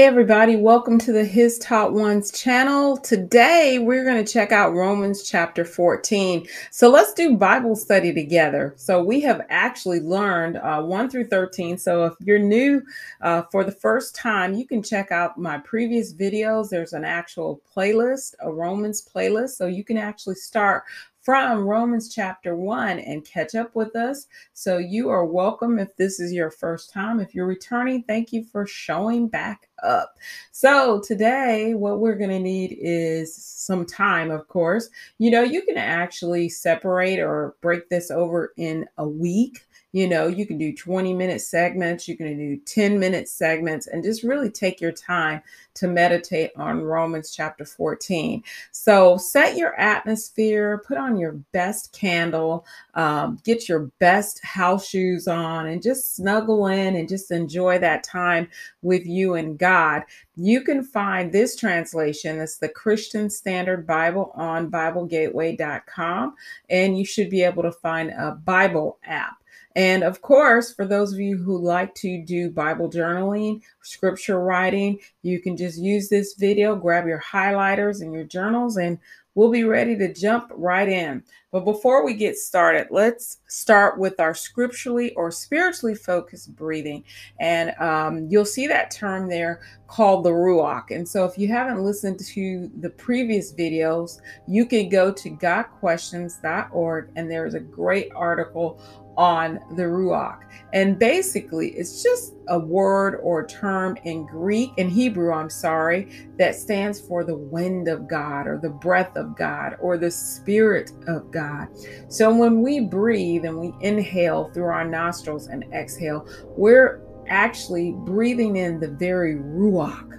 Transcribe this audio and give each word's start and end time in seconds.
Hey, 0.00 0.06
everybody, 0.06 0.56
welcome 0.56 0.96
to 1.00 1.12
the 1.12 1.26
His 1.26 1.58
Taught 1.58 1.92
Ones 1.92 2.32
channel. 2.32 2.96
Today, 2.96 3.78
we're 3.78 4.02
going 4.02 4.24
to 4.24 4.32
check 4.32 4.50
out 4.50 4.72
Romans 4.72 5.28
chapter 5.28 5.62
14. 5.62 6.46
So, 6.70 6.88
let's 6.88 7.12
do 7.12 7.36
Bible 7.36 7.76
study 7.76 8.14
together. 8.14 8.72
So, 8.78 9.04
we 9.04 9.20
have 9.20 9.44
actually 9.50 10.00
learned 10.00 10.56
uh, 10.56 10.80
1 10.80 11.10
through 11.10 11.26
13. 11.26 11.76
So, 11.76 12.06
if 12.06 12.14
you're 12.20 12.38
new 12.38 12.82
uh, 13.20 13.42
for 13.52 13.62
the 13.62 13.72
first 13.72 14.14
time, 14.14 14.54
you 14.54 14.66
can 14.66 14.82
check 14.82 15.12
out 15.12 15.36
my 15.36 15.58
previous 15.58 16.14
videos. 16.14 16.70
There's 16.70 16.94
an 16.94 17.04
actual 17.04 17.60
playlist, 17.76 18.36
a 18.40 18.50
Romans 18.50 19.06
playlist. 19.06 19.50
So, 19.50 19.66
you 19.66 19.84
can 19.84 19.98
actually 19.98 20.36
start 20.36 20.84
from 21.20 21.66
Romans 21.66 22.12
chapter 22.12 22.56
1 22.56 22.98
and 22.98 23.24
catch 23.24 23.54
up 23.54 23.74
with 23.74 23.94
us. 23.94 24.26
So 24.54 24.78
you 24.78 25.10
are 25.10 25.24
welcome 25.24 25.78
if 25.78 25.94
this 25.96 26.18
is 26.18 26.32
your 26.32 26.50
first 26.50 26.92
time. 26.92 27.20
If 27.20 27.34
you're 27.34 27.46
returning, 27.46 28.02
thank 28.04 28.32
you 28.32 28.42
for 28.44 28.66
showing 28.66 29.28
back 29.28 29.68
up. 29.82 30.16
So 30.52 31.00
today, 31.06 31.74
what 31.74 32.00
we're 32.00 32.16
going 32.16 32.30
to 32.30 32.38
need 32.38 32.76
is 32.80 33.34
some 33.34 33.84
time, 33.84 34.30
of 34.30 34.48
course. 34.48 34.88
You 35.18 35.30
know, 35.30 35.42
you 35.42 35.62
can 35.62 35.76
actually 35.76 36.48
separate 36.48 37.18
or 37.18 37.54
break 37.60 37.88
this 37.90 38.10
over 38.10 38.52
in 38.56 38.86
a 38.96 39.06
week. 39.06 39.66
You 39.92 40.08
know, 40.08 40.28
you 40.28 40.46
can 40.46 40.56
do 40.56 40.72
20 40.72 41.14
minute 41.14 41.40
segments, 41.40 42.06
you 42.06 42.16
can 42.16 42.36
do 42.36 42.56
10 42.58 42.98
minute 42.98 43.28
segments, 43.28 43.86
and 43.88 44.04
just 44.04 44.22
really 44.22 44.50
take 44.50 44.80
your 44.80 44.92
time 44.92 45.42
to 45.74 45.88
meditate 45.88 46.52
on 46.56 46.82
Romans 46.82 47.30
chapter 47.30 47.64
14. 47.64 48.42
So 48.70 49.16
set 49.16 49.56
your 49.56 49.78
atmosphere, 49.80 50.82
put 50.86 50.96
on 50.96 51.16
your 51.16 51.32
best 51.52 51.92
candle, 51.92 52.66
um, 52.94 53.38
get 53.44 53.68
your 53.68 53.90
best 53.98 54.44
house 54.44 54.86
shoes 54.86 55.26
on, 55.26 55.66
and 55.66 55.82
just 55.82 56.14
snuggle 56.14 56.66
in 56.66 56.94
and 56.94 57.08
just 57.08 57.30
enjoy 57.30 57.78
that 57.78 58.04
time 58.04 58.48
with 58.82 59.06
you 59.06 59.34
and 59.34 59.58
God. 59.58 60.02
You 60.36 60.62
can 60.62 60.84
find 60.84 61.32
this 61.32 61.56
translation, 61.56 62.40
it's 62.40 62.58
the 62.58 62.68
Christian 62.68 63.28
Standard 63.28 63.86
Bible 63.86 64.32
on 64.34 64.70
BibleGateway.com, 64.70 66.34
and 66.68 66.98
you 66.98 67.04
should 67.04 67.28
be 67.28 67.42
able 67.42 67.62
to 67.62 67.72
find 67.72 68.10
a 68.10 68.32
Bible 68.32 68.98
app. 69.04 69.36
And 69.76 70.02
of 70.02 70.20
course, 70.20 70.72
for 70.72 70.84
those 70.84 71.12
of 71.12 71.20
you 71.20 71.36
who 71.36 71.56
like 71.58 71.94
to 71.96 72.22
do 72.24 72.50
Bible 72.50 72.90
journaling, 72.90 73.62
scripture 73.82 74.40
writing, 74.40 74.98
you 75.22 75.40
can 75.40 75.56
just 75.56 75.78
use 75.78 76.08
this 76.08 76.34
video, 76.34 76.74
grab 76.74 77.06
your 77.06 77.20
highlighters 77.20 78.00
and 78.00 78.12
your 78.12 78.24
journals, 78.24 78.76
and 78.76 78.98
we'll 79.34 79.50
be 79.50 79.64
ready 79.64 79.96
to 79.96 80.12
jump 80.12 80.50
right 80.54 80.88
in. 80.88 81.22
But 81.52 81.64
before 81.64 82.04
we 82.04 82.14
get 82.14 82.36
started, 82.36 82.88
let's 82.90 83.38
start 83.48 83.98
with 83.98 84.20
our 84.20 84.34
scripturally 84.34 85.14
or 85.14 85.30
spiritually 85.30 85.94
focused 85.94 86.54
breathing. 86.54 87.04
And 87.38 87.72
um, 87.80 88.26
you'll 88.28 88.44
see 88.44 88.66
that 88.68 88.90
term 88.90 89.28
there 89.28 89.60
called 89.88 90.24
the 90.24 90.30
Ruach. 90.30 90.90
And 90.90 91.08
so 91.08 91.24
if 91.24 91.36
you 91.38 91.48
haven't 91.48 91.82
listened 91.82 92.20
to 92.20 92.70
the 92.80 92.90
previous 92.90 93.52
videos, 93.52 94.20
you 94.46 94.64
can 94.66 94.88
go 94.88 95.10
to 95.12 95.30
gotquestions.org 95.30 97.10
and 97.16 97.30
there's 97.30 97.54
a 97.54 97.60
great 97.60 98.12
article 98.14 98.80
on 99.20 99.60
the 99.76 99.82
Ruach. 99.82 100.40
And 100.72 100.98
basically, 100.98 101.72
it's 101.72 102.02
just 102.02 102.32
a 102.48 102.58
word 102.58 103.20
or 103.22 103.46
term 103.46 103.98
in 104.04 104.24
Greek, 104.24 104.72
in 104.78 104.88
Hebrew, 104.88 105.30
I'm 105.30 105.50
sorry, 105.50 106.30
that 106.38 106.54
stands 106.54 106.98
for 106.98 107.22
the 107.22 107.36
wind 107.36 107.86
of 107.86 108.08
God 108.08 108.46
or 108.46 108.56
the 108.56 108.70
breath 108.70 109.14
of 109.18 109.36
God 109.36 109.76
or 109.78 109.98
the 109.98 110.10
spirit 110.10 110.92
of 111.06 111.30
God. 111.30 111.68
So 112.08 112.34
when 112.34 112.62
we 112.62 112.80
breathe 112.80 113.44
and 113.44 113.60
we 113.60 113.74
inhale 113.82 114.50
through 114.54 114.64
our 114.64 114.86
nostrils 114.86 115.48
and 115.48 115.64
exhale, 115.74 116.26
we're 116.56 117.02
actually 117.28 117.92
breathing 117.92 118.56
in 118.56 118.80
the 118.80 118.88
very 118.88 119.34
Ruach 119.34 120.16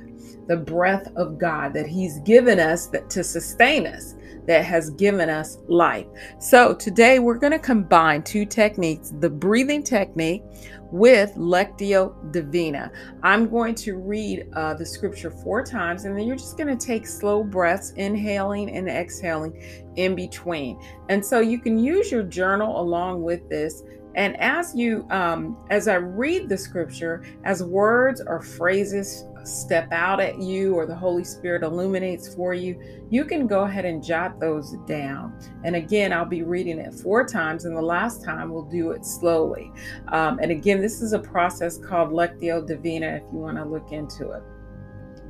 the 0.48 0.58
breath 0.58 1.08
of 1.16 1.40
God 1.40 1.74
that 1.74 1.88
He's 1.88 2.20
given 2.20 2.60
us 2.60 2.88
that, 2.88 3.10
to 3.12 3.24
sustain 3.24 3.88
us 3.88 4.16
that 4.48 4.66
has 4.66 4.90
given 4.92 5.30
us 5.30 5.58
life. 5.68 6.08
So 6.40 6.74
today 6.74 7.20
we're 7.20 7.38
going 7.38 7.54
to 7.54 7.60
combine 7.60 8.24
two 8.24 8.46
techniques 8.46 9.14
the 9.20 9.30
breathing 9.30 9.84
technique 9.84 10.44
with 10.92 11.34
Lectio 11.36 12.32
Divina. 12.32 12.92
I'm 13.24 13.50
going 13.50 13.76
to 13.76 13.98
read 13.98 14.48
uh, 14.54 14.74
the 14.74 14.86
scripture 14.86 15.32
four 15.32 15.64
times, 15.64 16.06
and 16.06 16.18
then 16.18 16.28
you're 16.28 16.36
just 16.36 16.58
going 16.58 16.76
to 16.76 16.86
take 16.86 17.08
slow 17.08 17.44
breaths, 17.44 17.92
inhaling 17.92 18.76
and 18.76 18.90
exhaling 18.90 19.64
in 19.96 20.16
between. 20.16 20.80
And 21.10 21.26
so 21.26 21.40
you 21.40 21.60
can 21.60 21.80
use 21.80 22.12
your 22.12 22.24
journal 22.24 22.82
along 22.82 23.24
with 23.24 23.48
this. 23.50 23.84
And 24.16 24.36
as 24.42 24.76
you, 24.76 25.08
um, 25.10 25.58
as 25.70 25.88
I 25.88 25.96
read 25.96 26.50
the 26.50 26.58
scripture, 26.58 27.24
as 27.46 27.64
words 27.64 28.22
or 28.26 28.42
phrases 28.42 29.26
step 29.44 29.92
out 29.92 30.20
at 30.20 30.40
you 30.40 30.76
or 30.76 30.86
the 30.86 30.96
Holy 30.96 31.24
Spirit 31.24 31.64
illuminates 31.64 32.34
for 32.34 32.54
you, 32.54 32.80
you 33.10 33.26
can 33.26 33.48
go 33.48 33.64
ahead 33.64 33.86
and 33.86 34.04
jot 34.04 34.40
those 34.40 34.76
down. 34.88 35.38
And 35.64 35.76
again, 35.76 36.14
I'll 36.14 36.26
be 36.26 36.44
reading 36.44 36.80
it 36.80 36.94
four 36.94 37.26
times, 37.26 37.66
and 37.66 37.76
the 37.76 37.82
last 37.82 38.24
time 38.24 38.50
we'll 38.52 38.64
do 38.64 38.92
it 38.92 39.06
slowly. 39.06 39.72
Um, 40.10 40.40
and 40.40 40.52
again, 40.52 40.82
this 40.82 41.02
is 41.02 41.14
a 41.14 41.20
process 41.20 41.78
called 41.78 42.12
Lectio 42.12 42.66
Divina 42.66 43.08
if 43.08 43.24
you 43.34 43.40
want 43.40 43.58
to 43.58 43.66
look 43.66 43.92
into 43.92 44.32
it. 44.32 44.44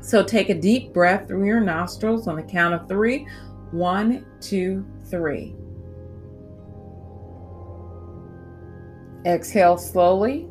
So 0.02 0.24
take 0.24 0.50
a 0.50 0.56
deep 0.56 0.94
breath 0.94 1.28
through 1.28 1.46
your 1.46 1.62
nostrils 1.62 2.28
on 2.28 2.36
the 2.36 2.44
count 2.44 2.74
of 2.74 2.88
three. 2.88 3.28
One, 3.72 4.26
two, 4.42 4.86
three. 5.06 5.56
Exhale 9.26 9.78
slowly. 9.78 10.51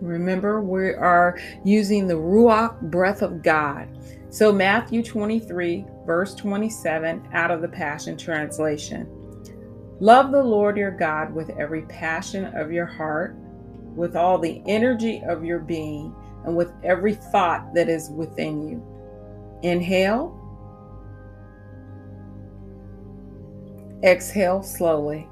Remember, 0.00 0.60
we 0.60 0.92
are 0.94 1.38
using 1.64 2.06
the 2.06 2.14
Ruach 2.14 2.80
breath 2.82 3.22
of 3.22 3.42
God. 3.42 3.88
So, 4.28 4.52
Matthew 4.52 5.02
23, 5.02 5.86
verse 6.04 6.34
27, 6.34 7.28
out 7.32 7.50
of 7.50 7.62
the 7.62 7.68
Passion 7.68 8.16
Translation. 8.16 9.08
Love 10.00 10.30
the 10.30 10.42
Lord 10.42 10.76
your 10.76 10.90
God 10.90 11.34
with 11.34 11.48
every 11.50 11.82
passion 11.82 12.44
of 12.54 12.70
your 12.70 12.84
heart, 12.84 13.34
with 13.94 14.14
all 14.14 14.38
the 14.38 14.62
energy 14.66 15.22
of 15.26 15.44
your 15.44 15.60
being, 15.60 16.14
and 16.44 16.54
with 16.54 16.70
every 16.84 17.14
thought 17.14 17.72
that 17.74 17.88
is 17.88 18.10
within 18.10 18.68
you. 18.68 18.82
Inhale. 19.62 20.42
Exhale 24.02 24.62
slowly. 24.62 25.26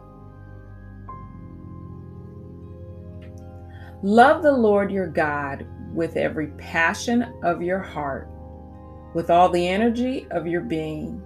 Love 4.05 4.43
the 4.43 4.53
Lord 4.53 4.91
your 4.91 5.07
God 5.07 5.67
with 5.95 6.19
every 6.19 6.49
passion 6.59 7.23
of 7.43 7.63
your 7.63 7.79
heart, 7.79 8.29
with 9.15 9.31
all 9.31 9.49
the 9.49 9.67
energy 9.67 10.27
of 10.31 10.47
your 10.47 10.61
being, 10.61 11.23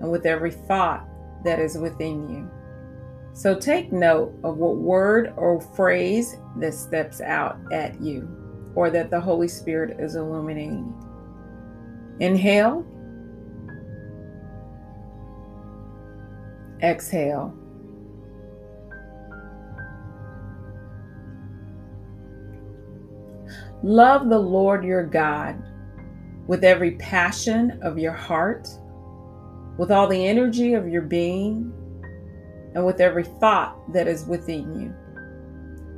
and 0.00 0.12
with 0.12 0.24
every 0.24 0.52
thought 0.52 1.08
that 1.42 1.58
is 1.58 1.76
within 1.76 2.28
you. 2.28 2.48
So 3.32 3.58
take 3.58 3.92
note 3.92 4.32
of 4.44 4.58
what 4.58 4.76
word 4.76 5.34
or 5.36 5.60
phrase 5.60 6.36
that 6.58 6.74
steps 6.74 7.20
out 7.20 7.58
at 7.72 8.00
you 8.00 8.28
or 8.76 8.90
that 8.90 9.10
the 9.10 9.20
Holy 9.20 9.48
Spirit 9.48 9.98
is 9.98 10.14
illuminating. 10.14 10.94
Inhale. 12.20 12.86
Exhale. 16.80 17.58
Love 23.84 24.30
the 24.30 24.38
Lord 24.38 24.82
your 24.82 25.04
God 25.04 25.62
with 26.46 26.64
every 26.64 26.92
passion 26.92 27.78
of 27.82 27.98
your 27.98 28.14
heart, 28.14 28.66
with 29.76 29.90
all 29.90 30.06
the 30.06 30.26
energy 30.26 30.72
of 30.72 30.88
your 30.88 31.02
being, 31.02 31.70
and 32.74 32.86
with 32.86 32.98
every 32.98 33.24
thought 33.24 33.76
that 33.92 34.08
is 34.08 34.24
within 34.24 34.80
you. 34.80 34.94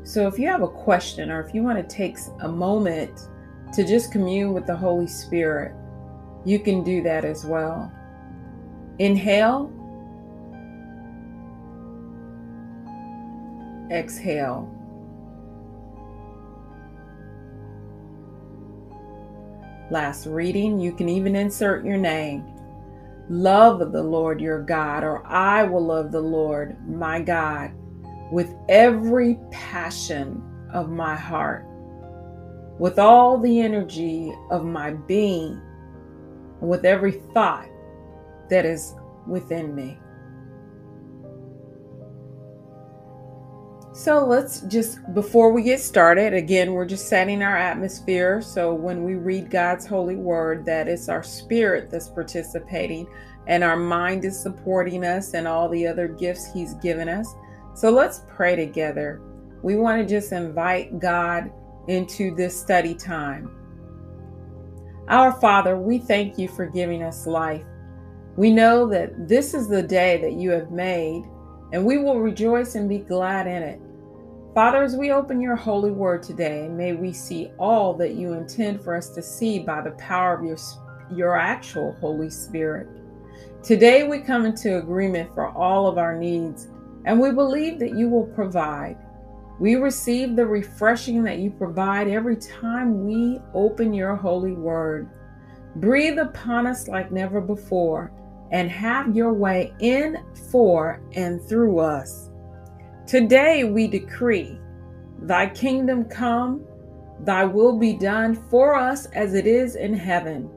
So, 0.03 0.27
if 0.27 0.37
you 0.37 0.49
have 0.49 0.63
a 0.63 0.69
question 0.69 1.31
or 1.31 1.41
if 1.41 1.55
you 1.55 1.63
want 1.63 1.79
to 1.79 1.97
take 1.97 2.19
a 2.41 2.49
moment 2.49 3.29
to 3.75 3.87
just 3.87 4.11
commune 4.11 4.53
with 4.53 4.67
the 4.67 4.75
Holy 4.75 5.07
Spirit, 5.07 5.73
you 6.45 6.59
can 6.59 6.83
do 6.83 7.05
that 7.05 7.25
as 7.25 7.45
well. 7.45 7.93
Inhale, 8.99 9.71
exhale. 13.93 14.76
Last 19.91 20.27
reading, 20.27 20.81
you 20.81 20.93
can 20.93 21.09
even 21.09 21.37
insert 21.37 21.85
your 21.85 21.97
name. 21.97 22.45
Love 23.29 23.93
the 23.93 24.03
Lord 24.03 24.41
your 24.41 24.63
God, 24.63 25.05
or 25.05 25.25
I 25.27 25.63
will 25.63 25.85
love 25.85 26.13
the 26.13 26.21
Lord 26.21 26.77
my 26.89 27.21
God 27.21 27.73
with 28.33 28.55
every 28.69 29.39
passion 29.51 30.43
of 30.73 30.91
my 30.91 31.15
heart, 31.15 31.65
with 32.79 32.99
all 32.99 33.39
the 33.39 33.61
energy 33.61 34.33
of 34.51 34.65
my 34.65 34.91
being, 34.93 35.61
with 36.61 36.85
every 36.85 37.13
thought 37.33 37.69
that 38.51 38.65
is 38.65 38.95
within 39.27 39.75
me. 39.75 39.99
So 43.97 44.27
let's 44.27 44.61
just, 44.61 44.99
before 45.15 45.53
we 45.53 45.63
get 45.63 45.81
started, 45.81 46.35
again, 46.35 46.75
we're 46.75 46.85
just 46.85 47.09
setting 47.09 47.43
our 47.43 47.57
atmosphere. 47.57 48.43
So 48.43 48.75
when 48.75 49.05
we 49.05 49.15
read 49.15 49.51
God's 49.51 49.87
holy 49.87 50.17
word, 50.17 50.67
that 50.67 50.87
it's 50.87 51.09
our 51.09 51.23
spirit 51.23 51.91
that's 51.91 52.11
participating 52.11 53.09
and 53.47 53.65
our 53.65 53.79
mind 53.79 54.27
is 54.27 54.39
supporting 54.39 55.03
us 55.03 55.33
and 55.33 55.49
all 55.49 55.71
the 55.71 55.87
other 55.87 56.09
gifts 56.09 56.53
He's 56.53 56.75
given 56.75 57.09
us. 57.09 57.35
So 57.75 57.89
let's 57.89 58.21
pray 58.29 58.55
together. 58.55 59.23
We 59.63 59.77
want 59.77 60.03
to 60.03 60.07
just 60.07 60.31
invite 60.31 61.01
God 61.01 61.51
into 61.89 62.35
this 62.35 62.55
study 62.61 62.95
time. 62.95 63.51
Our 65.09 65.33
Father, 65.41 65.79
we 65.79 66.01
thank 66.01 66.37
you 66.37 66.49
for 66.49 66.67
giving 66.67 67.03
us 67.03 67.27
life. 67.27 67.65
We 68.37 68.53
know 68.53 68.87
that 68.91 69.27
this 69.27 69.55
is 69.55 69.69
the 69.69 69.83
day 69.83 70.21
that 70.21 70.35
you 70.35 70.51
have 70.51 70.71
made, 70.71 71.25
and 71.73 71.87
we 71.87 71.97
will 71.97 72.21
rejoice 72.21 72.75
and 72.75 72.91
be 72.91 72.99
glad 72.99 73.47
in 73.47 73.63
it. 73.63 73.81
Father, 74.57 74.83
as 74.83 74.97
we 74.97 75.13
open 75.13 75.39
your 75.39 75.55
holy 75.55 75.91
word 75.91 76.23
today, 76.23 76.67
may 76.67 76.95
we 76.95 77.13
see 77.13 77.51
all 77.59 77.93
that 77.93 78.15
you 78.15 78.33
intend 78.33 78.83
for 78.83 78.97
us 78.97 79.11
to 79.11 79.21
see 79.21 79.59
by 79.59 79.83
the 79.83 79.91
power 79.91 80.33
of 80.33 80.43
your, 80.47 80.57
your 81.15 81.37
actual 81.37 81.93
Holy 82.01 82.31
Spirit. 82.31 82.89
Today, 83.63 84.05
we 84.05 84.19
come 84.19 84.47
into 84.47 84.79
agreement 84.79 85.35
for 85.35 85.49
all 85.49 85.87
of 85.87 85.99
our 85.99 86.17
needs, 86.19 86.69
and 87.05 87.21
we 87.21 87.33
believe 87.33 87.79
that 87.81 87.99
you 87.99 88.09
will 88.09 88.29
provide. 88.29 88.97
We 89.61 89.75
receive 89.75 90.37
the 90.37 90.47
refreshing 90.47 91.23
that 91.25 91.39
you 91.39 91.51
provide 91.51 92.09
every 92.09 92.37
time 92.37 93.05
we 93.05 93.43
open 93.53 93.93
your 93.93 94.17
holy 94.17 94.53
word. 94.53 95.11
Breathe 95.75 96.19
upon 96.19 96.67
us 96.67 96.89
like 96.89 97.13
never 97.13 97.43
before 97.43 98.11
and 98.53 98.71
have 98.71 99.15
your 99.15 99.35
way 99.35 99.75
in, 99.81 100.25
for, 100.51 101.03
and 101.13 101.47
through 101.47 101.79
us. 101.79 102.26
Today 103.07 103.63
we 103.63 103.87
decree, 103.87 104.59
Thy 105.23 105.47
kingdom 105.49 106.07
come, 106.07 106.65
Thy 107.21 107.45
will 107.45 107.79
be 107.79 107.93
done 107.93 108.35
for 108.51 108.75
us 108.75 109.07
as 109.07 109.35
it 109.35 109.47
is 109.47 109.77
in 109.77 109.95
heaven. 109.95 110.51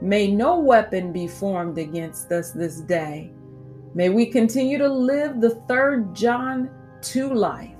May 0.00 0.30
no 0.30 0.58
weapon 0.58 1.12
be 1.12 1.28
formed 1.28 1.76
against 1.76 2.32
us 2.32 2.52
this 2.52 2.80
day. 2.80 3.34
May 3.94 4.08
we 4.08 4.24
continue 4.24 4.78
to 4.78 4.88
live 4.88 5.42
the 5.42 5.56
third 5.68 6.16
John 6.16 6.70
2 7.02 7.34
life 7.34 7.76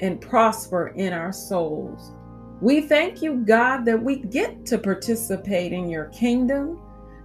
and 0.00 0.20
prosper 0.20 0.88
in 0.94 1.12
our 1.12 1.32
souls. 1.32 2.12
We 2.60 2.82
thank 2.82 3.22
you, 3.22 3.44
God, 3.44 3.84
that 3.86 4.00
we 4.00 4.20
get 4.20 4.64
to 4.66 4.78
participate 4.78 5.72
in 5.72 5.90
your 5.90 6.06
kingdom. 6.06 6.80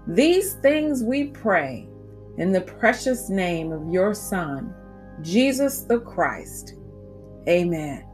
These 0.07 0.53
things 0.55 1.03
we 1.03 1.25
pray 1.25 1.87
in 2.39 2.51
the 2.51 2.61
precious 2.61 3.29
name 3.29 3.71
of 3.71 3.93
your 3.93 4.15
Son. 4.15 4.73
Jesus 5.21 5.81
the 5.81 5.99
Christ. 5.99 6.75
Amen. 7.47 8.07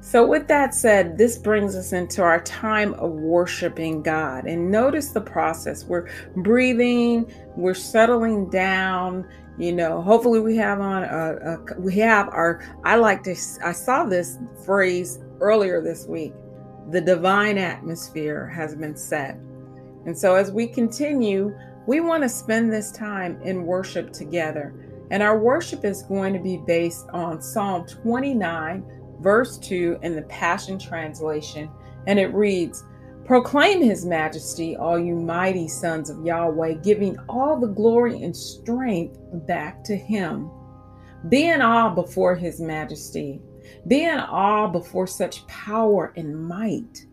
So, 0.00 0.24
with 0.24 0.46
that 0.46 0.72
said, 0.72 1.18
this 1.18 1.36
brings 1.36 1.74
us 1.74 1.92
into 1.92 2.22
our 2.22 2.40
time 2.42 2.94
of 2.94 3.10
worshiping 3.10 4.02
God. 4.02 4.46
And 4.46 4.70
notice 4.70 5.10
the 5.10 5.20
process. 5.20 5.84
We're 5.84 6.08
breathing, 6.36 7.28
we're 7.56 7.74
settling 7.74 8.48
down. 8.48 9.26
You 9.58 9.72
know, 9.72 10.00
hopefully, 10.02 10.38
we 10.38 10.54
have 10.58 10.80
on 10.80 11.02
a, 11.02 11.56
a 11.56 11.80
we 11.80 11.96
have 11.96 12.28
our. 12.28 12.62
I 12.84 12.94
like 12.94 13.24
to. 13.24 13.34
I 13.64 13.72
saw 13.72 14.04
this 14.04 14.38
phrase 14.64 15.18
earlier 15.40 15.82
this 15.82 16.06
week. 16.06 16.34
The 16.90 17.00
divine 17.00 17.58
atmosphere 17.58 18.46
has 18.46 18.76
been 18.76 18.96
set. 18.96 19.34
And 20.04 20.16
so, 20.16 20.36
as 20.36 20.52
we 20.52 20.68
continue, 20.68 21.52
we 21.88 21.98
want 21.98 22.22
to 22.22 22.28
spend 22.28 22.72
this 22.72 22.92
time 22.92 23.42
in 23.42 23.64
worship 23.64 24.12
together. 24.12 24.72
And 25.10 25.22
our 25.22 25.38
worship 25.38 25.84
is 25.84 26.02
going 26.02 26.32
to 26.32 26.40
be 26.40 26.56
based 26.56 27.06
on 27.12 27.40
Psalm 27.40 27.86
29, 27.86 28.84
verse 29.20 29.58
2 29.58 29.98
in 30.02 30.16
the 30.16 30.22
Passion 30.22 30.78
Translation. 30.78 31.70
And 32.06 32.18
it 32.18 32.34
reads 32.34 32.84
Proclaim 33.24 33.82
his 33.82 34.04
majesty, 34.04 34.76
all 34.76 34.98
you 34.98 35.16
mighty 35.16 35.66
sons 35.66 36.10
of 36.10 36.24
Yahweh, 36.24 36.74
giving 36.74 37.18
all 37.28 37.58
the 37.58 37.66
glory 37.66 38.22
and 38.22 38.36
strength 38.36 39.18
back 39.46 39.82
to 39.84 39.96
him. 39.96 40.50
Be 41.28 41.48
in 41.48 41.60
awe 41.60 41.92
before 41.92 42.36
his 42.36 42.60
majesty. 42.60 43.40
Be 43.88 44.04
in 44.04 44.18
awe 44.18 44.68
before 44.68 45.08
such 45.08 45.46
power 45.48 46.12
and 46.16 46.46
might. 46.46 47.06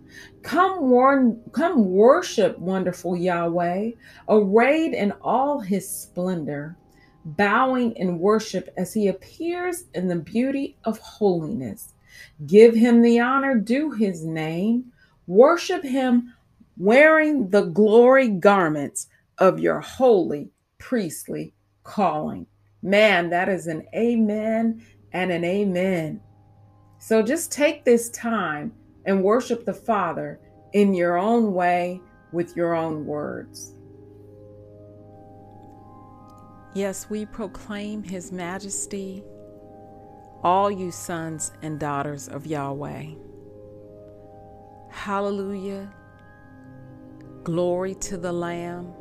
Come, 0.43 0.89
warn, 0.89 1.41
come 1.51 1.85
worship 1.85 2.59
wonderful 2.59 3.15
Yahweh, 3.15 3.91
arrayed 4.29 4.93
in 4.93 5.13
all 5.23 5.59
his 5.59 5.89
splendor 5.89 6.77
bowing 7.25 7.93
in 7.95 8.19
worship 8.19 8.69
as 8.77 8.93
he 8.93 9.07
appears 9.07 9.85
in 9.93 10.07
the 10.07 10.15
beauty 10.15 10.77
of 10.83 10.99
holiness. 10.99 11.93
Give 12.45 12.75
him 12.75 13.01
the 13.01 13.19
honor 13.19 13.55
due 13.55 13.91
his 13.91 14.23
name. 14.23 14.91
Worship 15.27 15.83
him 15.83 16.33
wearing 16.77 17.49
the 17.49 17.63
glory 17.63 18.27
garments 18.27 19.07
of 19.37 19.59
your 19.59 19.79
holy 19.79 20.49
priestly 20.77 21.53
calling. 21.83 22.45
Man, 22.81 23.29
that 23.29 23.49
is 23.49 23.67
an 23.67 23.87
amen 23.95 24.85
and 25.13 25.31
an 25.31 25.45
amen. 25.45 26.19
So 26.99 27.21
just 27.21 27.51
take 27.51 27.85
this 27.85 28.09
time 28.09 28.73
and 29.05 29.23
worship 29.23 29.65
the 29.65 29.73
Father 29.73 30.39
in 30.73 30.93
your 30.93 31.17
own 31.17 31.53
way 31.53 32.01
with 32.31 32.55
your 32.55 32.73
own 32.73 33.05
words. 33.05 33.72
Yes, 36.75 37.07
we 37.07 37.25
proclaim 37.25 38.01
His 38.03 38.31
majesty, 38.31 39.23
all 40.43 40.71
you 40.71 40.91
sons 40.91 41.51
and 41.61 41.79
daughters 41.79 42.27
of 42.27 42.47
Yahweh. 42.47 43.05
Hallelujah. 44.89 45.93
Glory 47.43 47.93
to 47.95 48.17
the 48.17 48.31
Lamb. 48.31 48.93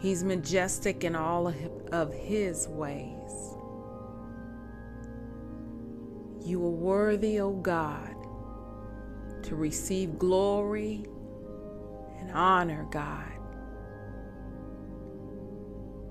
He's 0.00 0.24
majestic 0.24 1.04
in 1.04 1.14
all 1.14 1.54
of 1.92 2.12
His 2.12 2.66
ways. 2.66 3.54
You 6.44 6.64
are 6.64 6.70
worthy, 6.70 7.38
O 7.38 7.52
God, 7.52 8.16
to 9.44 9.54
receive 9.54 10.18
glory 10.18 11.04
and 12.18 12.32
honor, 12.32 12.88
God. 12.90 13.31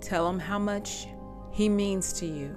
Tell 0.01 0.27
him 0.27 0.39
how 0.39 0.59
much 0.59 1.07
he 1.51 1.69
means 1.69 2.11
to 2.13 2.25
you. 2.25 2.55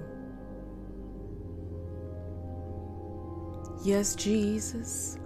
Yes, 3.83 4.15
Jesus. 4.15 5.17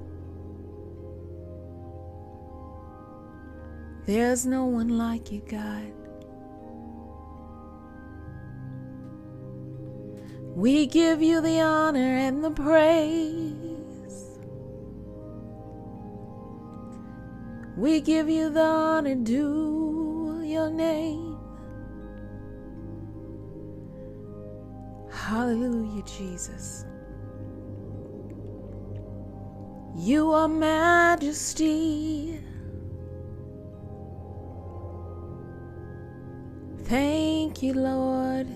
There's 4.06 4.46
no 4.46 4.66
one 4.66 4.98
like 4.98 5.32
you, 5.32 5.42
God. 5.48 5.94
We 10.56 10.88
give 10.88 11.22
you 11.22 11.40
the 11.40 11.62
honor 11.62 12.18
and 12.18 12.44
the 12.44 12.52
praise. 12.52 13.70
We 17.78 18.02
give 18.02 18.28
you 18.28 18.50
the 18.50 18.62
honor 18.62 19.16
due 19.16 20.42
your 20.44 20.70
name. 20.70 21.29
Hallelujah, 25.30 26.02
Jesus. 26.06 26.86
You 29.96 30.32
are 30.32 30.48
majesty. 30.48 32.40
Thank 36.86 37.62
you, 37.62 37.74
Lord, 37.76 38.48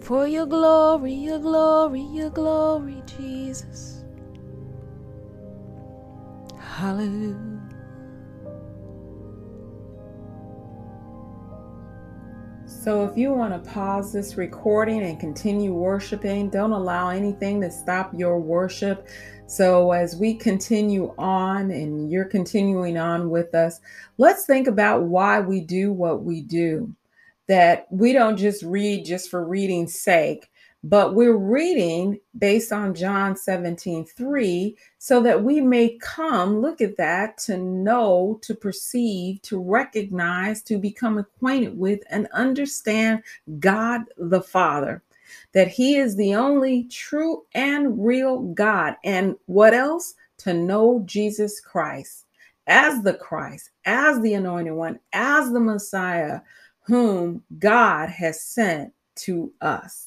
for 0.00 0.26
your 0.26 0.46
glory, 0.46 1.12
your 1.12 1.38
glory, 1.38 2.00
your 2.00 2.30
glory, 2.30 3.02
Jesus. 3.06 4.02
Hallelujah. 6.58 7.45
So 12.86 13.04
if 13.04 13.18
you 13.18 13.32
want 13.32 13.52
to 13.52 13.70
pause 13.72 14.12
this 14.12 14.36
recording 14.36 15.02
and 15.02 15.18
continue 15.18 15.72
worshiping, 15.72 16.50
don't 16.50 16.70
allow 16.70 17.08
anything 17.08 17.60
to 17.62 17.68
stop 17.68 18.12
your 18.14 18.38
worship. 18.38 19.08
So 19.48 19.90
as 19.90 20.14
we 20.14 20.34
continue 20.34 21.12
on 21.18 21.72
and 21.72 22.08
you're 22.08 22.26
continuing 22.26 22.96
on 22.96 23.28
with 23.28 23.56
us, 23.56 23.80
let's 24.18 24.46
think 24.46 24.68
about 24.68 25.02
why 25.02 25.40
we 25.40 25.62
do 25.62 25.92
what 25.92 26.22
we 26.22 26.42
do. 26.42 26.94
That 27.48 27.88
we 27.90 28.12
don't 28.12 28.36
just 28.36 28.62
read 28.62 29.04
just 29.04 29.30
for 29.30 29.44
reading's 29.44 29.98
sake, 29.98 30.48
but 30.88 31.14
we're 31.14 31.36
reading 31.36 32.20
based 32.38 32.72
on 32.72 32.94
John 32.94 33.34
17 33.36 34.04
3 34.04 34.76
so 34.98 35.20
that 35.20 35.42
we 35.42 35.60
may 35.60 35.98
come, 35.98 36.60
look 36.60 36.80
at 36.80 36.96
that, 36.96 37.38
to 37.38 37.56
know, 37.56 38.38
to 38.42 38.54
perceive, 38.54 39.42
to 39.42 39.58
recognize, 39.58 40.62
to 40.62 40.78
become 40.78 41.18
acquainted 41.18 41.76
with, 41.76 42.04
and 42.08 42.28
understand 42.32 43.24
God 43.58 44.02
the 44.16 44.40
Father. 44.40 45.02
That 45.54 45.66
He 45.66 45.96
is 45.96 46.14
the 46.14 46.36
only 46.36 46.84
true 46.84 47.44
and 47.52 48.04
real 48.04 48.42
God. 48.42 48.94
And 49.02 49.34
what 49.46 49.74
else? 49.74 50.14
To 50.38 50.54
know 50.54 51.02
Jesus 51.04 51.58
Christ 51.58 52.26
as 52.68 53.02
the 53.02 53.14
Christ, 53.14 53.70
as 53.86 54.20
the 54.20 54.34
anointed 54.34 54.74
one, 54.74 55.00
as 55.12 55.50
the 55.50 55.58
Messiah, 55.58 56.42
whom 56.82 57.42
God 57.58 58.08
has 58.08 58.40
sent 58.40 58.92
to 59.16 59.52
us. 59.60 60.05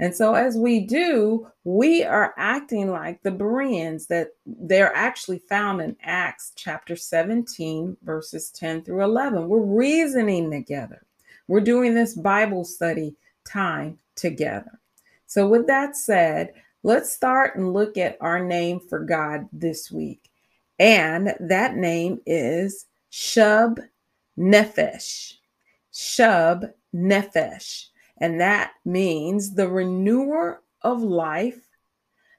And 0.00 0.14
so, 0.14 0.34
as 0.34 0.56
we 0.56 0.80
do, 0.80 1.48
we 1.64 2.04
are 2.04 2.32
acting 2.36 2.90
like 2.90 3.22
the 3.22 3.32
Bereans 3.32 4.06
that 4.06 4.28
they're 4.46 4.94
actually 4.94 5.40
found 5.40 5.80
in 5.80 5.96
Acts 6.02 6.52
chapter 6.54 6.94
17, 6.94 7.96
verses 8.02 8.50
10 8.50 8.82
through 8.82 9.02
11. 9.02 9.48
We're 9.48 9.58
reasoning 9.58 10.50
together, 10.50 11.04
we're 11.48 11.60
doing 11.60 11.94
this 11.94 12.14
Bible 12.14 12.64
study 12.64 13.16
time 13.44 13.98
together. 14.14 14.78
So, 15.26 15.48
with 15.48 15.66
that 15.66 15.96
said, 15.96 16.54
let's 16.84 17.12
start 17.12 17.56
and 17.56 17.72
look 17.72 17.96
at 17.96 18.18
our 18.20 18.44
name 18.44 18.80
for 18.80 19.00
God 19.00 19.48
this 19.52 19.90
week. 19.90 20.30
And 20.78 21.34
that 21.40 21.76
name 21.76 22.20
is 22.24 22.86
Shub 23.10 23.78
Nefesh. 24.38 25.34
Shub 25.92 26.72
Nefesh. 26.94 27.86
And 28.18 28.40
that 28.40 28.72
means 28.84 29.54
the 29.54 29.68
renewer 29.68 30.62
of 30.82 31.02
life, 31.02 31.60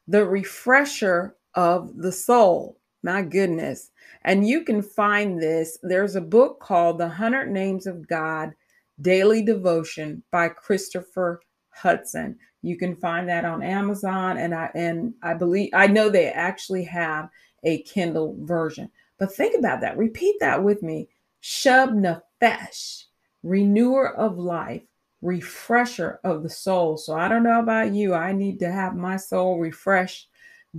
the 0.08 0.26
refresher 0.26 1.36
of 1.56 1.96
the 1.98 2.12
soul. 2.12 2.78
My 3.02 3.22
goodness. 3.22 3.92
And 4.24 4.48
you 4.48 4.64
can 4.66 4.82
find 4.82 5.42
this. 5.42 5.78
There's 5.82 6.16
a 6.16 6.22
book 6.22 6.60
called 6.60 6.98
The 6.98 7.08
Hundred 7.08 7.50
Names 7.50 7.88
of 7.88 8.08
God 8.08 8.54
Daily 9.02 9.42
Devotion 9.42 10.22
by 10.32 10.50
Christopher 10.50 11.42
Hudson. 11.70 12.38
You 12.62 12.78
can 12.78 12.96
find 12.98 13.30
that 13.30 13.46
on 13.46 13.64
Amazon 13.64 14.38
and 14.38 14.54
I 14.54 14.70
and 14.76 15.14
I 15.24 15.34
believe 15.34 15.70
I 15.74 15.88
know 15.88 16.10
they 16.10 16.28
actually 16.28 16.84
have 16.86 17.30
a 17.64 17.82
Kindle 17.84 18.36
version. 18.42 18.90
But 19.18 19.34
think 19.34 19.58
about 19.58 19.80
that. 19.82 19.98
Repeat 19.98 20.36
that 20.42 20.62
with 20.62 20.84
me. 20.84 21.08
Shub 21.42 21.94
Nefesh, 21.94 23.06
renewer 23.44 24.14
of 24.14 24.38
life, 24.38 24.84
refresher 25.22 26.20
of 26.24 26.44
the 26.44 26.50
soul. 26.50 26.98
So 26.98 27.14
I 27.14 27.28
don't 27.28 27.44
know 27.44 27.60
about 27.60 27.94
you. 27.94 28.14
I 28.14 28.32
need 28.32 28.60
to 28.60 28.72
have 28.72 28.96
my 28.96 29.18
soul 29.18 29.60
refreshed 29.60 30.30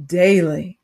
daily. 0.06 0.78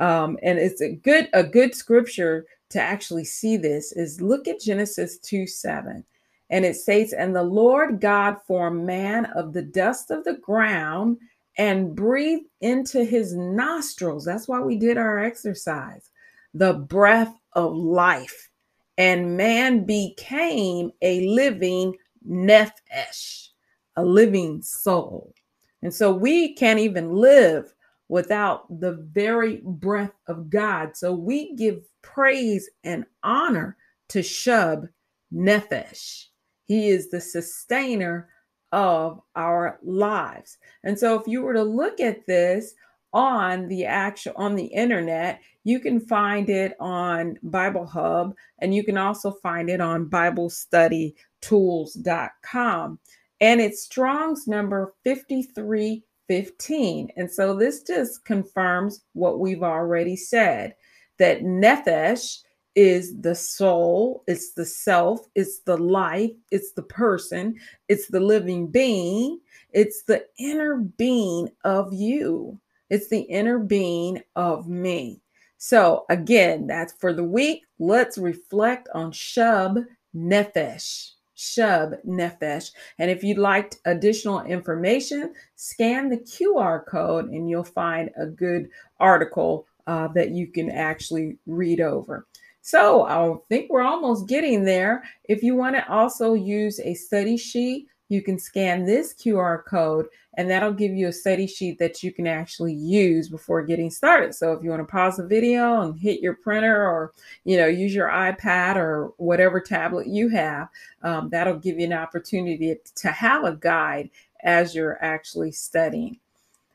Um, 0.00 0.38
and 0.42 0.58
it's 0.58 0.80
a 0.80 0.94
good 0.94 1.28
a 1.32 1.44
good 1.44 1.74
scripture 1.74 2.46
to 2.70 2.80
actually 2.80 3.24
see 3.24 3.56
this 3.56 3.92
is 3.92 4.20
look 4.20 4.48
at 4.48 4.60
Genesis 4.60 5.18
2 5.18 5.46
7. 5.46 6.04
And 6.50 6.64
it 6.64 6.76
states, 6.76 7.12
And 7.12 7.34
the 7.34 7.42
Lord 7.42 8.00
God 8.00 8.36
formed 8.46 8.84
man 8.86 9.26
of 9.26 9.52
the 9.52 9.62
dust 9.62 10.10
of 10.10 10.24
the 10.24 10.34
ground 10.34 11.18
and 11.56 11.94
breathed 11.94 12.46
into 12.60 13.04
his 13.04 13.34
nostrils. 13.34 14.24
That's 14.24 14.48
why 14.48 14.60
we 14.60 14.76
did 14.76 14.96
our 14.96 15.18
exercise. 15.18 16.10
The 16.54 16.74
breath 16.74 17.34
of 17.54 17.74
life. 17.74 18.50
And 18.98 19.36
man 19.36 19.84
became 19.84 20.92
a 21.00 21.26
living 21.26 21.94
nephesh, 22.28 23.48
a 23.96 24.04
living 24.04 24.62
soul. 24.62 25.34
And 25.82 25.92
so 25.92 26.12
we 26.12 26.54
can't 26.54 26.78
even 26.78 27.12
live 27.12 27.72
without 28.08 28.80
the 28.80 28.92
very 29.12 29.62
breath 29.64 30.12
of 30.28 30.50
God. 30.50 30.96
So 30.96 31.12
we 31.12 31.54
give 31.56 31.82
praise 32.02 32.68
and 32.84 33.04
honor 33.22 33.76
to 34.10 34.20
Shub 34.20 34.88
Nefesh. 35.32 36.26
He 36.66 36.88
is 36.88 37.10
the 37.10 37.20
sustainer 37.20 38.28
of 38.70 39.20
our 39.34 39.78
lives. 39.82 40.58
And 40.84 40.98
so 40.98 41.18
if 41.18 41.26
you 41.26 41.42
were 41.42 41.54
to 41.54 41.62
look 41.62 42.00
at 42.00 42.26
this 42.26 42.74
on 43.12 43.68
the 43.68 43.84
actual 43.84 44.32
on 44.36 44.56
the 44.56 44.66
internet, 44.66 45.40
you 45.64 45.80
can 45.80 45.98
find 46.00 46.50
it 46.50 46.74
on 46.80 47.38
Bible 47.42 47.86
Hub 47.86 48.34
and 48.60 48.74
you 48.74 48.84
can 48.84 48.98
also 48.98 49.30
find 49.30 49.70
it 49.70 49.80
on 49.80 50.08
BibleStudyTools.com. 50.08 52.98
And 53.40 53.60
it's 53.60 53.82
Strong's 53.82 54.46
number 54.46 54.94
5315. 55.04 57.08
And 57.16 57.30
so 57.30 57.56
this 57.56 57.82
just 57.82 58.24
confirms 58.24 59.04
what 59.12 59.40
we've 59.40 59.62
already 59.62 60.16
said 60.16 60.74
that 61.18 61.42
Nephesh 61.42 62.38
is 62.74 63.20
the 63.20 63.34
soul, 63.34 64.24
it's 64.26 64.54
the 64.54 64.64
self, 64.64 65.20
it's 65.34 65.58
the 65.60 65.76
life, 65.76 66.30
it's 66.50 66.72
the 66.72 66.82
person, 66.82 67.54
it's 67.88 68.08
the 68.08 68.20
living 68.20 68.68
being, 68.68 69.38
it's 69.72 70.04
the 70.04 70.24
inner 70.38 70.76
being 70.76 71.50
of 71.64 71.92
you, 71.92 72.58
it's 72.92 73.08
the 73.08 73.22
inner 73.22 73.58
being 73.58 74.20
of 74.36 74.68
me. 74.68 75.22
So, 75.56 76.04
again, 76.10 76.66
that's 76.66 76.92
for 76.92 77.14
the 77.14 77.24
week. 77.24 77.62
Let's 77.78 78.18
reflect 78.18 78.90
on 78.94 79.12
Shub 79.12 79.82
Nefesh. 80.14 81.12
Shub 81.34 81.94
Nefesh. 82.06 82.70
And 82.98 83.10
if 83.10 83.24
you'd 83.24 83.38
like 83.38 83.76
additional 83.86 84.42
information, 84.42 85.32
scan 85.56 86.10
the 86.10 86.18
QR 86.18 86.84
code 86.84 87.30
and 87.30 87.48
you'll 87.48 87.64
find 87.64 88.10
a 88.20 88.26
good 88.26 88.68
article 89.00 89.66
uh, 89.86 90.08
that 90.08 90.32
you 90.32 90.48
can 90.48 90.70
actually 90.70 91.38
read 91.46 91.80
over. 91.80 92.26
So 92.60 93.06
I 93.06 93.34
think 93.48 93.70
we're 93.70 93.80
almost 93.80 94.28
getting 94.28 94.64
there. 94.64 95.02
If 95.24 95.42
you 95.42 95.56
want 95.56 95.76
to 95.76 95.90
also 95.90 96.34
use 96.34 96.78
a 96.78 96.92
study 96.92 97.38
sheet, 97.38 97.86
you 98.10 98.20
can 98.20 98.38
scan 98.38 98.84
this 98.84 99.14
QR 99.14 99.64
code 99.64 100.06
and 100.34 100.50
that'll 100.50 100.72
give 100.72 100.92
you 100.92 101.08
a 101.08 101.12
study 101.12 101.46
sheet 101.46 101.78
that 101.78 102.02
you 102.02 102.12
can 102.12 102.26
actually 102.26 102.72
use 102.72 103.28
before 103.28 103.62
getting 103.62 103.90
started. 103.90 104.34
So 104.34 104.52
if 104.52 104.62
you 104.62 104.70
want 104.70 104.80
to 104.80 104.90
pause 104.90 105.16
the 105.16 105.26
video 105.26 105.82
and 105.82 105.98
hit 105.98 106.20
your 106.20 106.34
printer 106.34 106.82
or, 106.82 107.12
you 107.44 107.58
know, 107.58 107.66
use 107.66 107.94
your 107.94 108.08
iPad 108.08 108.76
or 108.76 109.12
whatever 109.18 109.60
tablet 109.60 110.06
you 110.06 110.30
have, 110.30 110.68
um, 111.02 111.28
that'll 111.28 111.58
give 111.58 111.78
you 111.78 111.84
an 111.84 111.92
opportunity 111.92 112.76
to 112.94 113.08
have 113.08 113.44
a 113.44 113.56
guide 113.56 114.08
as 114.42 114.74
you're 114.74 114.96
actually 115.04 115.52
studying. 115.52 116.18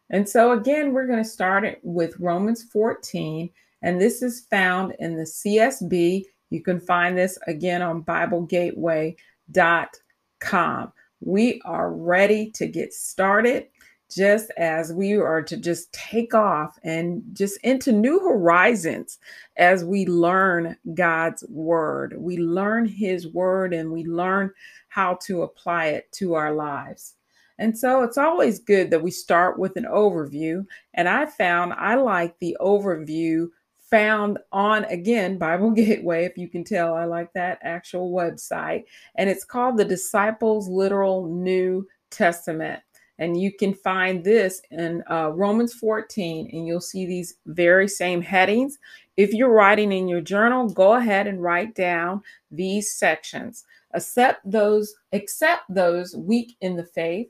And 0.09 0.29
so 0.29 0.51
again, 0.51 0.93
we're 0.93 1.07
going 1.07 1.23
to 1.23 1.29
start 1.29 1.65
it 1.65 1.79
with 1.83 2.19
Romans 2.19 2.63
14 2.63 3.49
and 3.81 4.01
this 4.01 4.21
is 4.21 4.41
found 4.41 4.93
in 4.99 5.15
the 5.15 5.23
CSB. 5.23 6.25
You 6.49 6.61
can 6.61 6.79
find 6.79 7.17
this 7.17 7.39
again 7.47 7.81
on 7.81 8.03
BibleGateway.com. 8.03 10.93
We 11.19 11.61
are 11.65 11.91
ready 11.91 12.51
to 12.51 12.67
get 12.67 12.93
started 12.93 13.67
just 14.09 14.51
as 14.57 14.93
we 14.93 15.13
are 15.13 15.41
to 15.41 15.57
just 15.57 15.91
take 15.91 16.33
off 16.33 16.77
and 16.83 17.21
just 17.33 17.59
into 17.63 17.91
new 17.91 18.19
horizons 18.19 19.19
as 19.57 19.83
we 19.83 20.05
learn 20.05 20.77
God's 20.93 21.43
word. 21.49 22.15
We 22.17 22.37
learn 22.37 22.85
his 22.85 23.27
word 23.27 23.73
and 23.73 23.91
we 23.91 24.05
learn 24.05 24.51
how 24.89 25.15
to 25.25 25.43
apply 25.43 25.87
it 25.87 26.11
to 26.13 26.35
our 26.35 26.53
lives. 26.53 27.15
And 27.59 27.77
so 27.77 28.03
it's 28.03 28.17
always 28.17 28.59
good 28.59 28.91
that 28.91 29.01
we 29.01 29.11
start 29.11 29.57
with 29.57 29.75
an 29.77 29.85
overview. 29.85 30.65
And 30.93 31.09
I 31.09 31.25
found 31.25 31.73
I 31.73 31.95
like 31.95 32.37
the 32.39 32.55
overview 32.61 33.49
found 33.89 34.37
on 34.51 34.85
again 34.85 35.37
Bible 35.37 35.71
Gateway, 35.75 36.25
if 36.25 36.37
you 36.37 36.47
can 36.47 36.63
tell, 36.63 36.93
I 36.93 37.05
like 37.05 37.31
that 37.33 37.59
actual 37.61 38.11
website, 38.11 38.85
and 39.15 39.29
it's 39.29 39.45
called 39.45 39.77
the 39.77 39.85
Disciples 39.85 40.67
Literal 40.67 41.27
New 41.27 41.87
Testament. 42.09 42.81
And 43.19 43.39
you 43.39 43.51
can 43.51 43.73
find 43.73 44.23
this 44.23 44.61
in 44.69 45.03
uh, 45.09 45.31
Romans 45.33 45.73
14, 45.73 46.49
and 46.53 46.67
you'll 46.67 46.79
see 46.79 47.05
these 47.05 47.35
very 47.47 47.87
same 47.87 48.21
headings. 48.21 48.77
If 49.15 49.33
you're 49.33 49.51
writing 49.51 49.91
in 49.91 50.07
your 50.07 50.21
journal, 50.21 50.69
go 50.69 50.93
ahead 50.93 51.25
and 51.25 51.41
write 51.41 51.73
down 51.73 52.21
these 52.51 52.93
sections. 52.93 53.65
Accept 53.95 54.41
those, 54.45 54.93
accept 55.13 55.63
those 55.67 56.15
weak 56.15 56.55
in 56.61 56.75
the 56.75 56.85
faith. 56.85 57.27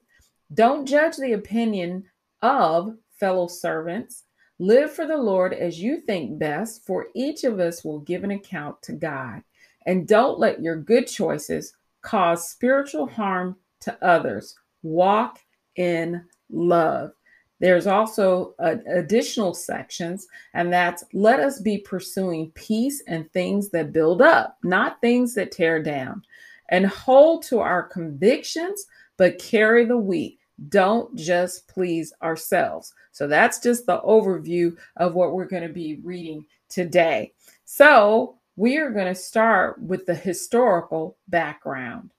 Don't 0.53 0.85
judge 0.85 1.15
the 1.15 1.33
opinion 1.33 2.03
of 2.41 2.97
fellow 3.17 3.47
servants 3.47 4.23
Live 4.59 4.91
for 4.91 5.05
the 5.05 5.17
Lord 5.17 5.53
as 5.53 5.79
you 5.79 6.01
think 6.01 6.39
best, 6.39 6.85
for 6.85 7.07
each 7.13 7.43
of 7.43 7.59
us 7.59 7.83
will 7.83 7.99
give 7.99 8.23
an 8.23 8.31
account 8.31 8.81
to 8.83 8.93
God. 8.93 9.43
And 9.85 10.07
don't 10.07 10.39
let 10.39 10.61
your 10.61 10.75
good 10.75 11.07
choices 11.07 11.73
cause 12.01 12.49
spiritual 12.49 13.07
harm 13.07 13.57
to 13.81 14.03
others. 14.03 14.55
Walk 14.81 15.39
in 15.75 16.23
love. 16.49 17.11
There's 17.59 17.87
also 17.87 18.55
uh, 18.59 18.75
additional 18.87 19.53
sections, 19.53 20.27
and 20.53 20.71
that's 20.71 21.03
let 21.13 21.39
us 21.39 21.59
be 21.59 21.79
pursuing 21.79 22.51
peace 22.51 23.03
and 23.07 23.31
things 23.31 23.69
that 23.69 23.93
build 23.93 24.21
up, 24.21 24.57
not 24.63 25.01
things 25.01 25.33
that 25.35 25.51
tear 25.51 25.81
down, 25.81 26.23
and 26.69 26.85
hold 26.85 27.43
to 27.43 27.59
our 27.59 27.83
convictions, 27.83 28.85
but 29.17 29.39
carry 29.39 29.85
the 29.85 29.97
weak. 29.97 30.39
Don't 30.69 31.15
just 31.15 31.67
please 31.67 32.13
ourselves. 32.21 32.93
So 33.11 33.27
that's 33.27 33.59
just 33.59 33.85
the 33.85 33.99
overview 34.01 34.75
of 34.97 35.13
what 35.13 35.33
we're 35.33 35.45
going 35.45 35.67
to 35.67 35.73
be 35.73 35.99
reading 36.03 36.45
today. 36.69 37.33
So 37.65 38.37
we 38.55 38.77
are 38.77 38.89
going 38.89 39.07
to 39.07 39.15
start 39.15 39.81
with 39.81 40.05
the 40.05 40.15
historical 40.15 41.17
background. 41.27 42.11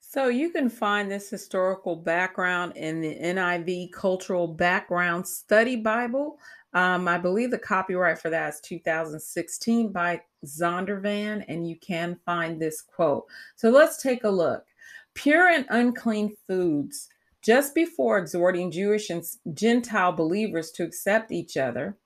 So 0.00 0.28
you 0.28 0.50
can 0.50 0.70
find 0.70 1.10
this 1.10 1.28
historical 1.28 1.94
background 1.94 2.72
in 2.76 3.02
the 3.02 3.14
NIV 3.14 3.92
Cultural 3.92 4.48
Background 4.48 5.28
Study 5.28 5.76
Bible. 5.76 6.38
Um, 6.72 7.06
I 7.06 7.18
believe 7.18 7.50
the 7.50 7.58
copyright 7.58 8.18
for 8.18 8.30
that 8.30 8.54
is 8.54 8.60
2016 8.62 9.92
by 9.92 10.22
Zondervan, 10.46 11.44
and 11.48 11.68
you 11.68 11.76
can 11.76 12.18
find 12.24 12.60
this 12.60 12.80
quote. 12.80 13.26
So 13.56 13.68
let's 13.68 14.02
take 14.02 14.24
a 14.24 14.30
look. 14.30 14.64
Pure 15.18 15.48
and 15.48 15.66
unclean 15.68 16.36
foods. 16.46 17.08
Just 17.42 17.74
before 17.74 18.18
exhorting 18.18 18.70
Jewish 18.70 19.10
and 19.10 19.24
Gentile 19.52 20.12
believers 20.12 20.70
to 20.70 20.84
accept 20.84 21.32
each 21.32 21.56
other, 21.56 21.96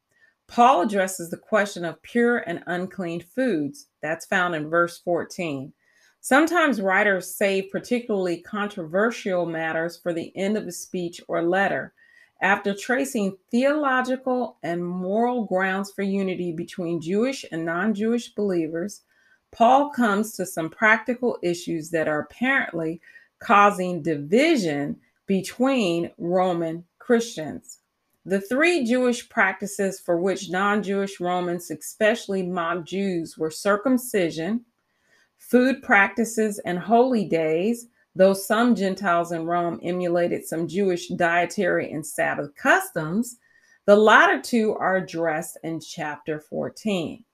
Paul 0.48 0.80
addresses 0.80 1.28
the 1.28 1.36
question 1.36 1.84
of 1.84 2.00
pure 2.00 2.38
and 2.38 2.64
unclean 2.66 3.20
foods. 3.20 3.88
That's 4.00 4.24
found 4.24 4.54
in 4.54 4.70
verse 4.70 4.98
14. 5.00 5.74
Sometimes 6.22 6.80
writers 6.80 7.36
save 7.36 7.70
particularly 7.70 8.40
controversial 8.40 9.44
matters 9.44 9.98
for 9.98 10.14
the 10.14 10.32
end 10.34 10.56
of 10.56 10.66
a 10.66 10.72
speech 10.72 11.20
or 11.28 11.42
letter. 11.42 11.92
After 12.40 12.72
tracing 12.72 13.36
theological 13.50 14.56
and 14.62 14.82
moral 14.82 15.44
grounds 15.44 15.92
for 15.92 16.00
unity 16.00 16.50
between 16.50 17.02
Jewish 17.02 17.44
and 17.52 17.66
non 17.66 17.92
Jewish 17.92 18.34
believers, 18.34 19.02
Paul 19.52 19.90
comes 19.90 20.32
to 20.32 20.46
some 20.46 20.70
practical 20.70 21.38
issues 21.42 21.90
that 21.90 22.08
are 22.08 22.20
apparently 22.20 23.00
causing 23.38 24.02
division 24.02 24.96
between 25.26 26.10
Roman 26.18 26.84
Christians. 26.98 27.78
The 28.24 28.40
three 28.40 28.84
Jewish 28.84 29.28
practices 29.28 30.00
for 30.00 30.16
which 30.16 30.48
non 30.48 30.82
Jewish 30.82 31.20
Romans, 31.20 31.70
especially 31.70 32.42
mock 32.42 32.84
Jews, 32.84 33.36
were 33.36 33.50
circumcision, 33.50 34.64
food 35.38 35.82
practices, 35.82 36.60
and 36.64 36.78
holy 36.78 37.24
days, 37.24 37.88
though 38.14 38.34
some 38.34 38.74
Gentiles 38.74 39.32
in 39.32 39.44
Rome 39.44 39.80
emulated 39.82 40.46
some 40.46 40.68
Jewish 40.68 41.08
dietary 41.08 41.90
and 41.90 42.06
Sabbath 42.06 42.54
customs, 42.54 43.38
the 43.84 43.96
latter 43.96 44.40
two 44.40 44.74
are 44.76 44.96
addressed 44.96 45.58
in 45.64 45.80
chapter 45.80 46.38
14. 46.38 47.24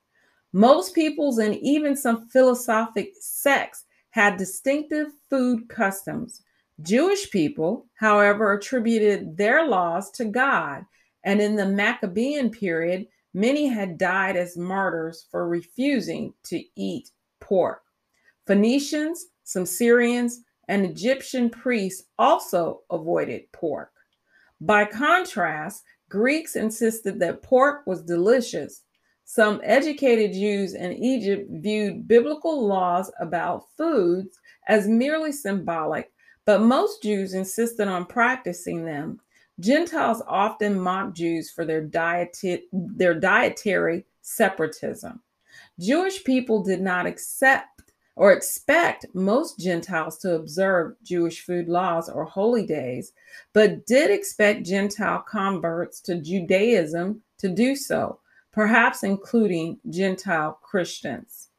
Most 0.52 0.94
peoples 0.94 1.38
and 1.38 1.54
even 1.56 1.96
some 1.96 2.28
philosophic 2.28 3.12
sects 3.20 3.84
had 4.10 4.36
distinctive 4.36 5.08
food 5.28 5.68
customs 5.68 6.42
Jewish 6.82 7.30
people, 7.30 7.88
however, 7.94 8.52
attributed 8.52 9.36
their 9.36 9.66
laws 9.66 10.10
to 10.12 10.24
God, 10.24 10.84
and 11.24 11.40
in 11.40 11.56
the 11.56 11.66
Maccabean 11.66 12.50
period, 12.50 13.08
many 13.34 13.66
had 13.66 13.98
died 13.98 14.36
as 14.36 14.56
martyrs 14.56 15.26
for 15.30 15.48
refusing 15.48 16.34
to 16.44 16.62
eat 16.76 17.10
pork. 17.40 17.82
Phoenicians, 18.46 19.26
some 19.42 19.66
Syrians, 19.66 20.42
and 20.68 20.84
Egyptian 20.84 21.50
priests 21.50 22.06
also 22.18 22.82
avoided 22.90 23.50
pork. 23.52 23.90
By 24.60 24.84
contrast, 24.84 25.82
Greeks 26.08 26.54
insisted 26.54 27.18
that 27.18 27.42
pork 27.42 27.86
was 27.86 28.02
delicious. 28.02 28.82
Some 29.30 29.60
educated 29.62 30.32
Jews 30.32 30.72
in 30.72 30.94
Egypt 30.94 31.50
viewed 31.50 32.08
biblical 32.08 32.66
laws 32.66 33.10
about 33.20 33.68
foods 33.76 34.38
as 34.66 34.88
merely 34.88 35.32
symbolic 35.32 36.10
but 36.46 36.62
most 36.62 37.02
Jews 37.02 37.34
insisted 37.34 37.88
on 37.88 38.06
practicing 38.06 38.86
them. 38.86 39.20
Gentiles 39.60 40.22
often 40.26 40.80
mocked 40.80 41.18
Jews 41.18 41.50
for 41.50 41.66
their, 41.66 41.86
dieti- 41.86 42.62
their 42.72 43.12
dietary 43.12 44.06
separatism. 44.22 45.20
Jewish 45.78 46.24
people 46.24 46.62
did 46.62 46.80
not 46.80 47.04
accept 47.04 47.92
or 48.16 48.32
expect 48.32 49.04
most 49.12 49.58
Gentiles 49.58 50.16
to 50.20 50.36
observe 50.36 50.96
Jewish 51.02 51.44
food 51.44 51.68
laws 51.68 52.08
or 52.08 52.24
holy 52.24 52.64
days, 52.64 53.12
but 53.52 53.84
did 53.84 54.10
expect 54.10 54.64
Gentile 54.64 55.22
converts 55.28 56.00
to 56.00 56.18
Judaism 56.18 57.20
to 57.40 57.50
do 57.50 57.76
so, 57.76 58.20
perhaps 58.58 59.04
including 59.04 59.78
Gentile 59.88 60.58
Christians. 60.64 61.50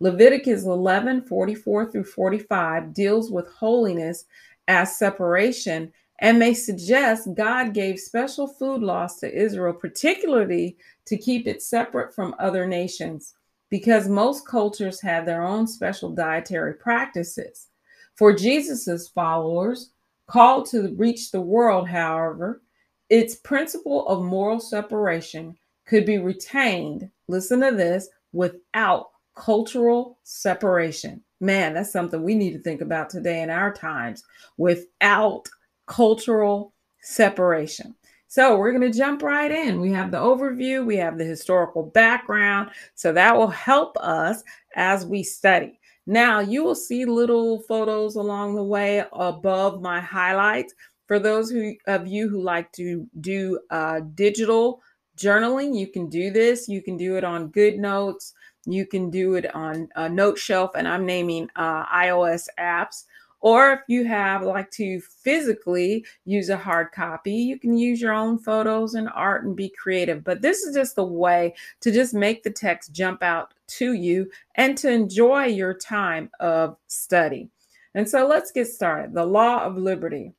Leviticus 0.00 0.64
11 0.64 1.22
44 1.22 1.92
through 1.92 2.02
45 2.02 2.92
deals 2.92 3.30
with 3.30 3.46
holiness 3.46 4.24
as 4.66 4.98
separation 4.98 5.92
and 6.18 6.36
may 6.36 6.52
suggest 6.52 7.32
God 7.36 7.74
gave 7.74 8.00
special 8.00 8.48
food 8.48 8.82
laws 8.82 9.20
to 9.20 9.32
Israel, 9.32 9.72
particularly 9.72 10.76
to 11.04 11.16
keep 11.16 11.46
it 11.46 11.62
separate 11.62 12.12
from 12.12 12.34
other 12.40 12.66
nations, 12.66 13.34
because 13.70 14.08
most 14.08 14.44
cultures 14.44 15.00
had 15.00 15.26
their 15.26 15.44
own 15.44 15.64
special 15.64 16.10
dietary 16.10 16.74
practices. 16.74 17.68
For 18.16 18.32
Jesus's 18.32 19.06
followers, 19.06 19.90
called 20.26 20.66
to 20.70 20.92
reach 20.96 21.30
the 21.30 21.40
world, 21.40 21.86
however, 21.86 22.62
its 23.08 23.36
principle 23.36 24.08
of 24.08 24.24
moral 24.24 24.58
separation 24.58 25.56
could 25.88 26.04
be 26.04 26.18
retained, 26.18 27.10
listen 27.28 27.60
to 27.60 27.72
this, 27.72 28.08
without 28.32 29.08
cultural 29.34 30.18
separation. 30.22 31.22
Man, 31.40 31.74
that's 31.74 31.92
something 31.92 32.22
we 32.22 32.34
need 32.34 32.52
to 32.52 32.58
think 32.58 32.80
about 32.80 33.08
today 33.08 33.42
in 33.42 33.50
our 33.50 33.72
times 33.72 34.22
without 34.56 35.48
cultural 35.86 36.74
separation. 37.00 37.94
So 38.26 38.58
we're 38.58 38.72
going 38.72 38.90
to 38.90 38.98
jump 38.98 39.22
right 39.22 39.50
in. 39.50 39.80
We 39.80 39.90
have 39.92 40.10
the 40.10 40.18
overview, 40.18 40.84
we 40.84 40.96
have 40.96 41.16
the 41.16 41.24
historical 41.24 41.84
background. 41.84 42.70
So 42.94 43.12
that 43.12 43.34
will 43.34 43.48
help 43.48 43.96
us 43.98 44.42
as 44.76 45.06
we 45.06 45.22
study. 45.22 45.80
Now, 46.06 46.40
you 46.40 46.62
will 46.62 46.74
see 46.74 47.04
little 47.06 47.60
photos 47.60 48.16
along 48.16 48.54
the 48.54 48.64
way 48.64 49.04
above 49.12 49.80
my 49.80 50.00
highlights. 50.00 50.74
For 51.06 51.18
those 51.18 51.50
who, 51.50 51.74
of 51.86 52.06
you 52.06 52.28
who 52.28 52.42
like 52.42 52.70
to 52.72 53.06
do 53.20 53.58
uh, 53.70 54.00
digital 54.14 54.82
journaling, 55.18 55.78
you 55.78 55.88
can 55.88 56.08
do 56.08 56.30
this. 56.30 56.68
You 56.68 56.80
can 56.80 56.96
do 56.96 57.16
it 57.16 57.24
on 57.24 57.48
Good 57.48 57.78
Notes. 57.78 58.34
You 58.66 58.86
can 58.86 59.10
do 59.10 59.34
it 59.34 59.54
on 59.54 59.88
a 59.96 60.02
Noteshelf, 60.02 60.70
and 60.74 60.86
I'm 60.86 61.04
naming 61.04 61.48
uh, 61.56 61.84
iOS 61.86 62.48
apps. 62.58 63.04
Or 63.40 63.72
if 63.72 63.80
you 63.88 64.04
have 64.04 64.42
like 64.42 64.70
to 64.72 65.00
physically 65.00 66.04
use 66.24 66.48
a 66.48 66.56
hard 66.56 66.90
copy, 66.92 67.32
you 67.32 67.58
can 67.58 67.76
use 67.78 68.00
your 68.00 68.12
own 68.12 68.38
photos 68.38 68.94
and 68.94 69.08
art 69.14 69.44
and 69.44 69.54
be 69.54 69.68
creative. 69.68 70.24
But 70.24 70.42
this 70.42 70.62
is 70.62 70.74
just 70.74 70.98
a 70.98 71.04
way 71.04 71.54
to 71.80 71.92
just 71.92 72.14
make 72.14 72.42
the 72.42 72.50
text 72.50 72.92
jump 72.92 73.22
out 73.22 73.54
to 73.68 73.92
you 73.92 74.28
and 74.56 74.76
to 74.78 74.90
enjoy 74.90 75.46
your 75.46 75.74
time 75.74 76.30
of 76.40 76.76
study. 76.88 77.48
And 77.94 78.08
so 78.08 78.26
let's 78.26 78.50
get 78.50 78.66
started. 78.66 79.14
The 79.14 79.24
law 79.24 79.62
of 79.62 79.76
liberty, 79.76 80.32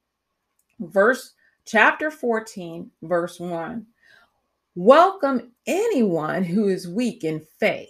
verse 0.80 1.34
chapter 1.66 2.12
14, 2.12 2.92
verse 3.04 3.40
1. 3.40 3.86
Welcome 4.82 5.52
anyone 5.68 6.42
who 6.46 6.70
is 6.70 6.88
weak 6.88 7.26
in 7.26 7.46
faith 7.60 7.90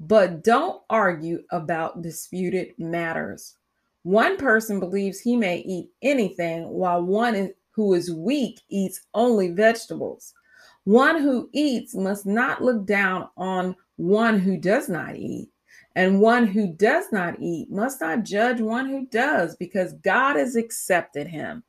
but 0.00 0.42
don't 0.42 0.82
argue 0.90 1.44
about 1.52 2.02
disputed 2.02 2.70
matters. 2.76 3.54
One 4.02 4.36
person 4.36 4.80
believes 4.80 5.20
he 5.20 5.36
may 5.36 5.58
eat 5.58 5.90
anything, 6.02 6.70
while 6.70 7.04
one 7.04 7.52
who 7.70 7.94
is 7.94 8.12
weak 8.12 8.60
eats 8.68 9.00
only 9.14 9.52
vegetables. 9.52 10.34
One 10.82 11.22
who 11.22 11.50
eats 11.52 11.94
must 11.94 12.26
not 12.26 12.64
look 12.64 12.84
down 12.84 13.28
on 13.36 13.76
one 13.94 14.40
who 14.40 14.56
does 14.56 14.88
not 14.88 15.14
eat. 15.14 15.50
And 15.94 16.20
one 16.20 16.48
who 16.48 16.72
does 16.72 17.04
not 17.12 17.36
eat 17.38 17.70
must 17.70 18.00
not 18.00 18.24
judge 18.24 18.60
one 18.60 18.88
who 18.88 19.06
does, 19.06 19.54
because 19.54 19.92
God 20.02 20.34
has 20.34 20.56
accepted 20.56 21.28
him. 21.28 21.62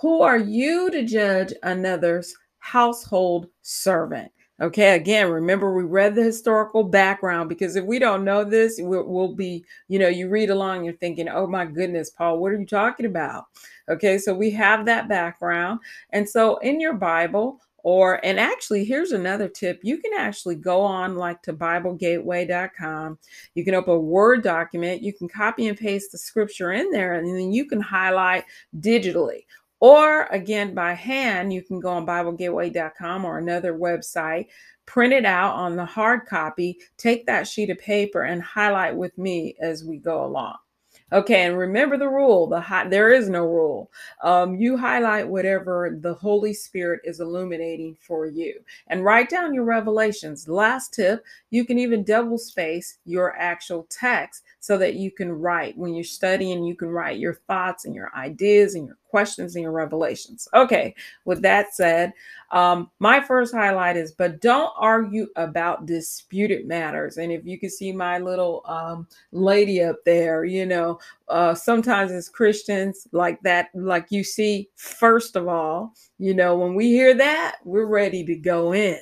Who 0.00 0.22
are 0.22 0.38
you 0.38 0.92
to 0.92 1.04
judge 1.04 1.52
another's 1.64 2.32
household 2.60 3.48
servant? 3.62 4.30
Okay, 4.60 4.94
again, 4.94 5.30
remember 5.30 5.74
we 5.74 5.84
read 5.84 6.14
the 6.14 6.22
historical 6.22 6.84
background 6.84 7.48
because 7.48 7.76
if 7.76 7.84
we 7.84 7.98
don't 7.98 8.24
know 8.26 8.44
this, 8.44 8.78
we'll, 8.78 9.04
we'll, 9.06 9.34
be, 9.34 9.64
you 9.88 9.98
know, 9.98 10.08
you 10.08 10.28
read 10.28 10.50
along, 10.50 10.84
you're 10.84 10.92
thinking, 10.94 11.30
oh 11.30 11.46
my 11.46 11.64
goodness, 11.64 12.10
Paul, 12.10 12.38
what 12.38 12.52
are 12.52 12.58
you 12.58 12.66
talking 12.66 13.06
about? 13.06 13.44
Okay, 13.88 14.18
so 14.18 14.34
we 14.34 14.50
have 14.50 14.84
that 14.84 15.08
background. 15.08 15.80
And 16.10 16.28
so 16.28 16.58
in 16.58 16.78
your 16.78 16.92
Bible, 16.92 17.58
or, 17.82 18.24
and 18.24 18.38
actually, 18.38 18.84
here's 18.84 19.12
another 19.12 19.48
tip 19.48 19.80
you 19.82 19.98
can 19.98 20.12
actually 20.16 20.56
go 20.56 20.82
on 20.82 21.16
like 21.16 21.40
to 21.42 21.54
BibleGateway.com. 21.54 23.18
You 23.54 23.64
can 23.64 23.74
open 23.74 23.94
a 23.94 23.98
Word 23.98 24.42
document, 24.42 25.02
you 25.02 25.14
can 25.14 25.28
copy 25.28 25.68
and 25.68 25.78
paste 25.78 26.12
the 26.12 26.18
scripture 26.18 26.72
in 26.72 26.90
there, 26.90 27.14
and 27.14 27.26
then 27.26 27.52
you 27.52 27.64
can 27.64 27.80
highlight 27.80 28.44
digitally. 28.80 29.44
Or 29.80 30.26
again, 30.26 30.74
by 30.74 30.92
hand, 30.92 31.52
you 31.52 31.62
can 31.62 31.80
go 31.80 31.88
on 31.88 32.06
BibleGateway.com 32.06 33.24
or 33.24 33.38
another 33.38 33.72
website, 33.72 34.48
print 34.84 35.14
it 35.14 35.24
out 35.24 35.54
on 35.54 35.74
the 35.74 35.86
hard 35.86 36.26
copy, 36.26 36.78
take 36.98 37.26
that 37.26 37.48
sheet 37.48 37.70
of 37.70 37.78
paper 37.78 38.22
and 38.22 38.42
highlight 38.42 38.94
with 38.94 39.16
me 39.16 39.56
as 39.60 39.84
we 39.84 39.96
go 39.96 40.24
along. 40.24 40.56
Okay, 41.12 41.42
and 41.42 41.58
remember 41.58 41.96
the 41.96 42.08
rule. 42.08 42.46
The 42.46 42.60
high, 42.60 42.86
there 42.86 43.10
is 43.10 43.28
no 43.28 43.44
rule. 43.44 43.90
Um, 44.22 44.54
you 44.54 44.76
highlight 44.76 45.26
whatever 45.26 45.98
the 46.00 46.14
Holy 46.14 46.54
Spirit 46.54 47.00
is 47.02 47.18
illuminating 47.18 47.96
for 48.00 48.26
you, 48.26 48.60
and 48.86 49.04
write 49.04 49.28
down 49.28 49.52
your 49.52 49.64
revelations. 49.64 50.48
Last 50.48 50.94
tip: 50.94 51.24
you 51.50 51.64
can 51.64 51.78
even 51.80 52.04
double 52.04 52.38
space 52.38 52.98
your 53.04 53.36
actual 53.36 53.88
text 53.90 54.44
so 54.60 54.76
that 54.78 54.94
you 54.94 55.10
can 55.10 55.32
write 55.32 55.76
when 55.76 55.94
you're 55.94 56.04
studying. 56.04 56.64
You 56.64 56.76
can 56.76 56.88
write 56.88 57.18
your 57.18 57.34
thoughts 57.48 57.86
and 57.86 57.94
your 57.94 58.14
ideas 58.14 58.74
and 58.74 58.86
your 58.86 58.98
questions 59.08 59.56
and 59.56 59.62
your 59.62 59.72
revelations. 59.72 60.48
Okay, 60.54 60.94
with 61.24 61.42
that 61.42 61.74
said, 61.74 62.12
um, 62.52 62.90
my 62.98 63.20
first 63.20 63.54
highlight 63.54 63.96
is, 63.96 64.12
but 64.12 64.40
don't 64.40 64.72
argue 64.76 65.26
about 65.36 65.86
disputed 65.86 66.66
matters. 66.66 67.16
And 67.16 67.32
if 67.32 67.44
you 67.44 67.58
can 67.58 67.70
see 67.70 67.90
my 67.92 68.18
little 68.18 68.62
um, 68.66 69.08
lady 69.32 69.82
up 69.82 69.96
there, 70.04 70.44
you 70.44 70.66
know, 70.66 71.00
uh, 71.28 71.54
sometimes 71.54 72.12
as 72.12 72.28
Christians, 72.28 73.08
like 73.12 73.40
that, 73.42 73.68
like 73.74 74.06
you 74.10 74.22
see, 74.22 74.68
first 74.76 75.36
of 75.36 75.48
all, 75.48 75.94
you 76.18 76.34
know, 76.34 76.56
when 76.56 76.74
we 76.74 76.88
hear 76.88 77.14
that, 77.14 77.56
we're 77.64 77.86
ready 77.86 78.24
to 78.24 78.36
go 78.36 78.74
in. 78.74 78.98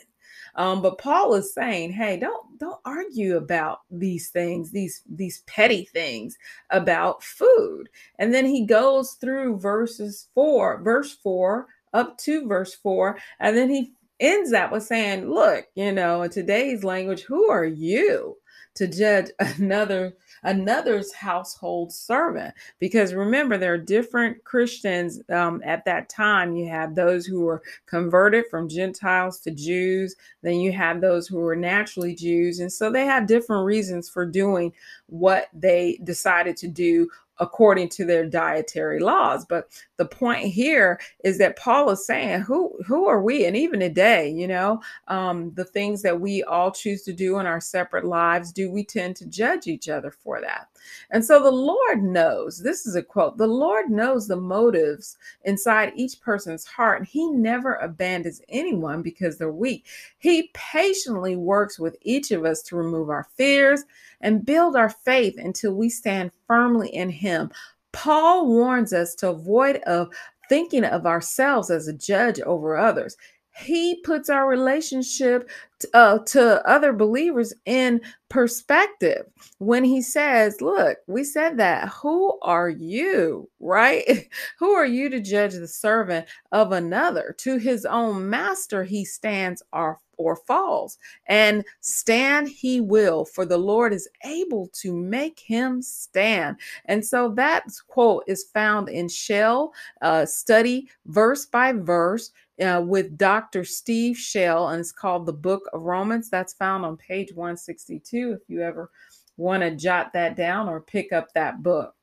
Um, 0.59 0.83
but 0.83 0.99
Paul 0.99 1.35
is 1.35 1.55
saying, 1.55 1.93
hey, 1.93 2.19
don't 2.19 2.59
don't 2.59 2.81
argue 2.85 3.37
about 3.37 3.83
these 3.91 4.29
things, 4.29 4.73
these 4.73 5.03
these 5.09 5.43
petty 5.47 5.85
things 5.85 6.37
about 6.71 7.23
food. 7.23 7.89
And 8.19 8.35
then 8.35 8.45
he 8.45 8.67
goes 8.67 9.13
through 9.13 9.61
verses 9.61 10.29
four, 10.35 10.83
verse 10.83 11.15
four 11.15 11.69
up 11.95 12.19
to 12.19 12.47
verse 12.47 12.75
four, 12.75 13.19
and 13.39 13.57
then 13.57 13.71
he 13.71 13.93
ends 14.21 14.51
that 14.51 14.73
with 14.73 14.83
saying, 14.83 15.31
look, 15.31 15.67
you 15.77 15.93
know, 15.93 16.23
in 16.23 16.31
today's 16.31 16.83
language, 16.83 17.23
who 17.23 17.49
are 17.49 17.65
you 17.65 18.37
to 18.75 18.89
judge 18.89 19.31
another 19.39 20.15
another's 20.43 21.13
household 21.13 21.93
servant. 21.93 22.55
Because 22.79 23.15
remember, 23.15 23.59
there 23.59 23.75
are 23.75 23.79
different 23.79 24.43
Christians 24.45 25.21
um, 25.31 25.63
at 25.65 25.85
that 25.85 26.09
time. 26.09 26.55
You 26.55 26.69
have 26.69 26.95
those 26.95 27.27
who 27.27 27.41
were 27.41 27.63
converted 27.87 28.45
from 28.51 28.69
Gentiles 28.69 29.41
to 29.41 29.51
Jews, 29.51 30.15
then 30.43 30.57
you 30.57 30.73
have 30.73 31.01
those 31.01 31.27
who 31.27 31.39
were 31.39 31.57
naturally 31.57 32.15
Jews. 32.15 32.61
And 32.61 32.73
so 32.73 32.91
they 32.91 33.05
had 33.05 33.27
different 33.27 33.65
reasons 33.65 34.09
for 34.09 34.25
doing 34.25 34.73
what 35.07 35.49
they 35.53 35.99
decided 36.05 36.57
to 36.59 36.69
do 36.69 37.09
according 37.41 37.89
to 37.91 38.05
their 38.05 38.25
dietary 38.25 39.01
laws. 39.01 39.45
But 39.45 39.69
the 39.97 40.07
point 40.07 40.47
here 40.47 41.01
is 41.25 41.39
that 41.39 41.57
Paul 41.57 41.91
is 41.91 42.07
saying, 42.07 42.41
who 42.41 42.79
who 42.87 43.07
are 43.07 43.23
we? 43.23 43.47
And 43.47 43.57
even 43.57 43.81
today, 43.81 44.31
you 44.31 44.47
know, 44.47 44.81
um, 45.09 45.53
the 45.55 45.65
things 45.65 46.03
that 46.03 46.21
we 46.21 46.43
all 46.45 46.71
choose 46.71 47.03
to 47.03 47.13
do 47.13 47.39
in 47.39 47.47
our 47.47 47.61
separate 47.61 48.05
lives, 48.05 48.53
do 48.53 48.71
we 48.71 48.85
tend 48.85 49.17
to 49.17 49.27
judge 49.27 49.67
each 49.67 49.89
other 49.89 50.11
for 50.11 50.41
that? 50.41 50.69
And 51.11 51.25
so 51.25 51.43
the 51.43 51.51
Lord 51.51 52.03
knows. 52.03 52.59
This 52.59 52.87
is 52.87 52.95
a 52.95 53.03
quote. 53.03 53.37
The 53.39 53.47
Lord 53.47 53.91
knows 53.91 54.27
the 54.27 54.37
motives 54.37 55.17
inside 55.45 55.93
each 55.97 56.21
person's 56.21 56.65
heart. 56.65 57.07
He 57.07 57.31
never 57.31 57.75
abandons 57.75 58.43
anyone 58.49 59.03
because 59.03 59.39
they're 59.39 59.53
weak. 59.53 59.87
He 60.19 60.51
patiently 60.55 61.37
works 61.37 61.79
with 61.79 61.97
each 62.03 62.31
of 62.31 62.45
us 62.45 62.63
to 62.63 62.77
remove 62.77 63.11
our 63.11 63.27
fears 63.37 63.85
and 64.21 64.45
build 64.45 64.77
our 64.77 64.91
faith 64.91 65.37
until 65.39 65.75
we 65.75 65.89
stand 65.89 66.33
firmly 66.47 66.89
in 66.89 67.11
him. 67.11 67.51
Paul 67.93 68.47
warns 68.47 68.93
us 68.93 69.15
to 69.17 69.31
avoid 69.31 69.77
of 69.87 70.09
thinking 70.49 70.85
of 70.85 71.07
ourselves 71.07 71.71
as 71.71 71.89
a 71.89 71.93
judge 71.93 72.41
over 72.41 72.77
others. 72.77 73.17
He 73.59 73.97
puts 74.03 74.31
our 74.31 74.47
relationship 74.47 75.51
uh, 75.95 76.19
to 76.19 76.67
other 76.69 76.93
believers 76.93 77.53
in 77.65 78.01
perspective 78.29 79.27
when 79.59 79.85
he 79.85 80.03
says, 80.03 80.61
Look, 80.61 80.99
we 81.07 81.25
said 81.25 81.57
that. 81.59 81.89
Who 81.89 82.39
are 82.43 82.69
you, 82.69 83.49
right? 83.61 84.29
Who 84.59 84.71
are 84.71 84.87
you 84.87 85.09
to 85.11 85.21
judge 85.21 85.55
the 85.55 85.69
servant 85.69 86.27
of 86.53 86.73
another? 86.73 87.35
To 87.39 87.59
his 87.59 87.85
own 87.85 88.29
master, 88.29 88.85
he 88.85 89.05
stands 89.05 89.63
or, 89.73 89.99
or 90.17 90.37
falls, 90.37 90.99
and 91.27 91.65
stand 91.81 92.49
he 92.49 92.81
will, 92.81 93.25
for 93.25 93.45
the 93.45 93.59
Lord 93.59 93.93
is 93.93 94.09
able 94.25 94.69
to 94.75 94.93
make 94.93 95.41
him 95.41 95.83
stand. 95.83 96.57
And 96.85 97.05
so 97.05 97.31
that 97.31 97.65
quote 97.89 98.25
is 98.27 98.45
found 98.53 98.89
in 98.89 99.09
Schell 99.09 99.73
uh, 100.03 100.27
study 100.27 100.89
verse 101.07 101.47
by 101.47 101.73
verse 101.73 102.31
uh, 102.61 102.83
with 102.85 103.17
Dr. 103.17 103.65
Steve 103.65 104.17
Schell, 104.17 104.69
and 104.69 104.81
it's 104.81 104.93
called 104.93 105.27
The 105.27 105.33
Book 105.33 105.63
of 105.73 105.83
Romans. 105.83 106.29
That's 106.29 106.55
found 106.55 106.85
on 106.85 106.97
page 106.97 107.33
162 107.33 108.39
if 108.41 108.49
you 108.49 108.63
ever 108.63 108.91
want 109.37 109.63
to 109.63 109.77
jot 109.77 110.13
that 110.13 110.37
down 110.37 110.69
or 110.69 110.81
pick 110.81 111.13
up 111.13 111.33
that 111.35 111.63
book. 111.63 111.95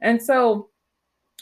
And 0.00 0.22
so, 0.22 0.68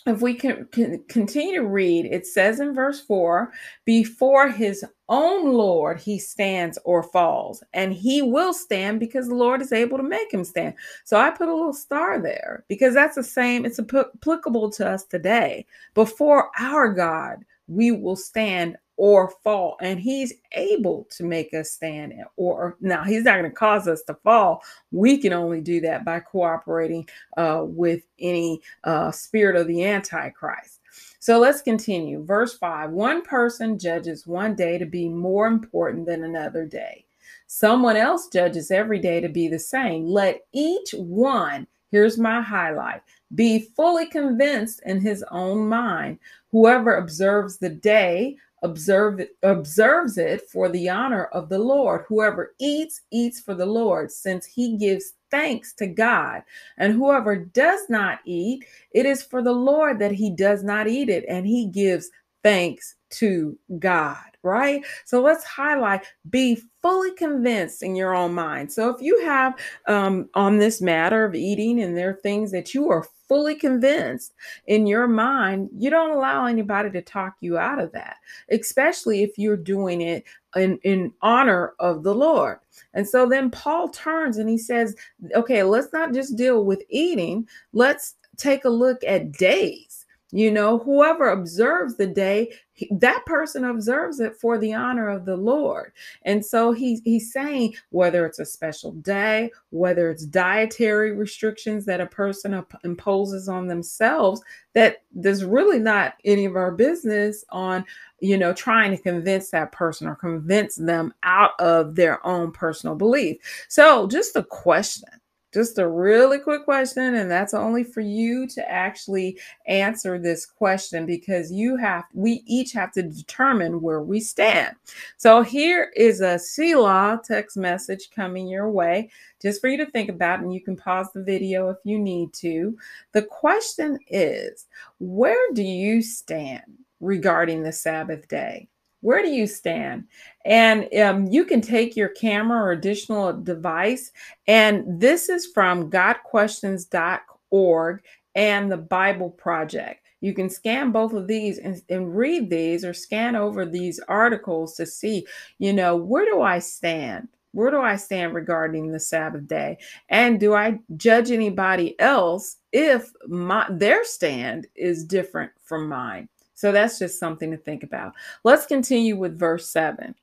if 0.06 0.22
we 0.22 0.35
can, 0.35 0.66
can, 0.72 1.02
continue 1.09 1.56
to 1.56 1.66
read, 1.66 2.06
it 2.06 2.26
says 2.26 2.61
in 2.61 2.74
verse 2.74 3.00
4 3.02 3.52
before 3.85 4.48
his 4.48 4.85
own 5.11 5.52
Lord 5.52 5.98
he 5.98 6.18
stands 6.18 6.78
or 6.85 7.02
falls, 7.02 7.62
and 7.74 7.92
he 7.92 8.22
will 8.22 8.54
stand 8.54 8.98
because 8.98 9.28
the 9.28 9.35
Lord 9.35 9.61
is 9.61 9.72
able 9.72 9.98
to 9.98 10.02
make 10.02 10.33
him 10.33 10.44
stand. 10.44 10.74
So 11.04 11.18
I 11.18 11.30
put 11.30 11.48
a 11.48 11.54
little 11.54 11.74
star 11.74 12.18
there 12.18 12.64
because 12.68 12.94
that's 12.94 13.16
the 13.16 13.22
same, 13.22 13.66
it's 13.66 13.78
applicable 13.78 14.70
to 14.70 14.88
us 14.88 15.04
today. 15.04 15.66
Before 15.94 16.50
our 16.59 16.92
God, 16.94 17.44
we 17.70 17.92
will 17.92 18.16
stand 18.16 18.76
or 18.96 19.33
fall. 19.42 19.76
And 19.80 19.98
he's 19.98 20.35
able 20.52 21.09
to 21.12 21.24
make 21.24 21.54
us 21.54 21.70
stand 21.70 22.12
or 22.37 22.76
now 22.80 23.02
he's 23.04 23.24
not 23.24 23.38
going 23.38 23.50
to 23.50 23.56
cause 23.56 23.88
us 23.88 24.02
to 24.02 24.14
fall. 24.14 24.62
We 24.90 25.16
can 25.16 25.33
only 25.33 25.62
do 25.62 25.80
that 25.80 26.04
by 26.04 26.20
cooperating 26.20 27.09
uh, 27.38 27.62
with 27.64 28.02
any 28.18 28.61
uh, 28.85 29.11
spirit 29.12 29.56
of 29.56 29.68
the 29.68 29.85
antichrist. 29.85 30.80
So 31.20 31.38
let's 31.38 31.62
continue. 31.62 32.24
Verse 32.24 32.59
5 32.59 32.90
one 32.90 33.22
person 33.22 33.78
judges 33.78 34.26
one 34.26 34.54
day 34.54 34.76
to 34.76 34.87
be 34.87 35.09
more 35.09 35.46
important 35.46 36.06
than 36.06 36.24
another 36.24 36.66
day. 36.66 37.06
Someone 37.46 37.96
else 37.96 38.28
judges 38.28 38.70
every 38.70 38.98
day 38.98 39.20
to 39.20 39.28
be 39.28 39.48
the 39.48 39.59
same. 39.59 40.04
Let 40.06 40.42
each 40.52 40.92
one 40.92 41.66
here's 41.90 42.18
my 42.18 42.40
highlight 42.40 43.02
be 43.35 43.61
fully 43.77 44.07
convinced 44.07 44.81
in 44.85 45.01
his 45.01 45.25
own 45.31 45.69
mind. 45.69 46.19
Whoever 46.51 46.97
observes 46.97 47.59
the 47.59 47.69
day 47.69 48.37
observe 48.62 49.21
observes 49.43 50.19
it 50.19 50.49
for 50.51 50.69
the 50.69 50.88
honor 50.88 51.25
of 51.27 51.49
the 51.49 51.59
Lord. 51.59 52.05
Whoever 52.09 52.55
eats 52.59 53.03
eats 53.11 53.40
for 53.40 53.55
the 53.55 53.66
Lord, 53.66 54.11
since 54.11 54.45
he 54.45 54.77
gives 54.77 55.14
thanks 55.31 55.73
to 55.75 55.87
God. 55.87 56.43
And 56.77 56.93
whoever 56.93 57.37
does 57.37 57.81
not 57.88 58.19
eat, 58.25 58.64
it 58.93 59.07
is 59.07 59.23
for 59.23 59.43
the 59.43 59.53
Lord 59.53 59.99
that 60.01 60.12
he 60.12 60.31
does 60.31 60.62
not 60.62 60.88
eat 60.88 61.09
it, 61.09 61.25
and 61.29 61.47
he 61.47 61.66
gives 61.66 62.11
thanks 62.43 62.97
to 63.11 63.59
God, 63.79 64.16
right? 64.43 64.85
So 65.05 65.21
let's 65.21 65.45
highlight 65.45 66.05
be 66.31 66.61
fully 66.83 67.12
convinced 67.12 67.83
in 67.83 67.95
your 67.95 68.14
own 68.14 68.33
mind. 68.33 68.73
So 68.73 68.88
if 68.88 69.01
you 69.01 69.21
have 69.25 69.59
um, 69.87 70.29
on 70.35 70.59
this 70.59 70.81
matter 70.81 71.25
of 71.25 71.35
eating 71.35 71.81
and 71.83 71.97
there 71.97 72.11
are 72.11 72.21
things 72.23 72.51
that 72.53 72.73
you 72.75 72.88
are 72.88 73.07
fully 73.31 73.55
convinced 73.55 74.35
in 74.66 74.88
your 74.88 75.07
mind, 75.07 75.71
you 75.79 75.88
don't 75.88 76.11
allow 76.11 76.47
anybody 76.47 76.90
to 76.90 77.01
talk 77.01 77.37
you 77.38 77.57
out 77.59 77.79
of 77.79 77.93
that, 77.93 78.16
especially 78.51 79.23
if 79.23 79.38
you're 79.38 79.57
doing 79.57 80.01
it 80.01 80.25
in, 80.57 80.81
in 80.83 81.12
honor 81.23 81.75
of 81.79 82.03
the 82.03 82.12
Lord. 82.12 82.59
And 82.93 83.09
so 83.09 83.29
then 83.29 83.49
Paul 83.49 83.88
turns 83.90 84.38
and 84.38 84.49
he 84.49 84.59
says, 84.59 84.97
okay, 85.37 85.62
let's 85.62 85.93
not 85.93 86.12
just 86.12 86.37
deal 86.37 86.64
with 86.64 86.83
eating, 86.88 87.47
let's 87.73 88.16
take 88.37 88.64
a 88.64 88.69
look 88.69 89.05
at 89.05 89.31
days 89.31 89.90
you 90.33 90.51
know, 90.51 90.79
whoever 90.79 91.29
observes 91.31 91.97
the 91.97 92.07
day, 92.07 92.53
that 92.90 93.25
person 93.27 93.64
observes 93.64 94.21
it 94.21 94.37
for 94.37 94.59
the 94.59 94.75
honor 94.75 95.09
of 95.09 95.25
the 95.25 95.37
Lord. 95.37 95.93
And 96.23 96.45
so 96.45 96.73
he's 96.73 97.01
he's 97.05 97.33
saying 97.33 97.75
whether 97.90 98.27
it's 98.27 98.38
a 98.38 98.45
special 98.45 98.93
day, 98.93 99.51
whether 99.71 100.11
it's 100.11 100.25
dietary 100.25 101.12
restrictions 101.12 101.85
that 101.87 102.01
a 102.01 102.07
person 102.07 102.64
imposes 102.85 103.49
on 103.49 103.66
themselves, 103.66 104.43
that 104.73 105.03
there's 105.12 105.45
really 105.45 105.79
not 105.79 106.14
any 106.25 106.45
of 106.45 106.57
our 106.57 106.73
business 106.73 107.45
on, 107.51 107.85
you 108.21 108.38
know, 108.38 108.53
trying 108.53 108.90
to 108.97 109.03
convince 109.03 109.51
that 109.51 109.73
person 109.73 110.07
or 110.07 110.14
convince 110.14 110.77
them 110.77 111.12
out 111.23 111.53
of 111.59 111.95
their 111.95 112.25
own 112.27 112.53
personal 112.53 112.95
belief. 112.95 113.37
So 113.69 114.07
just 114.07 114.37
a 114.37 114.45
question 114.45 115.19
just 115.53 115.79
a 115.79 115.89
really 115.89 116.39
quick 116.39 116.65
question, 116.65 117.15
and 117.17 117.31
that's 117.31 117.55
only 117.55 117.85
for 117.85 118.01
you 118.01 118.47
to 118.49 118.71
actually 118.71 119.39
answer 119.67 120.19
this 120.19 120.47
question 120.47 121.07
because 121.07 121.51
you 121.51 121.77
have, 121.77 122.05
we 122.15 122.43
each 122.47 122.73
have 122.73 122.93
to 122.93 123.03
determine 123.03 123.81
where 123.81 124.03
we 124.03 124.21
stand. 124.21 124.77
So 125.17 125.43
here 125.43 125.93
is 125.97 126.21
a 126.21 126.39
Selah 126.39 127.21
text 127.25 127.57
message 127.57 128.11
coming 128.15 128.49
your 128.49 128.71
way 128.71 129.11
just 129.43 129.61
for 129.61 129.69
you 129.69 129.77
to 129.79 129.91
think 129.91 130.09
about, 130.09 130.41
and 130.41 130.55
you 130.55 130.61
can 130.61 130.77
pause 130.77 131.09
the 131.13 131.23
video 131.23 131.69
if 131.69 131.79
you 131.85 131.99
need 131.99 132.33
to. 132.35 132.77
The 133.13 133.23
question 133.23 133.99
is, 134.09 134.67
where 134.99 135.53
do 135.53 135.63
you 135.63 136.03
stand 136.03 136.63
regarding 137.01 137.63
the 137.63 137.73
Sabbath 137.73 138.29
day? 138.29 138.69
Where 139.01 139.23
do 139.23 139.29
you 139.29 139.47
stand? 139.47 140.05
And 140.45 140.93
um, 140.95 141.27
you 141.27 141.45
can 141.45 141.61
take 141.61 141.97
your 141.97 142.09
camera 142.09 142.63
or 142.63 142.73
additional 142.73 143.33
device. 143.33 144.13
And 144.47 145.01
this 145.01 145.29
is 145.29 145.47
from 145.47 145.91
GotQuestions.com 145.91 147.21
org 147.51 148.03
and 148.35 148.71
the 148.71 148.77
Bible 148.77 149.31
Project. 149.31 150.07
You 150.21 150.35
can 150.35 150.51
scan 150.51 150.93
both 150.93 151.13
of 151.13 151.27
these 151.27 151.59
and, 151.59 151.83
and, 151.89 152.17
read 152.17 152.51
these 152.51 152.85
or 152.85 152.93
scan 152.93 153.37
over 153.37 153.65
these 153.65 154.01
articles 154.01 154.75
to 154.77 154.87
see, 154.87 155.27
you 155.59 155.73
know, 155.73 155.97
where 155.97 156.27
do 156.27 156.43
I 156.43 156.59
stand? 156.59 157.29
Where 157.53 157.71
do 157.71 157.81
I 157.81 157.97
stand 157.97 158.35
regarding 158.35 158.93
the 158.93 159.01
Sabbath 159.01 159.49
day? 159.49 159.79
And 160.09 160.39
do 160.39 160.55
I 160.55 160.79
judge 160.97 161.31
anybody 161.31 161.99
else 161.99 162.59
if 162.73 163.11
my 163.27 163.67
their 163.71 164.05
stand 164.05 164.67
is 164.77 165.05
different 165.05 165.53
from 165.65 165.89
mine? 165.89 166.29
So 166.61 166.73
that's 166.73 166.99
just 166.99 167.18
something 167.18 167.51
to 167.53 167.57
think 167.57 167.85
about. 167.85 168.12
Let's 168.44 168.66
continue 168.66 169.16
with 169.16 169.38
verse 169.38 169.70
7. 169.70 170.14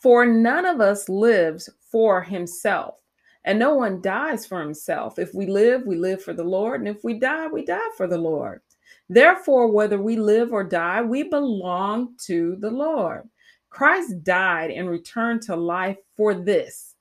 For 0.00 0.24
none 0.24 0.64
of 0.64 0.80
us 0.80 1.08
lives 1.08 1.68
for 1.90 2.22
himself, 2.22 3.00
and 3.44 3.58
no 3.58 3.74
one 3.74 4.00
dies 4.00 4.46
for 4.46 4.60
himself. 4.60 5.18
If 5.18 5.34
we 5.34 5.46
live, 5.46 5.84
we 5.84 5.96
live 5.96 6.22
for 6.22 6.34
the 6.34 6.44
Lord, 6.44 6.78
and 6.78 6.88
if 6.88 7.02
we 7.02 7.18
die, 7.18 7.48
we 7.48 7.64
die 7.64 7.90
for 7.96 8.06
the 8.06 8.16
Lord. 8.16 8.60
Therefore, 9.08 9.66
whether 9.66 10.00
we 10.00 10.14
live 10.14 10.52
or 10.52 10.62
die, 10.62 11.02
we 11.02 11.24
belong 11.24 12.14
to 12.26 12.54
the 12.60 12.70
Lord. 12.70 13.28
Christ 13.68 14.22
died 14.22 14.70
and 14.70 14.88
returned 14.88 15.42
to 15.42 15.56
life 15.56 15.98
for 16.16 16.32
this, 16.32 16.94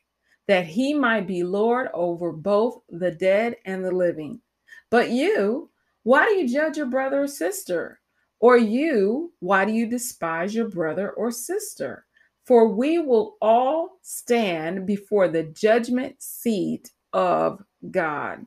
that 0.47 0.65
he 0.65 0.91
might 0.95 1.27
be 1.27 1.43
Lord 1.43 1.89
over 1.93 2.31
both 2.31 2.79
the 2.89 3.11
dead 3.11 3.57
and 3.65 3.85
the 3.85 3.91
living. 3.91 4.41
But 4.89 5.11
you, 5.11 5.69
why 6.01 6.25
do 6.25 6.33
you 6.33 6.51
judge 6.51 6.77
your 6.77 6.87
brother 6.87 7.21
or 7.21 7.27
sister? 7.27 7.99
Or 8.45 8.57
you, 8.57 9.33
why 9.39 9.65
do 9.65 9.71
you 9.71 9.87
despise 9.87 10.53
your 10.53 10.69
brother 10.69 11.09
or 11.13 11.31
sister? 11.31 12.05
For 12.45 12.67
we 12.67 12.99
will 12.99 13.37
all 13.41 13.97
stand 14.03 14.85
before 14.85 15.27
the 15.27 15.45
judgment 15.45 16.21
seat 16.21 16.91
of 17.11 17.63
God. 17.89 18.45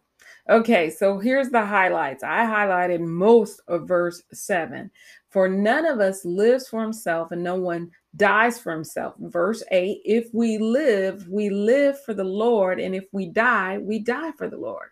Okay, 0.48 0.88
so 0.88 1.18
here's 1.18 1.50
the 1.50 1.66
highlights. 1.66 2.22
I 2.22 2.46
highlighted 2.46 3.00
most 3.00 3.60
of 3.66 3.88
verse 3.88 4.22
7. 4.32 4.88
For 5.30 5.48
none 5.48 5.84
of 5.84 5.98
us 5.98 6.24
lives 6.24 6.68
for 6.68 6.80
himself, 6.80 7.32
and 7.32 7.42
no 7.42 7.56
one 7.56 7.90
dies 8.14 8.60
for 8.60 8.70
himself. 8.70 9.14
Verse 9.18 9.64
8 9.72 10.00
If 10.04 10.28
we 10.32 10.58
live, 10.58 11.26
we 11.28 11.50
live 11.50 12.00
for 12.04 12.14
the 12.14 12.22
Lord, 12.22 12.78
and 12.78 12.94
if 12.94 13.06
we 13.10 13.26
die, 13.26 13.78
we 13.78 13.98
die 13.98 14.30
for 14.38 14.48
the 14.48 14.58
Lord. 14.58 14.90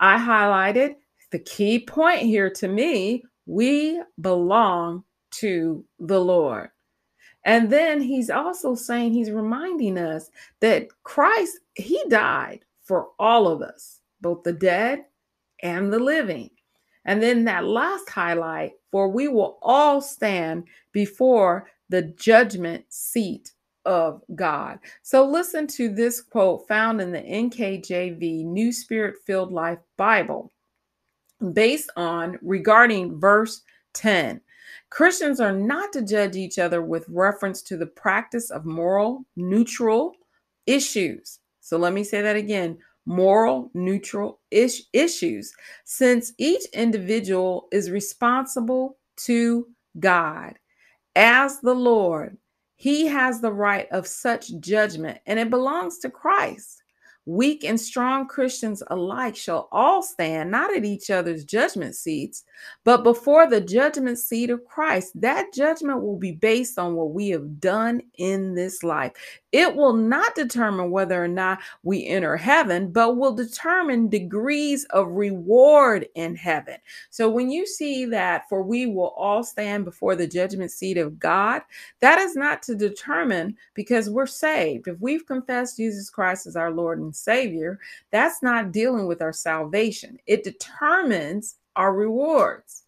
I 0.00 0.18
highlighted 0.18 0.96
the 1.30 1.38
key 1.38 1.78
point 1.78 2.22
here 2.22 2.50
to 2.50 2.66
me 2.66 3.22
we 3.46 4.02
belong 4.20 5.04
to 5.32 5.84
the 5.98 6.20
Lord. 6.20 6.70
And 7.44 7.70
then 7.70 8.00
he's 8.00 8.30
also 8.30 8.74
saying, 8.74 9.12
he's 9.12 9.30
reminding 9.30 9.98
us 9.98 10.30
that 10.60 10.88
Christ, 11.02 11.58
he 11.74 12.02
died 12.08 12.60
for 12.84 13.08
all 13.18 13.48
of 13.48 13.62
us, 13.62 14.00
both 14.20 14.44
the 14.44 14.52
dead 14.52 15.04
and 15.62 15.92
the 15.92 15.98
living. 15.98 16.50
And 17.04 17.20
then 17.20 17.44
that 17.44 17.64
last 17.64 18.08
highlight, 18.10 18.72
for 18.92 19.08
we 19.08 19.26
will 19.26 19.58
all 19.60 20.00
stand 20.00 20.64
before 20.92 21.68
the 21.88 22.02
judgment 22.02 22.84
seat 22.90 23.52
of 23.84 24.22
God. 24.36 24.78
So 25.02 25.26
listen 25.26 25.66
to 25.68 25.88
this 25.88 26.20
quote 26.20 26.68
found 26.68 27.00
in 27.00 27.10
the 27.10 27.22
NKJV 27.22 28.44
New 28.44 28.72
Spirit 28.72 29.16
Filled 29.26 29.52
Life 29.52 29.80
Bible 29.96 30.51
based 31.54 31.90
on 31.96 32.38
regarding 32.42 33.18
verse 33.20 33.62
10. 33.94 34.40
Christians 34.90 35.40
are 35.40 35.52
not 35.52 35.92
to 35.94 36.02
judge 36.02 36.36
each 36.36 36.58
other 36.58 36.82
with 36.82 37.06
reference 37.08 37.62
to 37.62 37.76
the 37.76 37.86
practice 37.86 38.50
of 38.50 38.64
moral 38.66 39.24
neutral 39.36 40.12
issues. 40.66 41.40
So 41.60 41.78
let 41.78 41.92
me 41.92 42.04
say 42.04 42.22
that 42.22 42.36
again 42.36 42.78
moral 43.06 43.70
neutral 43.74 44.40
ish- 44.50 44.82
issues, 44.92 45.52
since 45.84 46.32
each 46.38 46.64
individual 46.74 47.68
is 47.72 47.90
responsible 47.90 48.98
to 49.16 49.66
God 49.98 50.54
as 51.16 51.60
the 51.60 51.74
Lord, 51.74 52.36
he 52.76 53.06
has 53.06 53.40
the 53.40 53.52
right 53.52 53.86
of 53.90 54.06
such 54.06 54.58
judgment, 54.60 55.18
and 55.26 55.38
it 55.38 55.50
belongs 55.50 55.98
to 56.00 56.10
Christ. 56.10 56.82
Weak 57.24 57.62
and 57.64 57.80
strong 57.80 58.26
Christians 58.26 58.82
alike 58.88 59.36
shall 59.36 59.68
all 59.70 60.02
stand 60.02 60.50
not 60.50 60.74
at 60.76 60.84
each 60.84 61.08
other's 61.08 61.44
judgment 61.44 61.94
seats, 61.94 62.44
but 62.84 63.04
before 63.04 63.48
the 63.48 63.60
judgment 63.60 64.18
seat 64.18 64.50
of 64.50 64.64
Christ. 64.64 65.20
That 65.20 65.52
judgment 65.54 66.02
will 66.02 66.18
be 66.18 66.32
based 66.32 66.78
on 66.78 66.94
what 66.94 67.12
we 67.12 67.28
have 67.28 67.60
done 67.60 68.02
in 68.18 68.54
this 68.54 68.82
life. 68.82 69.12
It 69.52 69.76
will 69.76 69.92
not 69.92 70.34
determine 70.34 70.90
whether 70.90 71.22
or 71.22 71.28
not 71.28 71.60
we 71.82 72.06
enter 72.06 72.36
heaven, 72.38 72.90
but 72.90 73.16
will 73.16 73.34
determine 73.34 74.08
degrees 74.08 74.84
of 74.90 75.08
reward 75.08 76.08
in 76.14 76.34
heaven. 76.34 76.76
So 77.10 77.28
when 77.28 77.50
you 77.50 77.66
see 77.66 78.06
that, 78.06 78.48
for 78.48 78.62
we 78.62 78.86
will 78.86 79.14
all 79.16 79.44
stand 79.44 79.84
before 79.84 80.16
the 80.16 80.26
judgment 80.26 80.70
seat 80.70 80.96
of 80.96 81.18
God, 81.18 81.62
that 82.00 82.18
is 82.18 82.34
not 82.34 82.62
to 82.64 82.74
determine 82.74 83.56
because 83.74 84.08
we're 84.08 84.26
saved. 84.26 84.88
If 84.88 84.98
we've 85.00 85.26
confessed 85.26 85.76
Jesus 85.76 86.08
Christ 86.08 86.46
as 86.46 86.56
our 86.56 86.70
Lord 86.70 86.98
and 86.98 87.14
Savior, 87.14 87.78
that's 88.10 88.42
not 88.42 88.72
dealing 88.72 89.06
with 89.06 89.20
our 89.20 89.32
salvation. 89.32 90.18
It 90.26 90.44
determines 90.44 91.56
our 91.76 91.94
rewards. 91.94 92.82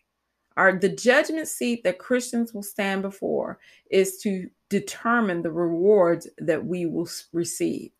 Our 0.57 0.79
the 0.79 0.88
judgment 0.88 1.48
seat 1.48 1.83
that 1.85 1.98
Christians 1.98 2.55
will 2.55 2.62
stand 2.62 3.03
before 3.03 3.59
is 3.90 4.18
to 4.18 4.48
determine 4.80 5.42
the 5.42 5.52
rewards 5.52 6.26
that 6.38 6.64
we 6.64 6.84
will 6.84 7.08
receive. 7.32 7.92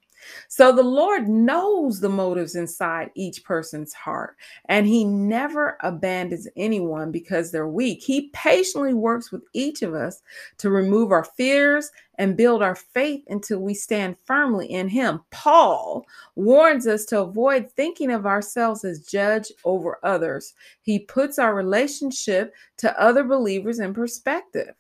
So 0.49 0.73
the 0.73 0.83
Lord 0.83 1.29
knows 1.29 2.01
the 2.01 2.09
motives 2.09 2.55
inside 2.55 3.11
each 3.15 3.45
person's 3.45 3.93
heart, 3.93 4.37
and 4.71 4.87
He 4.87 5.05
never 5.05 5.77
abandons 5.81 6.49
anyone 6.57 7.13
because 7.13 7.53
they're 7.53 7.69
weak. 7.69 8.03
He 8.03 8.31
patiently 8.33 8.95
works 8.95 9.31
with 9.31 9.43
each 9.53 9.83
of 9.83 9.95
us 9.95 10.23
to 10.59 10.71
remove 10.71 11.13
our 11.13 11.25
fears 11.25 11.91
and 12.17 12.37
build 12.37 12.63
our 12.63 12.75
faith 12.75 13.23
until 13.29 13.59
we 13.59 13.75
stand 13.75 14.17
firmly 14.25 14.73
in 14.73 14.89
Him. 14.89 15.21
Paul 15.31 16.07
warns 16.37 16.87
us 16.87 17.05
to 17.07 17.21
avoid 17.21 17.71
thinking 17.71 18.11
of 18.11 18.27
ourselves 18.27 18.85
as 18.85 19.07
judge 19.07 19.53
over 19.65 19.99
others. 20.03 20.55
He 20.83 21.01
puts 21.01 21.39
our 21.39 21.55
relationship 21.55 22.55
to 22.79 23.01
other 23.01 23.25
believers 23.25 23.79
in 23.79 23.93
perspective. 23.93 24.75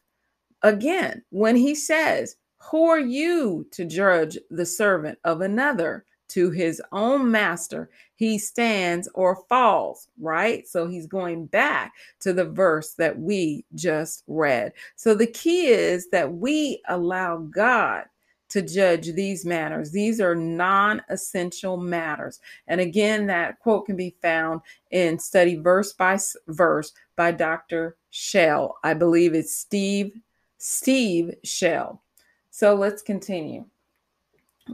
Again, 0.64 1.22
when 1.28 1.56
he 1.56 1.74
says, 1.74 2.36
who 2.70 2.88
are 2.88 2.98
you 2.98 3.66
to 3.72 3.84
judge 3.84 4.38
the 4.50 4.66
servant 4.66 5.18
of 5.24 5.40
another? 5.42 6.04
To 6.28 6.50
his 6.50 6.82
own 6.90 7.30
master, 7.30 7.90
he 8.16 8.38
stands 8.38 9.08
or 9.14 9.44
falls, 9.48 10.08
right? 10.18 10.66
So 10.66 10.88
he's 10.88 11.06
going 11.06 11.46
back 11.46 11.92
to 12.20 12.32
the 12.32 12.46
verse 12.46 12.94
that 12.94 13.16
we 13.20 13.66
just 13.74 14.24
read. 14.26 14.72
So 14.96 15.14
the 15.14 15.28
key 15.28 15.66
is 15.66 16.08
that 16.10 16.32
we 16.32 16.82
allow 16.88 17.36
God 17.36 18.06
to 18.48 18.62
judge 18.62 19.12
these 19.12 19.44
matters. 19.44 19.92
These 19.92 20.20
are 20.20 20.34
non 20.34 21.02
essential 21.08 21.76
matters. 21.76 22.40
And 22.66 22.80
again, 22.80 23.26
that 23.26 23.60
quote 23.60 23.86
can 23.86 23.96
be 23.96 24.16
found 24.22 24.62
in 24.90 25.18
Study 25.18 25.56
Verse 25.56 25.92
by 25.92 26.18
Verse 26.48 26.92
by 27.16 27.32
Dr. 27.32 27.96
Schell. 28.10 28.76
I 28.82 28.94
believe 28.94 29.34
it's 29.34 29.54
Steve, 29.54 30.12
Steve 30.58 31.34
Schell. 31.44 32.02
So 32.50 32.74
let's 32.74 33.02
continue. 33.02 33.64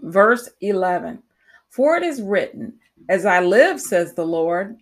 Verse 0.03 0.49
11 0.61 1.23
For 1.69 1.97
it 1.97 2.03
is 2.03 2.23
written, 2.23 2.75
As 3.09 3.27
I 3.27 3.41
live, 3.41 3.81
says 3.81 4.15
the 4.15 4.25
Lord, 4.25 4.77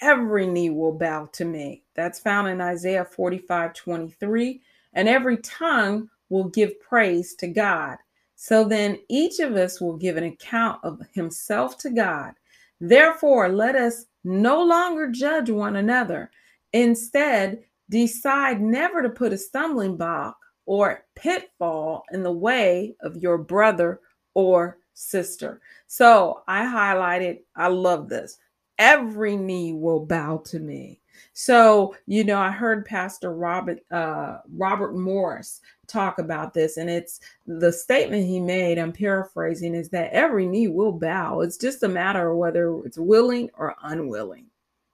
every 0.00 0.46
knee 0.46 0.70
will 0.70 0.92
bow 0.92 1.28
to 1.32 1.44
me. 1.44 1.82
That's 1.94 2.18
found 2.18 2.48
in 2.48 2.60
Isaiah 2.60 3.04
45 3.04 3.74
23. 3.74 4.60
And 4.94 5.08
every 5.08 5.36
tongue 5.38 6.08
will 6.28 6.48
give 6.48 6.80
praise 6.80 7.34
to 7.36 7.48
God. 7.48 7.98
So 8.34 8.64
then 8.64 8.98
each 9.08 9.40
of 9.40 9.56
us 9.56 9.80
will 9.80 9.96
give 9.96 10.16
an 10.16 10.24
account 10.24 10.80
of 10.84 11.00
himself 11.12 11.76
to 11.78 11.90
God. 11.90 12.34
Therefore, 12.80 13.48
let 13.48 13.74
us 13.74 14.06
no 14.24 14.62
longer 14.62 15.08
judge 15.10 15.50
one 15.50 15.76
another. 15.76 16.30
Instead, 16.72 17.64
decide 17.90 18.60
never 18.60 19.02
to 19.02 19.08
put 19.08 19.32
a 19.32 19.38
stumbling 19.38 19.96
block 19.96 20.36
or 20.66 21.04
pitfall 21.14 22.04
in 22.12 22.22
the 22.22 22.32
way 22.32 22.94
of 23.00 23.16
your 23.16 23.38
brother 23.38 24.00
or 24.34 24.78
sister. 24.94 25.60
So 25.86 26.42
I 26.46 26.64
highlighted, 26.64 27.40
I 27.56 27.68
love 27.68 28.08
this. 28.08 28.38
Every 28.78 29.36
knee 29.36 29.72
will 29.72 30.04
bow 30.04 30.42
to 30.46 30.58
me. 30.58 31.00
So, 31.32 31.96
you 32.06 32.22
know, 32.22 32.38
I 32.38 32.50
heard 32.50 32.84
Pastor 32.84 33.32
Robert 33.32 33.80
uh, 33.90 34.38
Robert 34.52 34.94
Morris 34.94 35.60
talk 35.86 36.18
about 36.18 36.54
this, 36.54 36.76
and 36.76 36.88
it's 36.88 37.20
the 37.46 37.72
statement 37.72 38.26
he 38.26 38.38
made. 38.38 38.78
I'm 38.78 38.92
paraphrasing 38.92 39.74
is 39.74 39.88
that 39.90 40.12
every 40.12 40.46
knee 40.46 40.68
will 40.68 40.92
bow. 40.92 41.40
It's 41.40 41.56
just 41.56 41.82
a 41.82 41.88
matter 41.88 42.30
of 42.30 42.36
whether 42.36 42.78
it's 42.84 42.98
willing 42.98 43.50
or 43.54 43.74
unwilling. 43.82 44.46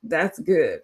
That's 0.02 0.38
good, 0.38 0.80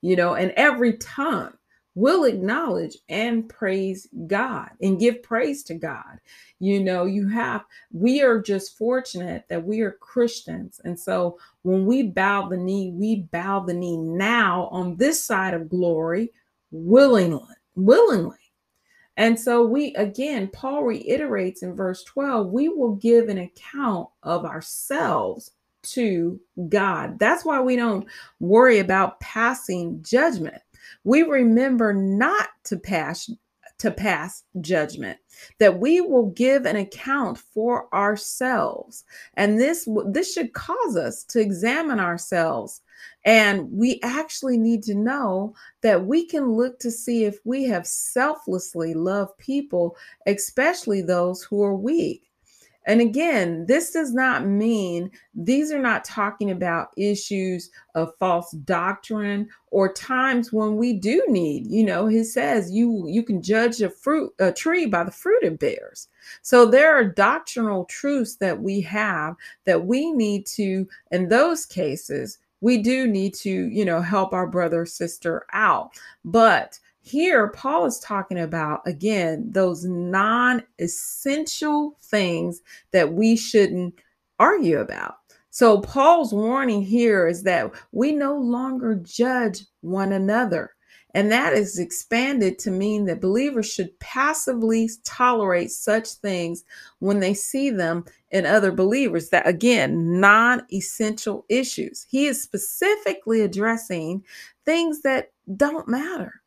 you 0.00 0.16
know, 0.16 0.34
and 0.34 0.52
every 0.52 0.94
tongue 0.98 1.52
will 1.96 2.24
acknowledge 2.24 2.98
and 3.08 3.48
praise 3.48 4.06
God 4.26 4.68
and 4.82 5.00
give 5.00 5.22
praise 5.22 5.62
to 5.64 5.74
God. 5.74 6.20
You 6.60 6.84
know, 6.84 7.06
you 7.06 7.26
have, 7.28 7.64
we 7.90 8.22
are 8.22 8.40
just 8.40 8.76
fortunate 8.76 9.44
that 9.48 9.64
we 9.64 9.80
are 9.80 9.92
Christians. 9.92 10.78
And 10.84 10.98
so 10.98 11.38
when 11.62 11.86
we 11.86 12.02
bow 12.02 12.48
the 12.48 12.56
knee, 12.58 12.92
we 12.94 13.22
bow 13.32 13.60
the 13.60 13.72
knee 13.72 13.96
now 13.96 14.68
on 14.70 14.96
this 14.96 15.24
side 15.24 15.54
of 15.54 15.70
glory 15.70 16.32
willingly, 16.70 17.54
willingly. 17.74 18.36
And 19.16 19.40
so 19.40 19.64
we 19.64 19.94
again, 19.94 20.48
Paul 20.48 20.84
reiterates 20.84 21.62
in 21.62 21.74
verse 21.74 22.04
12, 22.04 22.48
we 22.48 22.68
will 22.68 22.96
give 22.96 23.30
an 23.30 23.38
account 23.38 24.10
of 24.22 24.44
ourselves 24.44 25.52
to 25.92 26.40
God. 26.68 27.18
That's 27.18 27.44
why 27.44 27.60
we 27.60 27.76
don't 27.76 28.06
worry 28.40 28.78
about 28.78 29.20
passing 29.20 30.02
judgment. 30.02 30.62
We 31.04 31.22
remember 31.22 31.92
not 31.92 32.48
to 32.64 32.76
pass 32.76 33.30
to 33.78 33.90
pass 33.90 34.42
judgment 34.60 35.18
that 35.58 35.78
we 35.78 36.00
will 36.00 36.30
give 36.30 36.64
an 36.64 36.76
account 36.76 37.36
for 37.36 37.92
ourselves 37.94 39.04
and 39.34 39.60
this 39.60 39.86
this 40.06 40.32
should 40.32 40.52
cause 40.54 40.96
us 40.96 41.24
to 41.24 41.40
examine 41.40 42.00
ourselves 42.00 42.80
and 43.24 43.70
we 43.70 44.00
actually 44.02 44.56
need 44.56 44.82
to 44.82 44.94
know 44.94 45.54
that 45.82 46.06
we 46.06 46.24
can 46.24 46.52
look 46.52 46.78
to 46.78 46.90
see 46.90 47.24
if 47.24 47.38
we 47.44 47.64
have 47.64 47.86
selflessly 47.86 48.94
loved 48.94 49.36
people 49.36 49.94
especially 50.26 51.02
those 51.02 51.42
who 51.42 51.62
are 51.62 51.76
weak 51.76 52.25
and 52.86 53.00
again, 53.00 53.66
this 53.66 53.90
does 53.90 54.14
not 54.14 54.46
mean 54.46 55.10
these 55.34 55.72
are 55.72 55.82
not 55.82 56.04
talking 56.04 56.52
about 56.52 56.92
issues 56.96 57.70
of 57.96 58.16
false 58.18 58.52
doctrine 58.52 59.48
or 59.72 59.92
times 59.92 60.52
when 60.52 60.76
we 60.76 60.92
do 60.92 61.22
need, 61.28 61.66
you 61.66 61.84
know, 61.84 62.06
he 62.06 62.22
says 62.22 62.70
you 62.70 63.06
you 63.08 63.24
can 63.24 63.42
judge 63.42 63.82
a 63.82 63.90
fruit 63.90 64.32
a 64.38 64.52
tree 64.52 64.86
by 64.86 65.02
the 65.02 65.10
fruit 65.10 65.42
it 65.42 65.58
bears. 65.58 66.08
So 66.42 66.64
there 66.64 66.94
are 66.94 67.04
doctrinal 67.04 67.84
truths 67.86 68.36
that 68.36 68.62
we 68.62 68.80
have 68.82 69.34
that 69.64 69.84
we 69.84 70.12
need 70.12 70.46
to 70.46 70.88
in 71.10 71.28
those 71.28 71.66
cases 71.66 72.38
we 72.60 72.78
do 72.78 73.06
need 73.06 73.34
to, 73.34 73.50
you 73.50 73.84
know, 73.84 74.00
help 74.00 74.32
our 74.32 74.46
brother 74.46 74.86
sister 74.86 75.44
out. 75.52 75.90
But 76.24 76.78
here, 77.06 77.48
Paul 77.48 77.86
is 77.86 78.00
talking 78.00 78.40
about, 78.40 78.80
again, 78.84 79.46
those 79.52 79.84
non 79.84 80.64
essential 80.80 81.96
things 82.02 82.62
that 82.90 83.12
we 83.12 83.36
shouldn't 83.36 83.94
argue 84.40 84.80
about. 84.80 85.14
So, 85.50 85.80
Paul's 85.80 86.34
warning 86.34 86.82
here 86.82 87.28
is 87.28 87.44
that 87.44 87.70
we 87.92 88.10
no 88.10 88.36
longer 88.36 88.96
judge 88.96 89.60
one 89.82 90.10
another. 90.10 90.72
And 91.14 91.30
that 91.30 91.52
is 91.52 91.78
expanded 91.78 92.58
to 92.58 92.70
mean 92.72 93.06
that 93.06 93.20
believers 93.20 93.72
should 93.72 93.98
passively 94.00 94.90
tolerate 95.04 95.70
such 95.70 96.08
things 96.08 96.64
when 96.98 97.20
they 97.20 97.34
see 97.34 97.70
them 97.70 98.04
in 98.32 98.44
other 98.44 98.72
believers. 98.72 99.30
That, 99.30 99.46
again, 99.46 100.18
non 100.18 100.66
essential 100.72 101.46
issues. 101.48 102.04
He 102.10 102.26
is 102.26 102.42
specifically 102.42 103.42
addressing 103.42 104.24
things 104.64 105.02
that 105.02 105.30
don't 105.56 105.86
matter 105.86 106.42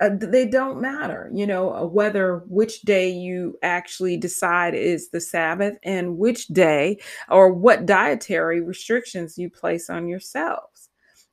uh, 0.00 0.10
they 0.18 0.46
don't 0.46 0.80
matter 0.80 1.30
you 1.34 1.46
know 1.46 1.74
uh, 1.74 1.84
whether 1.84 2.42
which 2.46 2.82
day 2.82 3.08
you 3.10 3.56
actually 3.62 4.16
decide 4.16 4.74
is 4.74 5.10
the 5.10 5.20
sabbath 5.20 5.76
and 5.82 6.18
which 6.18 6.46
day 6.48 6.98
or 7.28 7.52
what 7.52 7.86
dietary 7.86 8.60
restrictions 8.60 9.38
you 9.38 9.50
place 9.50 9.90
on 9.90 10.08
yourselves 10.08 10.88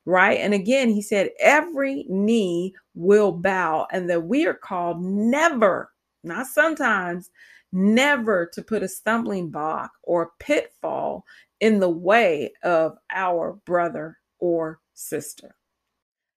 right? 0.06 0.38
And 0.38 0.54
again 0.54 0.88
he 0.88 1.02
said 1.02 1.30
every 1.40 2.06
knee 2.08 2.74
will 2.94 3.32
bow 3.32 3.86
and 3.92 4.08
that 4.08 4.22
we 4.24 4.46
are 4.46 4.54
called 4.54 5.02
never 5.02 5.92
not 6.24 6.46
sometimes 6.46 7.30
never 7.72 8.46
to 8.52 8.62
put 8.62 8.82
a 8.82 8.88
stumbling 8.88 9.50
block 9.50 9.90
or 10.02 10.30
pitfall 10.38 11.24
in 11.60 11.80
the 11.80 11.90
way 11.90 12.52
of 12.62 12.96
our 13.12 13.54
brother 13.66 14.16
or 14.38 14.80
sister 14.94 15.54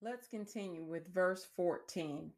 Let's 0.02 0.28
continue 0.28 0.86
with 0.86 1.14
verse 1.14 1.46
14. 1.58 2.32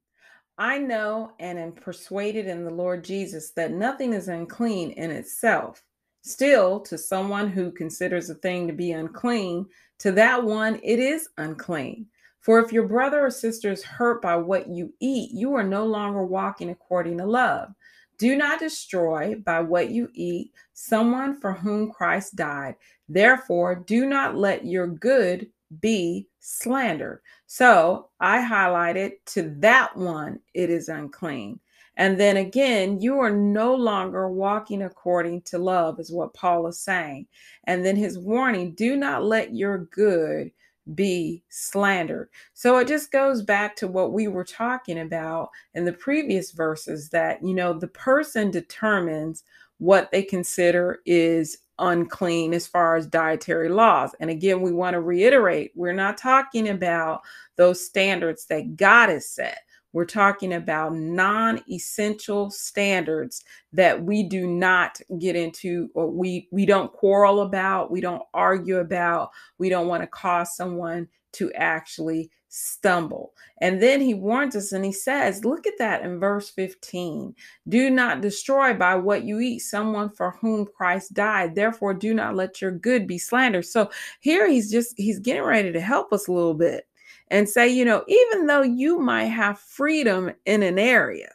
I 0.58 0.80
know 0.80 1.34
and 1.40 1.60
am 1.60 1.74
persuaded 1.74 2.48
in 2.48 2.66
the 2.66 2.74
Lord 2.74 3.04
Jesus 3.04 3.52
that 3.52 3.70
nothing 3.70 4.14
is 4.14 4.30
unclean 4.30 4.94
in 4.94 5.12
itself. 5.12 5.84
Still, 6.24 6.80
to 6.80 6.98
someone 6.98 7.48
who 7.50 7.72
considers 7.72 8.32
a 8.32 8.36
thing 8.36 8.66
to 8.66 8.74
be 8.74 8.94
unclean, 8.94 9.68
to 10.00 10.12
that 10.14 10.44
one 10.44 10.80
it 10.82 10.98
is 10.98 11.30
unclean. 11.38 12.08
For 12.40 12.58
if 12.60 12.74
your 12.74 12.88
brother 12.88 13.24
or 13.24 13.30
sister 13.30 13.72
is 13.72 13.84
hurt 13.84 14.24
by 14.24 14.38
what 14.38 14.68
you 14.68 14.92
eat, 15.00 15.30
you 15.32 15.54
are 15.54 15.64
no 15.64 15.86
longer 15.86 16.26
walking 16.26 16.72
according 16.72 17.20
to 17.20 17.28
love. 17.28 17.70
Do 18.18 18.36
not 18.36 18.60
destroy 18.60 19.36
by 19.36 19.60
what 19.60 19.92
you 19.92 20.10
eat 20.16 20.52
someone 20.74 21.40
for 21.40 21.54
whom 21.54 21.92
Christ 21.92 22.36
died. 22.36 22.74
Therefore, 23.08 23.76
do 23.76 24.08
not 24.08 24.36
let 24.36 24.66
your 24.66 24.88
good 24.88 25.52
be 25.80 26.28
slandered. 26.40 27.22
So 27.48 28.10
I 28.20 28.40
highlighted 28.40 29.12
to 29.28 29.56
that 29.60 29.96
one, 29.96 30.40
it 30.54 30.70
is 30.70 30.90
unclean. 30.90 31.60
And 31.98 32.20
then 32.20 32.38
again, 32.38 33.00
you 33.00 33.20
are 33.20 33.32
no 33.32 33.76
longer 33.76 34.30
walking 34.30 34.82
according 34.82 35.42
to 35.44 35.58
love, 35.58 36.00
is 36.00 36.12
what 36.12 36.34
Paul 36.34 36.68
is 36.68 36.80
saying. 36.80 37.28
And 37.66 37.86
then 37.86 37.96
his 37.96 38.18
warning 38.18 38.74
do 38.74 38.96
not 38.96 39.24
let 39.24 39.54
your 39.54 39.86
good 39.86 40.52
be 40.96 41.44
slandered. 41.50 42.30
So 42.54 42.78
it 42.78 42.88
just 42.88 43.12
goes 43.12 43.44
back 43.44 43.76
to 43.78 43.88
what 43.88 44.14
we 44.14 44.28
were 44.28 44.44
talking 44.44 45.00
about 45.00 45.50
in 45.74 45.86
the 45.86 45.94
previous 45.94 46.52
verses 46.52 47.10
that, 47.10 47.44
you 47.44 47.54
know, 47.54 47.74
the 47.74 47.88
person 47.88 48.52
determines 48.52 49.44
what 49.82 50.12
they 50.12 50.22
consider 50.22 51.00
is 51.08 51.58
unclean 51.80 52.54
as 52.54 52.68
far 52.68 52.96
as 52.96 53.08
dietary 53.08 53.68
laws. 53.68 54.14
And 54.20 54.30
again, 54.30 54.62
we 54.62 54.72
want 54.72 54.94
to 54.94 55.02
reiterate 55.02 55.72
we're 55.76 55.92
not 55.92 56.20
talking 56.20 56.70
about 56.70 57.22
those 57.56 57.84
standards 57.84 58.46
that 58.46 58.76
God 58.76 59.10
has 59.10 59.28
set. 59.28 59.58
We're 59.92 60.06
talking 60.06 60.54
about 60.54 60.94
non 60.94 61.64
essential 61.68 62.52
standards 62.52 63.44
that 63.74 64.04
we 64.04 64.22
do 64.22 64.46
not 64.46 65.02
get 65.18 65.36
into 65.36 65.90
or 65.96 66.12
we, 66.12 66.48
we 66.52 66.68
don't 66.68 66.94
quarrel 66.94 67.42
about, 67.42 67.90
we 67.90 68.02
don't 68.02 68.22
argue 68.36 68.78
about, 68.78 69.32
we 69.58 69.68
don't 69.68 69.88
want 69.88 70.04
to 70.04 70.08
cause 70.08 70.56
someone 70.56 71.08
to 71.34 71.52
actually 71.54 72.30
stumble. 72.54 73.34
And 73.62 73.82
then 73.82 74.02
he 74.02 74.14
warns 74.14 74.58
us 74.58 74.74
and 74.74 74.84
he 74.84 74.92
says, 74.92 75.46
look 75.46 75.66
at 75.66 75.78
that 75.80 76.04
in 76.04 76.20
verse 76.20 76.50
15. 76.50 77.34
Do 77.70 77.90
not 77.90 78.20
destroy 78.22 78.74
by 78.74 78.96
what 78.96 79.24
you 79.24 79.40
eat 79.40 79.60
someone 79.60 80.10
for 80.10 80.32
whom 80.42 80.66
Christ 80.66 81.14
died. 81.14 81.56
Therefore, 81.56 81.94
do 81.94 82.14
not 82.14 82.36
let 82.36 82.62
your 82.62 82.72
good 82.72 83.08
be 83.08 83.18
slandered. 83.18 83.66
So 83.66 83.90
here 84.20 84.50
he's 84.50 84.70
just, 84.70 84.94
he's 84.98 85.20
getting 85.20 85.44
ready 85.44 85.72
to 85.72 85.80
help 85.80 86.12
us 86.12 86.28
a 86.28 86.34
little 86.34 86.54
bit 86.54 86.88
and 87.30 87.48
say, 87.48 87.70
you 87.70 87.86
know, 87.86 88.04
even 88.08 88.48
though 88.48 88.64
you 88.64 89.00
might 89.00 89.26
have 89.26 89.58
freedom 89.58 90.32
in 90.46 90.62
an 90.62 90.78
area, 90.78 91.32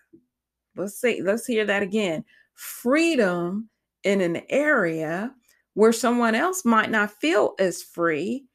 let's 0.77 1.01
say, 1.01 1.23
let's 1.23 1.47
hear 1.47 1.65
that 1.65 1.83
again 1.83 2.25
freedom 2.57 3.69
in 4.03 4.21
an 4.21 4.41
area 4.49 5.33
where 5.75 5.93
someone 5.93 6.35
else 6.35 6.65
might 6.65 6.91
not 6.91 7.11
feel 7.11 7.55
as 7.59 7.83
free 7.83 8.47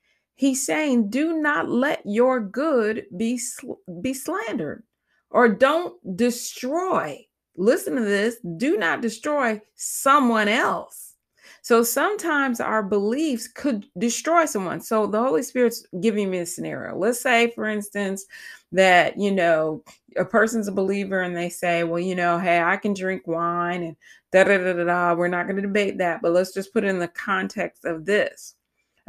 He's 0.42 0.66
saying, 0.66 1.12
do 1.12 1.40
not 1.40 1.70
let 1.70 2.02
your 2.04 2.40
good 2.40 3.06
be, 3.16 3.40
be 4.02 4.12
slandered 4.12 4.82
or 5.30 5.48
don't 5.48 5.94
destroy. 6.18 7.24
Listen 7.58 7.96
to 7.96 8.02
this 8.02 8.38
do 8.58 8.76
not 8.76 9.02
destroy 9.02 9.62
someone 9.76 10.48
else. 10.48 11.14
So 11.62 11.84
sometimes 11.84 12.60
our 12.60 12.82
beliefs 12.82 13.48
could 13.48 13.86
destroy 14.00 14.46
someone. 14.46 14.82
So 14.82 15.06
the 15.06 15.22
Holy 15.22 15.44
Spirit's 15.44 15.86
giving 16.02 16.32
me 16.32 16.40
a 16.40 16.48
scenario. 16.48 16.98
Let's 16.98 17.22
say, 17.22 17.52
for 17.52 17.68
instance, 17.68 18.26
that, 18.72 19.20
you 19.20 19.32
know, 19.32 19.84
a 20.18 20.26
person's 20.26 20.68
a 20.68 20.72
believer 20.72 21.22
and 21.22 21.38
they 21.38 21.50
say, 21.50 21.84
well, 21.84 22.00
you 22.00 22.16
know, 22.16 22.40
hey, 22.40 22.60
I 22.60 22.78
can 22.78 22.96
drink 22.96 23.28
wine 23.28 23.84
and 23.84 23.96
da 24.32 24.46
da 24.46 24.58
da 24.58 24.74
da 24.74 24.86
da. 24.86 25.14
We're 25.14 25.28
not 25.28 25.44
going 25.44 25.58
to 25.58 25.62
debate 25.62 26.00
that, 26.00 26.24
but 26.24 26.32
let's 26.32 26.52
just 26.52 26.74
put 26.74 26.84
it 26.84 26.88
in 26.88 26.98
the 26.98 27.10
context 27.10 27.86
of 27.86 28.06
this. 28.06 28.56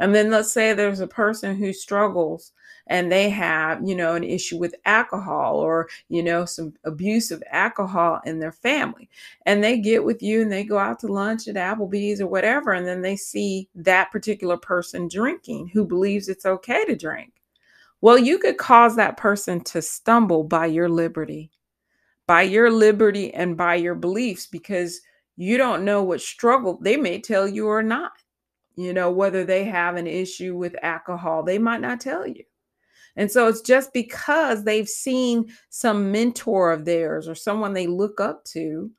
And 0.03 0.13
then 0.13 0.31
let's 0.31 0.51
say 0.51 0.73
there's 0.73 0.99
a 0.99 1.07
person 1.07 1.55
who 1.55 1.71
struggles 1.71 2.51
and 2.87 3.09
they 3.09 3.29
have, 3.29 3.87
you 3.87 3.95
know, 3.95 4.15
an 4.15 4.23
issue 4.25 4.57
with 4.57 4.75
alcohol 4.83 5.55
or, 5.55 5.87
you 6.09 6.21
know, 6.21 6.43
some 6.43 6.73
abuse 6.83 7.31
of 7.31 7.41
alcohol 7.49 8.19
in 8.25 8.37
their 8.37 8.51
family. 8.51 9.09
And 9.45 9.63
they 9.63 9.77
get 9.77 10.03
with 10.03 10.21
you 10.21 10.41
and 10.41 10.51
they 10.51 10.65
go 10.65 10.77
out 10.77 10.99
to 10.99 11.07
lunch 11.07 11.47
at 11.47 11.55
Applebee's 11.55 12.19
or 12.19 12.27
whatever. 12.27 12.73
And 12.73 12.85
then 12.85 13.01
they 13.01 13.15
see 13.15 13.69
that 13.75 14.11
particular 14.11 14.57
person 14.57 15.07
drinking 15.07 15.69
who 15.69 15.85
believes 15.85 16.27
it's 16.27 16.45
okay 16.45 16.83
to 16.83 16.97
drink. 16.97 17.31
Well, 18.01 18.17
you 18.17 18.39
could 18.39 18.57
cause 18.57 18.97
that 18.97 19.15
person 19.15 19.63
to 19.63 19.81
stumble 19.81 20.43
by 20.43 20.65
your 20.65 20.89
liberty, 20.89 21.49
by 22.27 22.41
your 22.41 22.69
liberty 22.69 23.33
and 23.33 23.55
by 23.55 23.75
your 23.75 23.95
beliefs 23.95 24.47
because 24.47 24.99
you 25.37 25.57
don't 25.57 25.85
know 25.85 26.03
what 26.03 26.19
struggle 26.19 26.77
they 26.81 26.97
may 26.97 27.21
tell 27.21 27.47
you 27.47 27.69
or 27.69 27.81
not 27.81 28.11
you 28.75 28.93
know, 28.93 29.11
whether 29.11 29.43
they 29.43 29.65
have 29.65 29.95
an 29.95 30.07
issue 30.07 30.55
with 30.55 30.75
alcohol, 30.83 31.43
they 31.43 31.57
might 31.57 31.81
not 31.81 31.99
tell 31.99 32.25
you. 32.27 32.43
And 33.15 33.31
so 33.31 33.47
it's 33.47 33.61
just 33.61 33.93
because 33.93 34.63
they've 34.63 34.89
seen 34.89 35.51
some 35.69 36.11
mentor 36.11 36.71
of 36.71 36.85
theirs 36.85 37.27
or 37.27 37.35
someone 37.35 37.73
they 37.73 37.87
look 37.87 38.19
up 38.19 38.43
to 38.45 38.89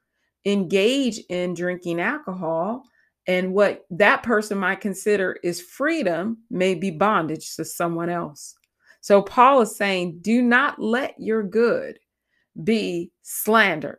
engage 0.44 1.18
in 1.28 1.54
drinking 1.54 2.00
alcohol. 2.00 2.84
And 3.26 3.54
what 3.54 3.86
that 3.90 4.22
person 4.22 4.58
might 4.58 4.80
consider 4.80 5.38
is 5.42 5.60
freedom 5.60 6.38
may 6.50 6.74
be 6.74 6.90
bondage 6.90 7.56
to 7.56 7.64
someone 7.64 8.10
else. 8.10 8.54
So 9.00 9.20
Paul 9.20 9.62
is 9.62 9.76
saying, 9.76 10.18
do 10.20 10.42
not 10.42 10.78
let 10.78 11.14
your 11.18 11.42
good 11.42 11.98
be 12.62 13.10
slandered. 13.22 13.98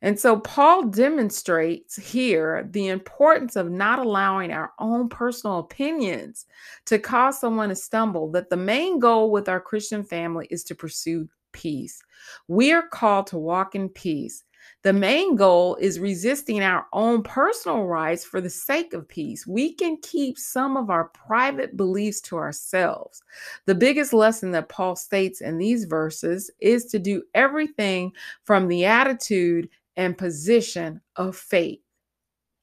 And 0.00 0.18
so 0.18 0.38
Paul 0.38 0.84
demonstrates 0.84 1.96
here 1.96 2.68
the 2.70 2.88
importance 2.88 3.56
of 3.56 3.70
not 3.70 3.98
allowing 3.98 4.52
our 4.52 4.72
own 4.78 5.08
personal 5.08 5.58
opinions 5.58 6.46
to 6.86 6.98
cause 6.98 7.40
someone 7.40 7.70
to 7.70 7.74
stumble, 7.74 8.30
that 8.30 8.48
the 8.48 8.56
main 8.56 9.00
goal 9.00 9.30
with 9.30 9.48
our 9.48 9.60
Christian 9.60 10.04
family 10.04 10.46
is 10.50 10.62
to 10.64 10.74
pursue 10.74 11.28
peace. 11.52 12.00
We 12.46 12.72
are 12.72 12.86
called 12.86 13.26
to 13.28 13.38
walk 13.38 13.74
in 13.74 13.88
peace. 13.88 14.44
The 14.82 14.92
main 14.92 15.34
goal 15.34 15.76
is 15.76 15.98
resisting 15.98 16.62
our 16.62 16.86
own 16.92 17.22
personal 17.22 17.84
rights 17.84 18.24
for 18.24 18.40
the 18.40 18.50
sake 18.50 18.92
of 18.92 19.08
peace. 19.08 19.46
We 19.46 19.74
can 19.74 19.96
keep 20.02 20.38
some 20.38 20.76
of 20.76 20.90
our 20.90 21.04
private 21.06 21.76
beliefs 21.76 22.20
to 22.22 22.36
ourselves. 22.36 23.22
The 23.66 23.74
biggest 23.74 24.12
lesson 24.12 24.50
that 24.52 24.68
Paul 24.68 24.94
states 24.94 25.40
in 25.40 25.58
these 25.58 25.84
verses 25.84 26.50
is 26.60 26.86
to 26.86 26.98
do 26.98 27.22
everything 27.34 28.12
from 28.44 28.68
the 28.68 28.84
attitude 28.84 29.68
and 29.98 30.16
position 30.16 31.02
of 31.16 31.36
faith. 31.36 31.80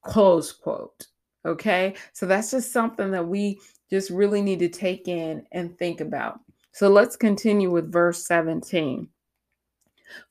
Close 0.03 0.51
quote. 0.51 1.05
Okay. 1.45 1.93
So 2.13 2.25
that's 2.25 2.49
just 2.49 2.71
something 2.71 3.11
that 3.11 3.27
we 3.27 3.59
just 3.91 4.09
really 4.09 4.41
need 4.41 4.59
to 4.59 4.69
take 4.69 5.07
in 5.07 5.45
and 5.51 5.77
think 5.77 6.01
about. 6.01 6.39
So 6.71 6.89
let's 6.89 7.15
continue 7.15 7.69
with 7.69 7.91
verse 7.91 8.25
17. 8.25 9.07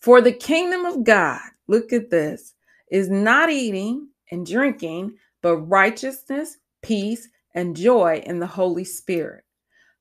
For 0.01 0.21
the 0.21 0.33
kingdom 0.33 0.85
of 0.87 1.05
God, 1.05 1.41
look 1.69 1.93
at 1.93 2.11
this, 2.11 2.55
is 2.91 3.09
not 3.09 3.51
eating 3.51 4.09
and 4.31 4.47
drinking, 4.47 5.15
but 5.43 5.59
righteousness, 5.59 6.57
peace, 6.83 7.29
and 7.55 7.77
joy 7.77 8.23
in 8.27 8.41
the 8.41 8.47
Holy 8.47 8.85
Spirit. 8.85 9.45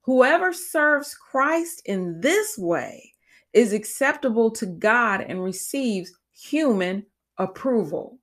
Whoever 0.02 0.54
serves 0.54 1.16
Christ 1.16 1.82
in 1.86 2.20
this 2.22 2.58
way 2.58 3.14
is 3.54 3.72
acceptable 3.72 4.52
to 4.52 4.66
God 4.66 5.22
and 5.22 5.44
receives 5.44 6.12
human 6.44 7.06
approval. 7.38 8.20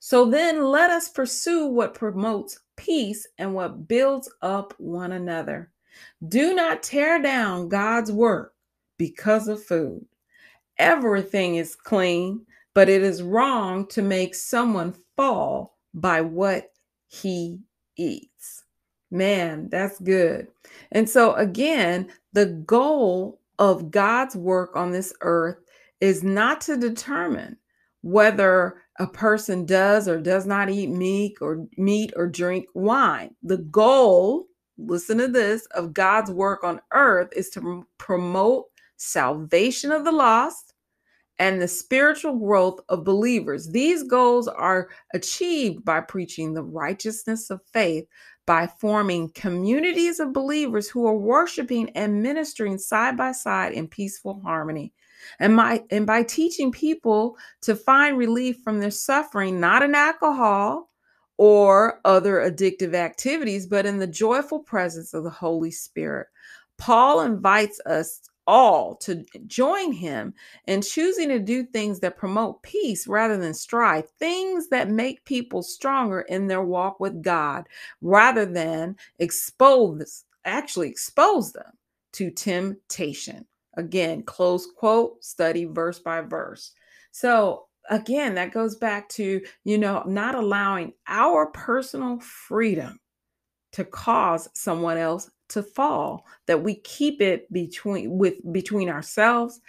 So 0.00 0.24
then 0.24 0.64
let 0.64 0.90
us 0.90 1.08
pursue 1.08 1.66
what 1.66 1.94
promotes 1.94 2.60
peace 2.76 3.26
and 3.38 3.54
what 3.54 3.88
builds 3.88 4.30
up 4.42 4.74
one 4.78 5.12
another. 5.12 5.70
Do 6.28 6.54
not 6.54 6.82
tear 6.82 7.20
down 7.20 7.68
God's 7.68 8.12
work 8.12 8.54
because 8.96 9.48
of 9.48 9.62
food. 9.62 10.04
Everything 10.78 11.56
is 11.56 11.74
clean, 11.74 12.46
but 12.74 12.88
it 12.88 13.02
is 13.02 13.22
wrong 13.22 13.86
to 13.88 14.02
make 14.02 14.34
someone 14.34 14.94
fall 15.16 15.76
by 15.92 16.20
what 16.20 16.70
he 17.08 17.58
eats. 17.96 18.64
Man, 19.10 19.68
that's 19.70 19.98
good. 19.98 20.46
And 20.92 21.08
so, 21.08 21.34
again, 21.34 22.10
the 22.32 22.46
goal 22.46 23.40
of 23.58 23.90
God's 23.90 24.36
work 24.36 24.76
on 24.76 24.92
this 24.92 25.12
earth 25.22 25.58
is 26.00 26.22
not 26.22 26.60
to 26.62 26.76
determine 26.76 27.56
whether 28.02 28.82
a 28.98 29.06
person 29.06 29.66
does 29.66 30.08
or 30.08 30.20
does 30.20 30.46
not 30.46 30.70
eat 30.70 30.88
meat 30.88 31.36
or 31.40 31.66
meat 31.76 32.12
or 32.16 32.28
drink 32.28 32.66
wine. 32.74 33.34
The 33.42 33.58
goal, 33.58 34.46
listen 34.76 35.18
to 35.18 35.28
this, 35.28 35.66
of 35.66 35.94
God's 35.94 36.30
work 36.30 36.64
on 36.64 36.80
earth 36.92 37.28
is 37.34 37.50
to 37.50 37.86
promote 37.98 38.66
salvation 38.96 39.92
of 39.92 40.04
the 40.04 40.12
lost 40.12 40.74
and 41.40 41.60
the 41.60 41.68
spiritual 41.68 42.36
growth 42.36 42.80
of 42.88 43.04
believers. 43.04 43.68
These 43.68 44.02
goals 44.04 44.48
are 44.48 44.88
achieved 45.14 45.84
by 45.84 46.00
preaching 46.00 46.52
the 46.52 46.64
righteousness 46.64 47.50
of 47.50 47.60
faith 47.72 48.04
by 48.46 48.66
forming 48.66 49.30
communities 49.34 50.20
of 50.20 50.32
believers 50.32 50.88
who 50.88 51.06
are 51.06 51.16
worshiping 51.16 51.90
and 51.90 52.22
ministering 52.22 52.78
side 52.78 53.16
by 53.16 53.30
side 53.30 53.72
in 53.72 53.86
peaceful 53.86 54.40
harmony 54.40 54.92
and 55.38 55.54
my 55.54 55.82
and 55.90 56.06
by 56.06 56.22
teaching 56.22 56.72
people 56.72 57.36
to 57.62 57.74
find 57.74 58.18
relief 58.18 58.58
from 58.62 58.80
their 58.80 58.90
suffering 58.90 59.60
not 59.60 59.82
in 59.82 59.94
alcohol 59.94 60.90
or 61.36 62.00
other 62.04 62.36
addictive 62.36 62.94
activities 62.94 63.66
but 63.66 63.86
in 63.86 63.98
the 63.98 64.06
joyful 64.06 64.60
presence 64.60 65.14
of 65.14 65.24
the 65.24 65.30
holy 65.30 65.70
spirit 65.70 66.26
paul 66.76 67.20
invites 67.20 67.80
us 67.86 68.22
all 68.48 68.96
to 68.96 69.26
join 69.46 69.92
him 69.92 70.32
in 70.66 70.80
choosing 70.80 71.28
to 71.28 71.38
do 71.38 71.62
things 71.62 72.00
that 72.00 72.16
promote 72.16 72.62
peace 72.62 73.06
rather 73.06 73.36
than 73.36 73.52
strife, 73.52 74.06
things 74.18 74.68
that 74.68 74.88
make 74.88 75.22
people 75.26 75.62
stronger 75.62 76.22
in 76.22 76.46
their 76.46 76.62
walk 76.62 76.98
with 76.98 77.22
God 77.22 77.68
rather 78.00 78.46
than 78.46 78.96
expose 79.18 80.24
actually 80.46 80.88
expose 80.88 81.52
them 81.52 81.72
to 82.12 82.30
temptation. 82.30 83.44
Again, 83.78 84.24
close 84.24 84.66
quote, 84.66 85.24
study 85.24 85.64
verse 85.64 86.00
by 86.00 86.20
verse. 86.20 86.72
So, 87.12 87.68
again, 87.88 88.34
that 88.34 88.52
goes 88.52 88.76
back 88.76 89.08
to, 89.10 89.40
you 89.64 89.78
know, 89.78 90.02
not 90.04 90.34
allowing 90.34 90.92
our 91.06 91.46
personal 91.46 92.18
freedom 92.20 92.98
to 93.72 93.84
cause 93.84 94.48
someone 94.54 94.96
else 94.98 95.30
to 95.50 95.62
fall 95.62 96.26
that 96.46 96.62
we 96.62 96.74
keep 96.74 97.22
it 97.22 97.50
between 97.52 98.18
with 98.18 98.34
between 98.52 98.90
ourselves 98.90 99.60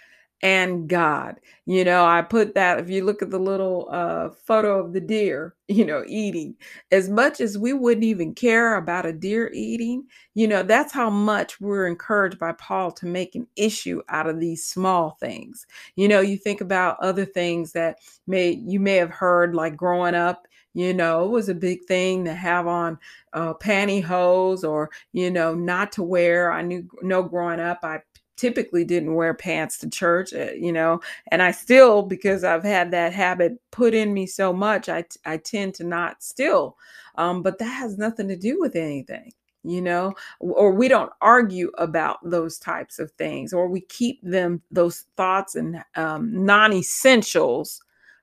and 0.42 0.88
God. 0.88 1.36
You 1.66 1.84
know, 1.84 2.04
I 2.04 2.22
put 2.22 2.54
that 2.54 2.80
if 2.80 2.90
you 2.90 3.04
look 3.04 3.22
at 3.22 3.30
the 3.30 3.38
little 3.38 3.88
uh, 3.90 4.30
photo 4.30 4.80
of 4.84 4.92
the 4.92 5.00
deer, 5.00 5.54
you 5.68 5.84
know, 5.84 6.02
eating, 6.06 6.56
as 6.90 7.08
much 7.08 7.40
as 7.40 7.58
we 7.58 7.72
wouldn't 7.72 8.04
even 8.04 8.34
care 8.34 8.76
about 8.76 9.06
a 9.06 9.12
deer 9.12 9.50
eating, 9.54 10.04
you 10.34 10.48
know, 10.48 10.62
that's 10.62 10.92
how 10.92 11.10
much 11.10 11.60
we're 11.60 11.86
encouraged 11.86 12.38
by 12.38 12.52
Paul 12.52 12.90
to 12.92 13.06
make 13.06 13.34
an 13.34 13.46
issue 13.56 14.02
out 14.08 14.28
of 14.28 14.40
these 14.40 14.64
small 14.64 15.16
things. 15.20 15.66
You 15.96 16.08
know, 16.08 16.20
you 16.20 16.36
think 16.36 16.60
about 16.60 16.98
other 17.00 17.24
things 17.24 17.72
that 17.72 17.98
may 18.26 18.50
you 18.50 18.80
may 18.80 18.96
have 18.96 19.10
heard 19.10 19.54
like 19.54 19.76
growing 19.76 20.14
up 20.14 20.46
you 20.72 20.94
know, 20.94 21.24
it 21.24 21.30
was 21.30 21.48
a 21.48 21.54
big 21.54 21.84
thing 21.86 22.24
to 22.24 22.34
have 22.34 22.66
on 22.68 22.98
uh, 23.32 23.54
pantyhose 23.54 24.62
or, 24.62 24.90
you 25.12 25.30
know, 25.30 25.52
not 25.54 25.90
to 25.92 26.02
wear. 26.02 26.52
I 26.52 26.62
knew, 26.62 26.88
know 27.02 27.22
growing 27.24 27.58
up, 27.58 27.80
I 27.82 28.00
typically 28.40 28.84
didn't 28.84 29.14
wear 29.14 29.34
pants 29.34 29.76
to 29.78 29.90
church, 29.90 30.32
uh, 30.32 30.52
you 30.52 30.72
know, 30.72 31.00
and 31.30 31.42
I 31.42 31.50
still, 31.50 32.02
because 32.02 32.42
I've 32.42 32.64
had 32.64 32.90
that 32.92 33.12
habit 33.12 33.60
put 33.70 33.92
in 33.92 34.14
me 34.14 34.26
so 34.26 34.50
much, 34.50 34.88
I, 34.88 35.04
I 35.26 35.36
tend 35.36 35.74
to 35.74 35.84
not 35.84 36.22
still. 36.22 36.78
Um, 37.16 37.42
but 37.42 37.58
that 37.58 37.66
has 37.66 37.98
nothing 37.98 38.28
to 38.28 38.36
do 38.36 38.58
with 38.58 38.76
anything 38.76 39.32
you 39.62 39.82
know 39.82 40.14
or 40.38 40.72
we 40.72 40.88
don't 40.88 41.12
argue 41.20 41.70
about 41.76 42.16
those 42.22 42.58
types 42.58 42.98
of 42.98 43.10
things 43.12 43.52
or 43.52 43.68
we 43.68 43.82
keep 43.82 44.18
them 44.22 44.62
those 44.70 45.04
thoughts 45.18 45.54
and 45.54 45.84
um, 45.96 46.32
non-essentials 46.46 47.82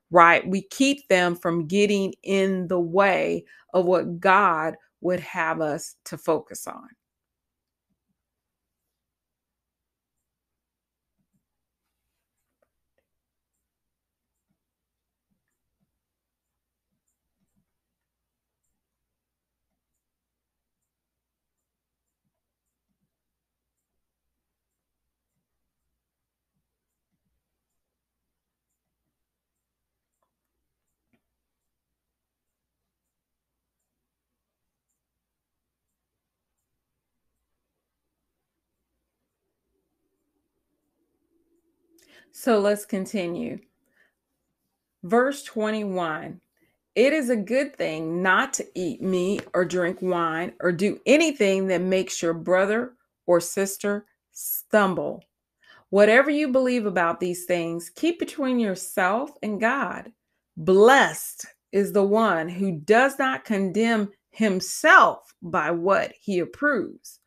right 0.09 0.47
we 0.47 0.63
keep 0.63 1.07
them 1.09 1.35
from 1.35 1.67
getting 1.67 2.11
in 2.23 2.67
the 2.69 2.79
way 2.79 3.45
of 3.75 3.85
what 3.85 4.19
god 4.19 4.75
would 5.01 5.19
have 5.19 5.61
us 5.61 5.95
to 6.05 6.17
focus 6.17 6.65
on 6.65 6.87
So 42.39 42.59
let's 42.59 42.85
continue. 42.85 43.57
Verse 45.03 45.43
21 45.43 46.39
It 46.93 47.13
is 47.13 47.31
a 47.31 47.35
good 47.35 47.75
thing 47.75 48.21
not 48.21 48.53
to 48.53 48.67
eat 48.75 49.01
meat 49.01 49.43
or 49.55 49.65
drink 49.65 49.97
wine 50.03 50.53
or 50.61 50.71
do 50.71 50.99
anything 51.07 51.65
that 51.67 51.81
makes 51.81 52.21
your 52.21 52.35
brother 52.35 52.93
or 53.25 53.41
sister 53.41 54.05
stumble. 54.33 55.23
Whatever 55.89 56.29
you 56.29 56.49
believe 56.49 56.85
about 56.85 57.19
these 57.19 57.45
things, 57.45 57.89
keep 57.89 58.19
between 58.19 58.59
yourself 58.59 59.31
and 59.41 59.59
God. 59.59 60.11
Blessed 60.57 61.47
is 61.71 61.91
the 61.91 62.03
one 62.03 62.49
who 62.49 62.73
does 62.73 63.17
not 63.17 63.45
condemn 63.45 64.11
himself 64.29 65.33
by 65.41 65.71
what 65.71 66.13
he 66.21 66.37
approves 66.39 67.19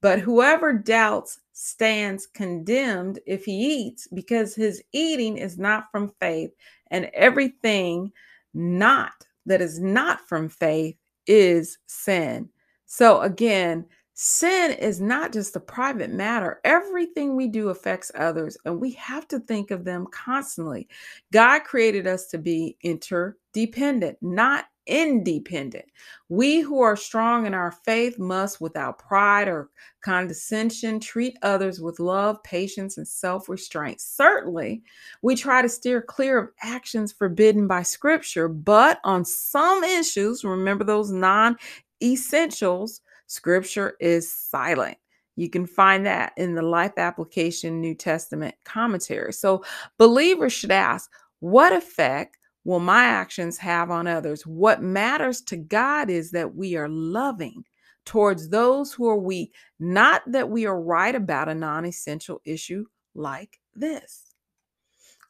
But 0.00 0.20
whoever 0.20 0.72
doubts 0.72 1.40
stands 1.54 2.26
condemned 2.26 3.20
if 3.26 3.44
he 3.44 3.52
eats, 3.52 4.06
because 4.08 4.54
his 4.54 4.82
eating 4.92 5.38
is 5.38 5.56
not 5.56 5.90
from 5.90 6.12
faith, 6.20 6.50
and 6.90 7.10
everything 7.14 8.12
not 8.52 9.12
that 9.46 9.62
is 9.62 9.80
not 9.80 10.20
from 10.28 10.48
faith 10.48 10.96
is 11.26 11.78
sin. 11.86 12.48
So 12.86 13.20
again, 13.22 13.86
sin 14.14 14.72
is 14.72 15.00
not 15.00 15.32
just 15.32 15.56
a 15.56 15.60
private 15.60 16.10
matter. 16.10 16.60
Everything 16.64 17.36
we 17.36 17.48
do 17.48 17.68
affects 17.68 18.10
others, 18.14 18.56
and 18.64 18.80
we 18.80 18.90
have 18.92 19.26
to 19.28 19.38
think 19.38 19.70
of 19.70 19.84
them 19.84 20.06
constantly. 20.10 20.88
God 21.32 21.60
created 21.60 22.06
us 22.06 22.26
to 22.26 22.38
be 22.38 22.76
interdependent, 22.82 24.18
not 24.20 24.66
independent. 24.86 25.84
We 26.28 26.60
who 26.60 26.80
are 26.80 26.96
strong 26.96 27.46
in 27.46 27.54
our 27.54 27.70
faith 27.70 28.18
must, 28.18 28.60
without 28.60 28.98
pride 28.98 29.48
or 29.48 29.70
condescension, 30.02 31.00
treat 31.00 31.36
others 31.42 31.80
with 31.80 32.00
love, 32.00 32.42
patience, 32.42 32.98
and 32.98 33.06
self 33.06 33.48
restraint. 33.48 34.00
Certainly, 34.00 34.82
we 35.22 35.36
try 35.36 35.62
to 35.62 35.68
steer 35.68 36.02
clear 36.02 36.38
of 36.38 36.50
actions 36.62 37.12
forbidden 37.12 37.66
by 37.66 37.82
Scripture, 37.82 38.48
but 38.48 39.00
on 39.04 39.24
some 39.24 39.84
issues, 39.84 40.44
remember 40.44 40.84
those 40.84 41.10
non 41.10 41.56
essentials, 42.02 43.00
Scripture 43.26 43.96
is 44.00 44.32
silent. 44.32 44.98
You 45.36 45.50
can 45.50 45.66
find 45.66 46.06
that 46.06 46.32
in 46.36 46.54
the 46.54 46.62
Life 46.62 46.92
Application 46.96 47.80
New 47.80 47.94
Testament 47.94 48.54
commentary. 48.64 49.32
So, 49.32 49.64
believers 49.98 50.52
should 50.52 50.70
ask, 50.70 51.10
what 51.40 51.72
effect 51.72 52.38
will 52.64 52.80
my 52.80 53.04
actions 53.04 53.58
have 53.58 53.90
on 53.90 54.06
others? 54.06 54.46
What 54.46 54.82
matters 54.82 55.40
to 55.42 55.56
God 55.56 56.10
is 56.10 56.30
that 56.32 56.54
we 56.54 56.76
are 56.76 56.88
loving 56.88 57.64
towards 58.04 58.48
those 58.48 58.92
who 58.92 59.08
are 59.08 59.16
weak, 59.16 59.54
not 59.78 60.22
that 60.26 60.48
we 60.48 60.66
are 60.66 60.80
right 60.80 61.14
about 61.14 61.48
a 61.48 61.54
non 61.54 61.84
essential 61.84 62.40
issue 62.44 62.84
like 63.14 63.60
this. 63.74 64.34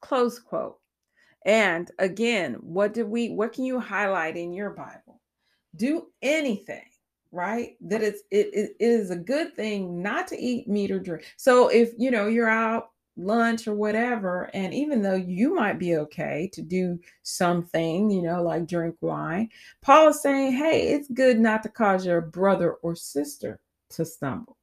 Close 0.01 0.39
quote. 0.39 0.79
And 1.47 1.91
again, 1.99 2.55
what 2.61 2.95
did 2.95 3.09
we, 3.09 3.31
what 3.31 3.53
can 3.53 3.65
you 3.65 3.79
highlight 3.79 4.37
in 4.37 4.53
your 4.53 4.71
Bible? 4.71 5.21
Do 5.77 6.07
anything 6.23 6.85
right 7.35 7.77
that 7.81 8.01
it's 8.01 8.23
it, 8.31 8.49
it 8.55 8.77
is 8.79 9.11
a 9.11 9.17
good 9.17 9.55
thing 9.55 10.01
not 10.01 10.29
to 10.29 10.41
eat 10.41 10.69
meat 10.69 10.93
or 10.93 11.01
drink 11.01 11.25
so 11.37 11.67
if 11.67 11.91
you 11.99 12.11
know 12.11 12.29
you're 12.29 12.49
out 12.49 12.91
lunch 13.17 13.69
or 13.69 13.75
whatever. 13.75 14.51
And 14.55 14.75
even 14.75 15.03
though 15.03 15.15
you 15.15 15.55
might 15.55 15.79
be 15.79 15.97
okay 15.97 16.51
to 16.53 16.63
do 16.63 16.99
something, 17.23 18.11
you 18.11 18.23
know, 18.23 18.43
like 18.43 18.67
drink 18.67 18.97
wine, 19.01 19.51
Paul 19.83 20.09
is 20.09 20.23
saying, 20.23 20.53
hey, 20.53 20.89
it's 20.89 21.09
good 21.09 21.39
not 21.39 21.63
to 21.63 21.69
cause 21.69 22.07
your 22.07 22.21
brother 22.21 22.73
or 22.83 22.95
sister 22.95 23.61
to 23.91 24.05
stumble, 24.05 24.57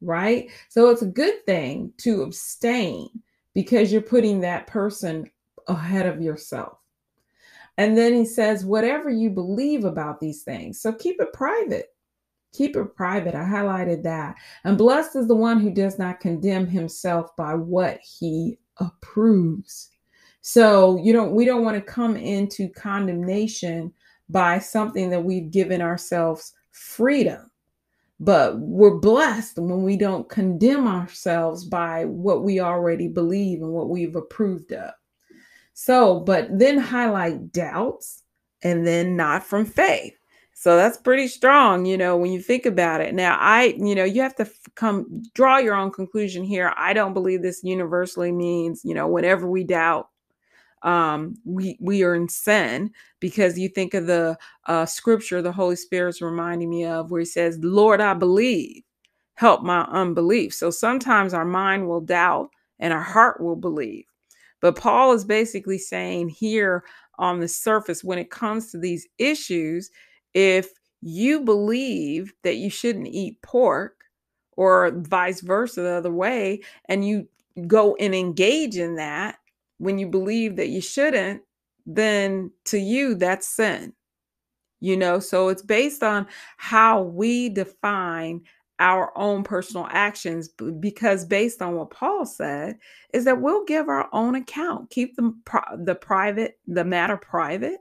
right? 0.00 0.50
So 0.68 0.90
it's 0.90 1.02
a 1.02 1.06
good 1.06 1.44
thing 1.46 1.92
to 1.98 2.22
abstain 2.22 3.08
because 3.54 3.92
you're 3.92 4.02
putting 4.02 4.40
that 4.40 4.66
person 4.66 5.30
ahead 5.68 6.06
of 6.06 6.20
yourself. 6.20 6.78
And 7.78 7.96
then 7.96 8.14
he 8.14 8.24
says, 8.24 8.64
whatever 8.64 9.10
you 9.10 9.30
believe 9.30 9.84
about 9.84 10.18
these 10.18 10.42
things, 10.42 10.80
so 10.80 10.92
keep 10.92 11.20
it 11.20 11.32
private. 11.32 11.94
Keep 12.52 12.76
it 12.76 12.96
private. 12.96 13.34
I 13.34 13.44
highlighted 13.44 14.02
that. 14.04 14.36
And 14.64 14.78
blessed 14.78 15.16
is 15.16 15.26
the 15.28 15.34
one 15.34 15.60
who 15.60 15.70
does 15.70 15.98
not 15.98 16.20
condemn 16.20 16.66
himself 16.66 17.34
by 17.36 17.54
what 17.54 18.00
he 18.00 18.58
approves. 18.78 19.90
So, 20.40 20.96
you 21.02 21.12
don't 21.12 21.32
we 21.32 21.44
don't 21.44 21.64
want 21.64 21.76
to 21.76 21.92
come 21.92 22.16
into 22.16 22.68
condemnation 22.68 23.92
by 24.28 24.58
something 24.58 25.10
that 25.10 25.24
we've 25.24 25.50
given 25.50 25.82
ourselves 25.82 26.52
freedom. 26.70 27.50
But 28.18 28.58
we're 28.58 28.98
blessed 28.98 29.58
when 29.58 29.82
we 29.82 29.96
don't 29.96 30.28
condemn 30.28 30.86
ourselves 30.86 31.64
by 31.64 32.06
what 32.06 32.44
we 32.44 32.60
already 32.60 33.08
believe 33.08 33.60
and 33.60 33.72
what 33.72 33.90
we've 33.90 34.16
approved 34.16 34.72
of. 34.72 34.92
So, 35.74 36.20
but 36.20 36.48
then 36.58 36.78
highlight 36.78 37.52
doubts 37.52 38.22
and 38.62 38.86
then 38.86 39.16
not 39.16 39.44
from 39.44 39.66
faith. 39.66 40.15
So 40.58 40.74
that's 40.74 40.96
pretty 40.96 41.28
strong, 41.28 41.84
you 41.84 41.98
know, 41.98 42.16
when 42.16 42.32
you 42.32 42.40
think 42.40 42.64
about 42.64 43.02
it. 43.02 43.14
Now, 43.14 43.36
I, 43.38 43.74
you 43.78 43.94
know, 43.94 44.04
you 44.04 44.22
have 44.22 44.34
to 44.36 44.50
come 44.74 45.22
draw 45.34 45.58
your 45.58 45.74
own 45.74 45.90
conclusion 45.90 46.44
here. 46.44 46.72
I 46.78 46.94
don't 46.94 47.12
believe 47.12 47.42
this 47.42 47.62
universally 47.62 48.32
means, 48.32 48.80
you 48.82 48.94
know, 48.94 49.06
whenever 49.06 49.46
we 49.46 49.64
doubt, 49.64 50.08
um, 50.82 51.34
we 51.44 51.76
we 51.80 52.04
are 52.04 52.14
in 52.14 52.28
sin 52.30 52.90
because 53.20 53.58
you 53.58 53.68
think 53.68 53.92
of 53.92 54.06
the 54.06 54.38
uh, 54.66 54.86
scripture 54.86 55.42
the 55.42 55.52
Holy 55.52 55.76
Spirit's 55.76 56.22
reminding 56.22 56.70
me 56.70 56.86
of, 56.86 57.10
where 57.10 57.20
He 57.20 57.26
says, 57.26 57.58
"Lord, 57.62 58.00
I 58.00 58.14
believe, 58.14 58.82
help 59.34 59.62
my 59.62 59.82
unbelief." 59.90 60.54
So 60.54 60.70
sometimes 60.70 61.34
our 61.34 61.44
mind 61.44 61.86
will 61.86 62.00
doubt 62.00 62.48
and 62.78 62.94
our 62.94 63.02
heart 63.02 63.42
will 63.42 63.56
believe. 63.56 64.04
But 64.62 64.76
Paul 64.76 65.12
is 65.12 65.24
basically 65.24 65.78
saying 65.78 66.30
here 66.30 66.82
on 67.18 67.40
the 67.40 67.48
surface, 67.48 68.02
when 68.02 68.18
it 68.18 68.30
comes 68.30 68.70
to 68.70 68.78
these 68.78 69.06
issues, 69.18 69.90
if 70.36 70.68
you 71.00 71.40
believe 71.40 72.34
that 72.44 72.56
you 72.56 72.70
shouldn't 72.70 73.08
eat 73.08 73.40
pork 73.42 73.94
or 74.56 74.92
vice 74.94 75.40
versa 75.40 75.80
the 75.80 75.90
other 75.90 76.12
way 76.12 76.60
and 76.90 77.08
you 77.08 77.26
go 77.66 77.96
and 77.96 78.14
engage 78.14 78.76
in 78.76 78.96
that 78.96 79.38
when 79.78 79.98
you 79.98 80.06
believe 80.06 80.56
that 80.56 80.68
you 80.68 80.82
shouldn't 80.82 81.42
then 81.86 82.50
to 82.66 82.78
you 82.78 83.14
that's 83.14 83.48
sin 83.48 83.94
you 84.80 84.96
know? 84.96 85.20
So 85.20 85.48
it's 85.48 85.62
based 85.62 86.02
on 86.02 86.26
how 86.58 87.02
we 87.02 87.48
define 87.48 88.42
our 88.78 89.16
own 89.16 89.42
personal 89.42 89.88
actions 89.90 90.50
because 90.80 91.24
based 91.24 91.62
on 91.62 91.76
what 91.76 91.90
paul 91.90 92.26
said 92.26 92.76
is 93.14 93.24
that 93.24 93.40
we'll 93.40 93.64
give 93.64 93.88
our 93.88 94.06
own 94.12 94.34
account 94.34 94.90
keep 94.90 95.16
the, 95.16 95.32
the 95.78 95.94
private 95.94 96.58
the 96.66 96.84
matter 96.84 97.16
private 97.16 97.78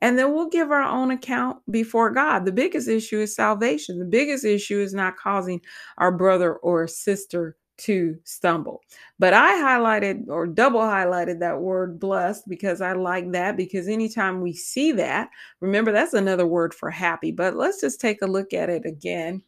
and 0.00 0.18
then 0.18 0.32
we'll 0.32 0.48
give 0.48 0.70
our 0.70 0.82
own 0.82 1.10
account 1.10 1.58
before 1.70 2.10
God. 2.10 2.44
The 2.44 2.52
biggest 2.52 2.88
issue 2.88 3.20
is 3.20 3.34
salvation. 3.34 3.98
The 3.98 4.04
biggest 4.04 4.44
issue 4.44 4.80
is 4.80 4.94
not 4.94 5.16
causing 5.16 5.60
our 5.98 6.10
brother 6.12 6.54
or 6.54 6.86
sister 6.86 7.56
to 7.80 8.16
stumble. 8.24 8.82
But 9.18 9.32
I 9.32 9.52
highlighted 9.54 10.28
or 10.28 10.46
double 10.46 10.80
highlighted 10.80 11.40
that 11.40 11.60
word 11.60 11.98
blessed 11.98 12.48
because 12.48 12.80
I 12.80 12.92
like 12.92 13.32
that 13.32 13.56
because 13.56 13.88
anytime 13.88 14.40
we 14.40 14.52
see 14.52 14.92
that, 14.92 15.30
remember 15.60 15.90
that's 15.92 16.14
another 16.14 16.46
word 16.46 16.74
for 16.74 16.90
happy. 16.90 17.32
But 17.32 17.56
let's 17.56 17.80
just 17.80 18.00
take 18.00 18.22
a 18.22 18.26
look 18.26 18.52
at 18.52 18.68
it 18.68 18.84
again 18.84 19.42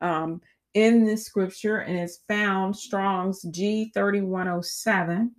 um, 0.00 0.40
in 0.74 1.04
this 1.04 1.24
scripture, 1.24 1.78
and 1.78 1.98
it's 1.98 2.20
found 2.28 2.76
Strong's 2.76 3.44
G3107. 3.46 5.30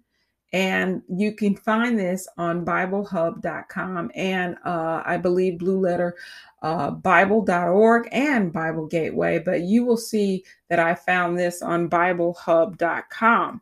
And 0.57 1.03
you 1.07 1.33
can 1.33 1.55
find 1.55 1.99
this 1.99 2.27
on 2.39 2.65
BibleHub.com 2.65 4.09
and 4.15 4.55
uh, 4.65 5.03
I 5.05 5.17
believe 5.17 5.59
Blue 5.59 5.79
Letter 5.79 6.15
uh, 6.63 6.89
Bible.org 6.89 8.09
and 8.11 8.51
Bible 8.51 8.87
Gateway. 8.87 9.37
But 9.37 9.61
you 9.61 9.85
will 9.85 9.97
see 9.97 10.43
that 10.71 10.79
I 10.79 10.95
found 10.95 11.37
this 11.37 11.61
on 11.61 11.91
BibleHub.com. 11.91 13.61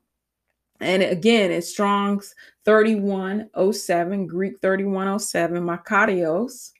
And 0.79 1.03
again, 1.03 1.51
it's 1.51 1.69
Strong's 1.69 2.33
3107, 2.63 4.25
Greek 4.27 4.61
3107, 4.61 5.63
Makarios. 5.63 6.71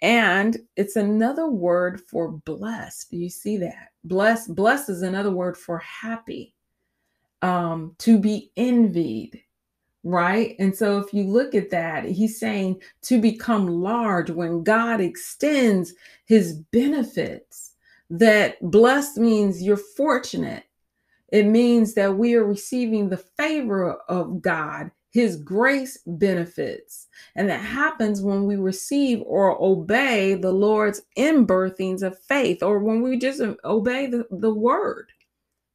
And 0.00 0.58
it's 0.74 0.96
another 0.96 1.46
word 1.46 2.00
for 2.08 2.32
blessed. 2.32 3.12
You 3.12 3.28
see 3.28 3.58
that? 3.58 3.90
Blessed, 4.02 4.56
blessed 4.56 4.90
is 4.90 5.02
another 5.02 5.30
word 5.30 5.56
for 5.56 5.78
happy 5.78 6.52
um, 7.42 7.94
to 7.98 8.18
be 8.18 8.50
envied, 8.56 9.42
right? 10.04 10.56
And 10.58 10.76
so 10.76 10.98
if 10.98 11.14
you 11.14 11.24
look 11.24 11.54
at 11.54 11.70
that, 11.70 12.04
he's 12.04 12.38
saying 12.38 12.80
to 13.02 13.20
become 13.20 13.68
large 13.68 14.30
when 14.30 14.64
God 14.64 15.00
extends 15.00 15.94
his 16.24 16.54
benefits, 16.72 17.74
that 18.10 18.56
blessed 18.70 19.18
means 19.18 19.62
you're 19.62 19.76
fortunate. 19.76 20.64
It 21.30 21.46
means 21.46 21.94
that 21.94 22.16
we 22.16 22.34
are 22.34 22.44
receiving 22.44 23.08
the 23.08 23.24
favor 23.38 23.94
of 24.08 24.42
God, 24.42 24.90
his 25.10 25.36
grace 25.36 25.98
benefits. 26.06 27.06
And 27.36 27.48
that 27.48 27.60
happens 27.60 28.20
when 28.20 28.44
we 28.44 28.56
receive 28.56 29.22
or 29.24 29.56
obey 29.62 30.34
the 30.34 30.52
Lord's 30.52 31.00
inbirthings 31.16 32.02
of 32.02 32.18
faith, 32.18 32.62
or 32.62 32.80
when 32.80 33.00
we 33.00 33.18
just 33.18 33.40
obey 33.64 34.06
the, 34.08 34.26
the 34.30 34.52
word. 34.52 35.12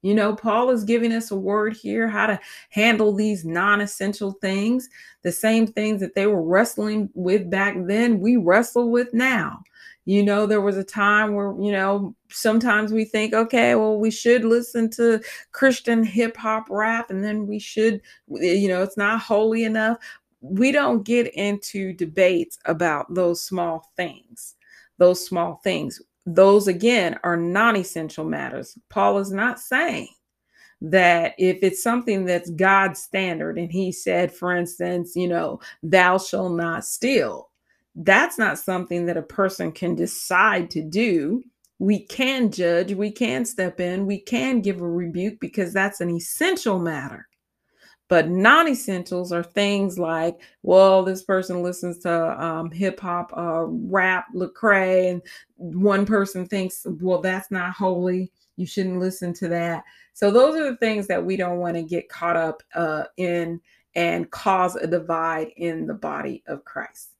You 0.03 0.13
know, 0.13 0.35
Paul 0.35 0.69
is 0.69 0.83
giving 0.83 1.11
us 1.11 1.31
a 1.31 1.35
word 1.35 1.75
here 1.75 2.07
how 2.07 2.27
to 2.27 2.39
handle 2.69 3.13
these 3.13 3.43
non 3.43 3.81
essential 3.81 4.33
things, 4.41 4.89
the 5.23 5.31
same 5.31 5.65
things 5.67 5.99
that 6.01 6.13
they 6.13 6.27
were 6.27 6.41
wrestling 6.43 7.09
with 7.13 7.49
back 7.49 7.75
then, 7.85 8.19
we 8.19 8.37
wrestle 8.37 8.91
with 8.91 9.13
now. 9.13 9.61
You 10.05 10.23
know, 10.23 10.45
there 10.45 10.61
was 10.61 10.77
a 10.77 10.83
time 10.85 11.33
where, 11.33 11.53
you 11.59 11.71
know, 11.71 12.15
sometimes 12.29 12.93
we 12.93 13.03
think, 13.03 13.33
okay, 13.33 13.75
well, 13.75 13.99
we 13.99 14.09
should 14.09 14.45
listen 14.45 14.89
to 14.91 15.19
Christian 15.51 16.03
hip 16.03 16.37
hop 16.37 16.67
rap 16.69 17.09
and 17.09 17.21
then 17.23 17.45
we 17.45 17.59
should, 17.59 18.01
you 18.29 18.69
know, 18.69 18.83
it's 18.83 18.95
not 18.95 19.19
holy 19.19 19.65
enough. 19.65 19.97
We 20.39 20.71
don't 20.71 21.03
get 21.03 21.33
into 21.33 21.91
debates 21.91 22.57
about 22.65 23.13
those 23.13 23.43
small 23.43 23.91
things, 23.97 24.55
those 24.97 25.25
small 25.25 25.59
things 25.61 26.01
those 26.27 26.67
again 26.67 27.17
are 27.23 27.37
non 27.37 27.77
essential 27.77 28.25
matters. 28.25 28.77
Paul 28.89 29.17
is 29.17 29.31
not 29.31 29.59
saying 29.59 30.09
that 30.81 31.33
if 31.39 31.59
it's 31.63 31.81
something 31.81 32.25
that's 32.25 32.51
God's 32.51 33.01
standard, 33.01 33.57
and 33.57 33.71
he 33.71 33.91
said, 33.91 34.31
for 34.31 34.55
instance, 34.55 35.15
you 35.15 35.27
know, 35.27 35.59
thou 35.81 36.17
shall 36.17 36.49
not 36.49 36.85
steal, 36.85 37.49
that's 37.95 38.37
not 38.37 38.59
something 38.59 39.05
that 39.05 39.17
a 39.17 39.23
person 39.23 39.71
can 39.71 39.95
decide 39.95 40.69
to 40.71 40.83
do. 40.83 41.41
We 41.79 42.05
can 42.05 42.51
judge, 42.51 42.93
we 42.93 43.09
can 43.09 43.45
step 43.45 43.79
in, 43.79 44.05
we 44.05 44.19
can 44.19 44.61
give 44.61 44.81
a 44.81 44.87
rebuke 44.87 45.39
because 45.39 45.73
that's 45.73 46.01
an 46.01 46.09
essential 46.09 46.77
matter. 46.77 47.27
But 48.09 48.29
non 48.29 48.67
essentials 48.67 49.31
are 49.31 49.43
things 49.43 49.99
like, 49.99 50.39
well, 50.63 51.03
this 51.03 51.23
person 51.23 51.61
listens 51.61 51.99
to 51.99 52.43
um, 52.43 52.71
hip 52.71 52.99
hop, 52.99 53.33
uh, 53.35 53.65
rap, 53.67 54.27
Lecrae, 54.33 55.11
and 55.11 55.21
one 55.57 56.05
person 56.05 56.45
thinks, 56.47 56.85
well, 57.01 57.21
that's 57.21 57.51
not 57.51 57.73
holy. 57.73 58.31
You 58.55 58.65
shouldn't 58.65 58.99
listen 58.99 59.33
to 59.35 59.49
that. 59.49 59.83
So 60.13 60.31
those 60.31 60.55
are 60.55 60.71
the 60.71 60.77
things 60.77 61.07
that 61.07 61.23
we 61.23 61.37
don't 61.37 61.59
want 61.59 61.75
to 61.75 61.83
get 61.83 62.09
caught 62.09 62.37
up 62.37 62.63
uh, 62.73 63.03
in 63.17 63.59
and 63.95 64.29
cause 64.31 64.75
a 64.75 64.87
divide 64.87 65.49
in 65.57 65.87
the 65.87 65.93
body 65.93 66.43
of 66.47 66.63
Christ. 66.63 67.16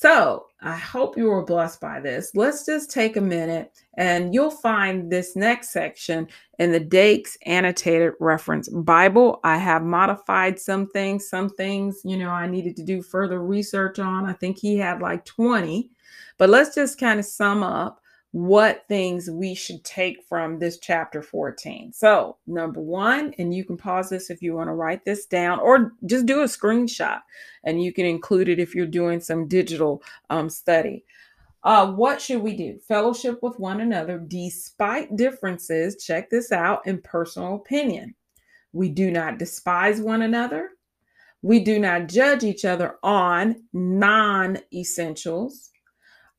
So 0.00 0.46
I 0.62 0.76
hope 0.76 1.16
you 1.16 1.24
were 1.24 1.44
blessed 1.44 1.80
by 1.80 1.98
this. 1.98 2.30
Let's 2.36 2.64
just 2.64 2.88
take 2.88 3.16
a 3.16 3.20
minute 3.20 3.82
and 3.94 4.32
you'll 4.32 4.48
find 4.48 5.10
this 5.10 5.34
next 5.34 5.70
section 5.70 6.28
in 6.60 6.70
the 6.70 6.78
Dake's 6.78 7.36
Annotated 7.46 8.12
Reference 8.20 8.68
Bible. 8.68 9.40
I 9.42 9.56
have 9.56 9.82
modified 9.82 10.60
some 10.60 10.86
things, 10.90 11.28
some 11.28 11.48
things, 11.48 12.02
you 12.04 12.16
know, 12.16 12.30
I 12.30 12.46
needed 12.46 12.76
to 12.76 12.84
do 12.84 13.02
further 13.02 13.42
research 13.42 13.98
on. 13.98 14.24
I 14.24 14.34
think 14.34 14.56
he 14.60 14.76
had 14.76 15.02
like 15.02 15.24
20, 15.24 15.90
but 16.36 16.48
let's 16.48 16.76
just 16.76 17.00
kind 17.00 17.18
of 17.18 17.26
sum 17.26 17.64
up 17.64 18.00
what 18.32 18.84
things 18.88 19.30
we 19.30 19.54
should 19.54 19.82
take 19.84 20.22
from 20.28 20.58
this 20.58 20.78
chapter 20.78 21.22
14. 21.22 21.92
So, 21.92 22.36
number 22.46 22.80
one, 22.80 23.34
and 23.38 23.54
you 23.54 23.64
can 23.64 23.76
pause 23.76 24.10
this 24.10 24.28
if 24.28 24.42
you 24.42 24.54
want 24.54 24.68
to 24.68 24.74
write 24.74 25.04
this 25.04 25.24
down 25.26 25.60
or 25.60 25.92
just 26.04 26.26
do 26.26 26.42
a 26.42 26.44
screenshot 26.44 27.20
and 27.64 27.82
you 27.82 27.92
can 27.92 28.04
include 28.04 28.48
it 28.48 28.58
if 28.58 28.74
you're 28.74 28.86
doing 28.86 29.20
some 29.20 29.48
digital 29.48 30.02
um, 30.28 30.50
study. 30.50 31.04
Uh, 31.64 31.90
what 31.92 32.20
should 32.20 32.42
we 32.42 32.54
do? 32.54 32.78
Fellowship 32.86 33.42
with 33.42 33.58
one 33.58 33.80
another 33.80 34.18
despite 34.18 35.16
differences. 35.16 36.04
Check 36.04 36.30
this 36.30 36.52
out 36.52 36.86
in 36.86 37.00
personal 37.02 37.56
opinion. 37.56 38.14
We 38.72 38.90
do 38.90 39.10
not 39.10 39.38
despise 39.38 40.00
one 40.00 40.22
another. 40.22 40.70
We 41.42 41.60
do 41.60 41.78
not 41.78 42.08
judge 42.08 42.44
each 42.44 42.64
other 42.64 42.96
on 43.02 43.64
non 43.72 44.58
essentials. 44.72 45.67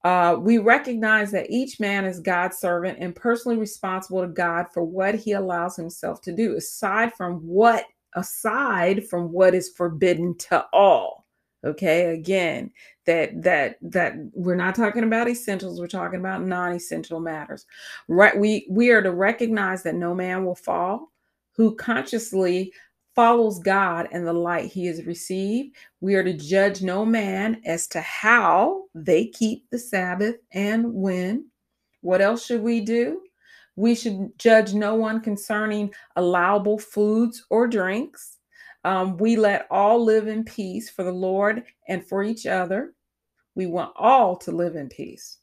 Uh, 0.04 0.38
we 0.40 0.58
recognize 0.58 1.32
that 1.32 1.50
each 1.50 1.80
man 1.80 2.06
is 2.06 2.20
God's 2.20 2.58
servant 2.58 3.00
and 3.02 3.16
personally 3.16 3.58
responsible 3.58 4.22
to 4.22 4.28
God 4.28 4.68
for 4.74 4.84
what 4.84 5.16
he 5.16 5.34
allows 5.34 5.76
himself 5.76 6.22
to 6.22 6.32
do, 6.32 6.56
aside 6.56 7.14
from 7.16 7.36
what 7.46 7.86
aside 8.16 9.08
from 9.08 9.32
what 9.32 9.54
is 9.54 9.70
forbidden 9.70 10.36
to 10.38 10.66
all. 10.74 11.26
Okay, 11.66 12.14
again, 12.14 12.72
that 13.06 13.42
that 13.44 13.78
that 13.82 14.14
we're 14.34 14.56
not 14.56 14.76
talking 14.76 15.04
about 15.04 15.28
essentials, 15.28 15.80
we're 15.80 15.88
talking 15.88 16.20
about 16.20 16.46
non-essential 16.46 17.20
matters. 17.20 17.66
Right? 18.08 18.38
We 18.38 18.66
we 18.70 18.92
are 18.92 19.02
to 19.02 19.12
recognize 19.12 19.84
that 19.84 19.96
no 19.96 20.16
man 20.16 20.46
will 20.46 20.56
fall 20.56 21.12
who 21.58 21.76
consciously 21.76 22.72
follows 23.20 23.60
God 23.60 24.08
and 24.14 24.26
the 24.26 24.32
light 24.32 24.72
he 24.72 24.86
has 24.86 25.04
received. 25.04 25.76
We 26.00 26.16
are 26.16 26.24
to 26.24 26.32
judge 26.32 26.82
no 26.82 27.06
man 27.06 27.62
as 27.66 27.86
to 27.90 28.00
how 28.00 28.84
they 28.96 29.26
keep 29.26 29.70
the 29.70 29.78
Sabbath 29.78 30.38
and 30.54 30.94
when. 30.94 31.50
What 32.00 32.22
else 32.22 32.46
should 32.46 32.62
we 32.62 32.80
do? 32.80 33.22
We 33.76 33.94
should 33.94 34.40
judge 34.40 34.74
no 34.74 34.96
one 34.96 35.20
concerning 35.20 35.94
allowable 36.16 36.80
foods 36.80 37.46
or 37.50 37.68
drinks. 37.68 38.38
Um, 38.86 39.18
we 39.18 39.36
let 39.36 39.68
all 39.70 40.02
live 40.02 40.28
in 40.28 40.46
peace 40.46 40.90
for 40.90 41.04
the 41.04 41.12
Lord 41.12 41.66
and 41.90 42.08
for 42.08 42.24
each 42.24 42.46
other. 42.46 42.94
We 43.54 43.66
want 43.66 43.92
all 43.98 44.38
to 44.38 44.54
live 44.54 44.78
in 44.78 44.88
peace. 44.88 45.40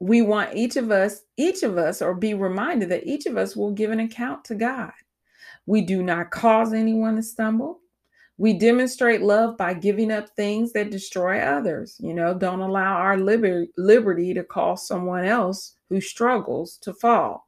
We 0.00 0.22
want 0.22 0.56
each 0.56 0.74
of 0.74 0.90
us, 0.90 1.20
each 1.36 1.62
of 1.62 1.78
us, 1.78 2.02
or 2.02 2.14
be 2.16 2.34
reminded 2.34 2.88
that 2.88 3.06
each 3.06 3.26
of 3.26 3.36
us 3.36 3.54
will 3.54 3.70
give 3.70 3.92
an 3.92 4.00
account 4.00 4.44
to 4.46 4.56
God. 4.56 4.90
We 5.66 5.82
do 5.82 6.02
not 6.02 6.30
cause 6.30 6.72
anyone 6.72 7.16
to 7.16 7.22
stumble. 7.22 7.80
We 8.38 8.58
demonstrate 8.58 9.22
love 9.22 9.56
by 9.56 9.74
giving 9.74 10.12
up 10.12 10.28
things 10.30 10.72
that 10.72 10.90
destroy 10.90 11.40
others. 11.40 11.96
You 11.98 12.14
know, 12.14 12.34
don't 12.34 12.60
allow 12.60 12.96
our 12.96 13.16
liber- 13.16 13.66
liberty 13.76 14.34
to 14.34 14.44
cause 14.44 14.86
someone 14.86 15.24
else 15.24 15.76
who 15.88 16.00
struggles 16.00 16.78
to 16.82 16.92
fall. 16.92 17.46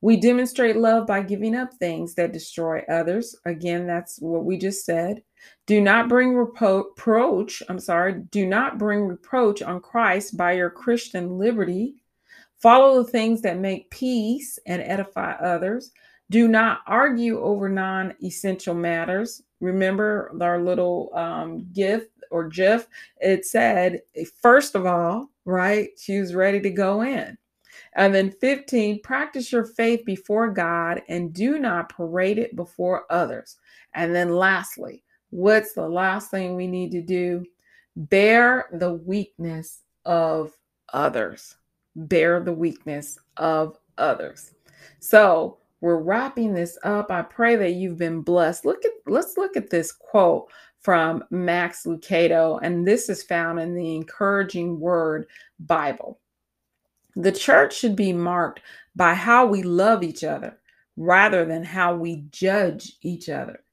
We 0.00 0.16
demonstrate 0.16 0.76
love 0.76 1.06
by 1.06 1.22
giving 1.22 1.56
up 1.56 1.74
things 1.74 2.14
that 2.14 2.32
destroy 2.32 2.84
others. 2.88 3.34
Again, 3.46 3.86
that's 3.86 4.20
what 4.20 4.44
we 4.44 4.56
just 4.56 4.84
said. 4.84 5.22
Do 5.66 5.80
not 5.80 6.08
bring 6.08 6.34
reproach, 6.34 7.62
I'm 7.68 7.80
sorry, 7.80 8.22
do 8.30 8.46
not 8.46 8.78
bring 8.78 9.06
reproach 9.08 9.62
on 9.62 9.80
Christ 9.80 10.36
by 10.36 10.52
your 10.52 10.70
Christian 10.70 11.38
liberty. 11.38 11.96
Follow 12.60 13.02
the 13.02 13.10
things 13.10 13.42
that 13.42 13.58
make 13.58 13.90
peace 13.90 14.58
and 14.66 14.82
edify 14.82 15.32
others. 15.32 15.90
Do 16.30 16.48
not 16.48 16.80
argue 16.86 17.40
over 17.40 17.68
non 17.68 18.14
essential 18.22 18.74
matters. 18.74 19.42
Remember 19.60 20.32
our 20.40 20.60
little 20.60 21.10
um, 21.14 21.66
gift 21.72 22.10
or 22.30 22.48
GIF? 22.48 22.86
It 23.20 23.46
said, 23.46 24.02
first 24.42 24.74
of 24.74 24.86
all, 24.86 25.30
right? 25.44 25.90
She 25.98 26.20
was 26.20 26.34
ready 26.34 26.60
to 26.60 26.70
go 26.70 27.02
in. 27.02 27.36
And 27.94 28.14
then 28.14 28.30
15, 28.30 29.00
practice 29.02 29.50
your 29.50 29.64
faith 29.64 30.04
before 30.04 30.50
God 30.50 31.02
and 31.08 31.32
do 31.32 31.58
not 31.58 31.88
parade 31.88 32.38
it 32.38 32.54
before 32.54 33.04
others. 33.10 33.56
And 33.94 34.14
then 34.14 34.36
lastly, 34.36 35.02
what's 35.30 35.72
the 35.72 35.88
last 35.88 36.30
thing 36.30 36.54
we 36.54 36.66
need 36.66 36.92
to 36.92 37.02
do? 37.02 37.44
Bear 37.96 38.68
the 38.72 38.92
weakness 38.92 39.82
of 40.04 40.56
others. 40.92 41.56
Bear 41.96 42.40
the 42.40 42.52
weakness 42.52 43.18
of 43.36 43.78
others. 43.96 44.52
So, 45.00 45.58
we're 45.80 46.02
wrapping 46.02 46.54
this 46.54 46.76
up. 46.82 47.10
I 47.10 47.22
pray 47.22 47.56
that 47.56 47.72
you've 47.72 47.98
been 47.98 48.22
blessed. 48.22 48.64
Look 48.64 48.84
at 48.84 48.92
let's 49.06 49.36
look 49.36 49.56
at 49.56 49.70
this 49.70 49.92
quote 49.92 50.50
from 50.80 51.24
Max 51.30 51.84
Lucado, 51.84 52.58
and 52.62 52.86
this 52.86 53.08
is 53.08 53.22
found 53.22 53.60
in 53.60 53.74
the 53.74 53.96
Encouraging 53.96 54.80
Word 54.80 55.26
Bible. 55.60 56.20
The 57.16 57.32
church 57.32 57.76
should 57.76 57.96
be 57.96 58.12
marked 58.12 58.60
by 58.94 59.14
how 59.14 59.46
we 59.46 59.62
love 59.62 60.02
each 60.02 60.24
other 60.24 60.58
rather 60.96 61.44
than 61.44 61.64
how 61.64 61.94
we 61.94 62.24
judge 62.30 62.96
each 63.02 63.28
other. 63.28 63.64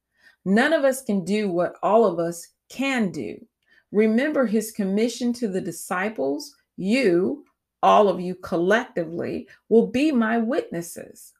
None 0.45 0.73
of 0.73 0.83
us 0.83 1.03
can 1.03 1.25
do 1.25 1.49
what 1.49 1.75
all 1.81 2.05
of 2.05 2.19
us 2.19 2.49
can 2.69 3.11
do. 3.11 3.43
Remember 3.91 4.45
his 4.45 4.71
commission 4.71 5.33
to 5.33 5.47
the 5.47 5.61
disciples. 5.61 6.55
You, 6.77 7.45
all 7.81 8.09
of 8.09 8.19
you 8.19 8.35
collectively, 8.35 9.47
will 9.69 9.87
be 9.87 10.11
my 10.11 10.37
witnesses. 10.37 11.33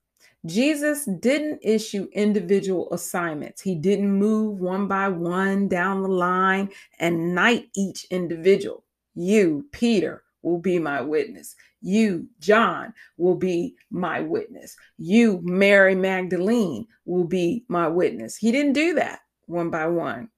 Jesus 0.46 1.06
didn't 1.20 1.60
issue 1.64 2.08
individual 2.14 2.92
assignments. 2.94 3.62
He 3.62 3.76
didn't 3.76 4.12
move 4.12 4.60
one 4.60 4.88
by 4.88 5.08
one 5.10 5.68
down 5.68 6.02
the 6.02 6.10
line 6.10 6.70
and 7.00 7.34
knight 7.34 7.70
each 7.76 8.06
individual. 8.12 8.84
You, 9.16 9.66
Peter, 9.72 10.24
will 10.44 10.60
be 10.60 10.78
my 10.78 11.02
witness. 11.02 11.56
You, 11.82 12.28
John, 12.40 12.94
will 13.18 13.36
be 13.36 13.76
my 13.90 14.22
witness. 14.22 14.76
You, 14.98 15.40
Mary 15.44 15.96
Magdalene, 15.96 16.88
will 17.06 17.26
be 17.26 17.66
my 17.68 17.88
witness. 17.88 18.38
He 18.38 18.52
didn't 18.52 18.74
do 18.74 18.94
that 18.96 19.20
one 19.48 19.70
by 19.70 19.88
one, 19.88 20.30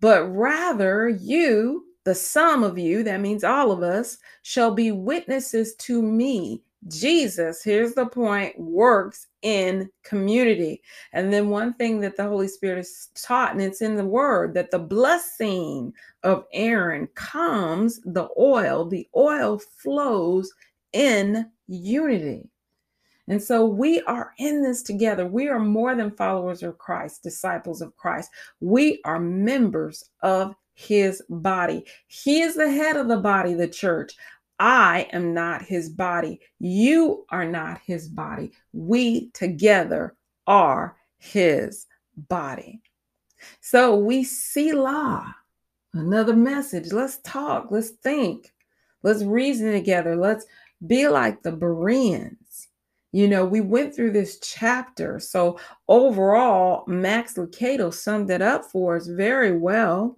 but 0.00 0.24
rather 0.24 1.08
you, 1.08 1.86
the 2.04 2.14
sum 2.14 2.64
of 2.64 2.78
you, 2.78 3.02
that 3.04 3.20
means 3.20 3.44
all 3.44 3.72
of 3.72 3.82
us, 3.82 4.18
shall 4.42 4.72
be 4.72 4.90
witnesses 4.90 5.74
to 5.76 6.02
me 6.02 6.62
Jesus, 6.88 7.62
here's 7.62 7.94
the 7.94 8.06
point, 8.06 8.58
works 8.58 9.26
in 9.42 9.90
community. 10.02 10.82
And 11.12 11.32
then 11.32 11.50
one 11.50 11.74
thing 11.74 12.00
that 12.00 12.16
the 12.16 12.26
Holy 12.26 12.48
Spirit 12.48 12.78
has 12.78 13.08
taught, 13.14 13.52
and 13.52 13.60
it's 13.60 13.82
in 13.82 13.96
the 13.96 14.04
word, 14.04 14.54
that 14.54 14.70
the 14.70 14.78
blessing 14.78 15.92
of 16.22 16.46
Aaron 16.52 17.06
comes, 17.14 18.00
the 18.04 18.28
oil, 18.38 18.86
the 18.86 19.06
oil 19.14 19.58
flows 19.58 20.52
in 20.92 21.50
unity. 21.68 22.48
And 23.28 23.42
so 23.42 23.64
we 23.64 24.00
are 24.02 24.32
in 24.38 24.62
this 24.62 24.82
together. 24.82 25.26
We 25.26 25.48
are 25.48 25.60
more 25.60 25.94
than 25.94 26.10
followers 26.10 26.62
of 26.62 26.78
Christ, 26.78 27.22
disciples 27.22 27.80
of 27.80 27.94
Christ. 27.96 28.30
We 28.60 29.00
are 29.04 29.20
members 29.20 30.10
of 30.22 30.56
his 30.74 31.22
body. 31.28 31.84
He 32.08 32.40
is 32.40 32.56
the 32.56 32.70
head 32.70 32.96
of 32.96 33.06
the 33.06 33.18
body, 33.18 33.54
the 33.54 33.68
church. 33.68 34.14
I 34.60 35.08
am 35.12 35.32
not 35.32 35.62
his 35.62 35.88
body. 35.88 36.40
You 36.58 37.24
are 37.30 37.46
not 37.46 37.80
his 37.84 38.08
body. 38.08 38.52
We 38.74 39.30
together 39.30 40.14
are 40.46 40.96
his 41.16 41.86
body. 42.28 42.82
So 43.62 43.96
we 43.96 44.22
see 44.22 44.72
law. 44.72 45.24
Another 45.94 46.36
message. 46.36 46.92
Let's 46.92 47.18
talk. 47.24 47.68
Let's 47.70 47.88
think. 47.90 48.52
Let's 49.02 49.22
reason 49.24 49.72
together. 49.72 50.14
Let's 50.14 50.44
Be 50.86 51.08
like 51.08 51.42
the 51.42 51.52
Bereans. 51.52 52.68
You 53.12 53.28
know, 53.28 53.44
we 53.44 53.60
went 53.60 53.96
through 53.96 54.12
this 54.12 54.38
chapter. 54.40 55.18
So 55.18 55.58
overall, 55.88 56.84
Max 56.86 57.34
Lucado 57.34 57.92
summed 57.92 58.30
it 58.30 58.42
up 58.42 58.66
for 58.66 58.96
us 58.96 59.06
very 59.06 59.56
well. 59.56 60.16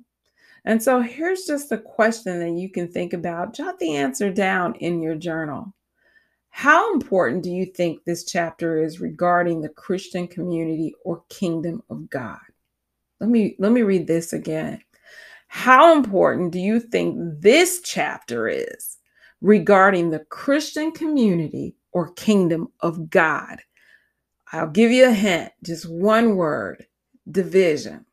And 0.65 0.83
so 0.83 1.01
here's 1.01 1.45
just 1.45 1.73
a 1.73 1.79
question 1.79 2.39
that 2.39 2.61
you 2.61 2.71
can 2.71 2.89
think 2.89 3.13
about. 3.13 3.55
Jot 3.55 3.79
the 3.79 3.97
answer 3.97 4.33
down 4.33 4.75
in 4.77 5.03
your 5.03 5.17
journal. 5.17 5.75
How 6.51 6.93
important 6.93 7.43
do 7.43 7.51
you 7.51 7.67
think 7.67 8.05
this 8.05 8.25
chapter 8.25 8.83
is 8.83 9.01
regarding 9.01 9.61
the 9.61 9.71
Christian 9.71 10.29
community 10.29 10.95
or 11.05 11.25
kingdom 11.29 11.83
of 11.91 12.09
God? 12.11 12.39
Let 13.21 13.31
me 13.31 13.57
let 13.59 13.73
me 13.73 13.83
read 13.83 14.07
this 14.07 14.33
again. 14.33 14.81
How 15.49 15.97
important 15.97 16.53
do 16.53 16.59
you 16.59 16.81
think 16.81 17.41
this 17.41 17.81
chapter 17.85 18.49
is 18.49 18.99
regarding 19.41 20.11
the 20.11 20.25
Christian 20.31 20.93
community 20.93 21.77
or 21.93 22.13
kingdom 22.13 22.69
of 22.81 23.11
God? 23.11 23.61
I'll 24.53 24.71
give 24.71 24.91
you 24.91 25.09
a 25.09 25.13
hint, 25.13 25.53
just 25.63 25.89
one 25.91 26.37
word, 26.37 26.87
division. 27.31 28.05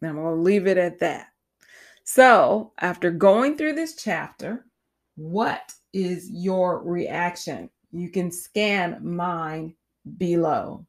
And 0.00 0.10
I'm 0.10 0.16
going 0.16 0.36
to 0.36 0.42
leave 0.42 0.66
it 0.66 0.78
at 0.78 0.98
that. 1.00 1.31
So, 2.04 2.72
after 2.80 3.10
going 3.10 3.56
through 3.56 3.74
this 3.74 3.94
chapter, 3.94 4.66
what 5.16 5.72
is 5.92 6.28
your 6.30 6.82
reaction? 6.82 7.70
You 7.92 8.10
can 8.10 8.30
scan 8.30 8.98
mine 9.02 9.74
below. 10.16 10.86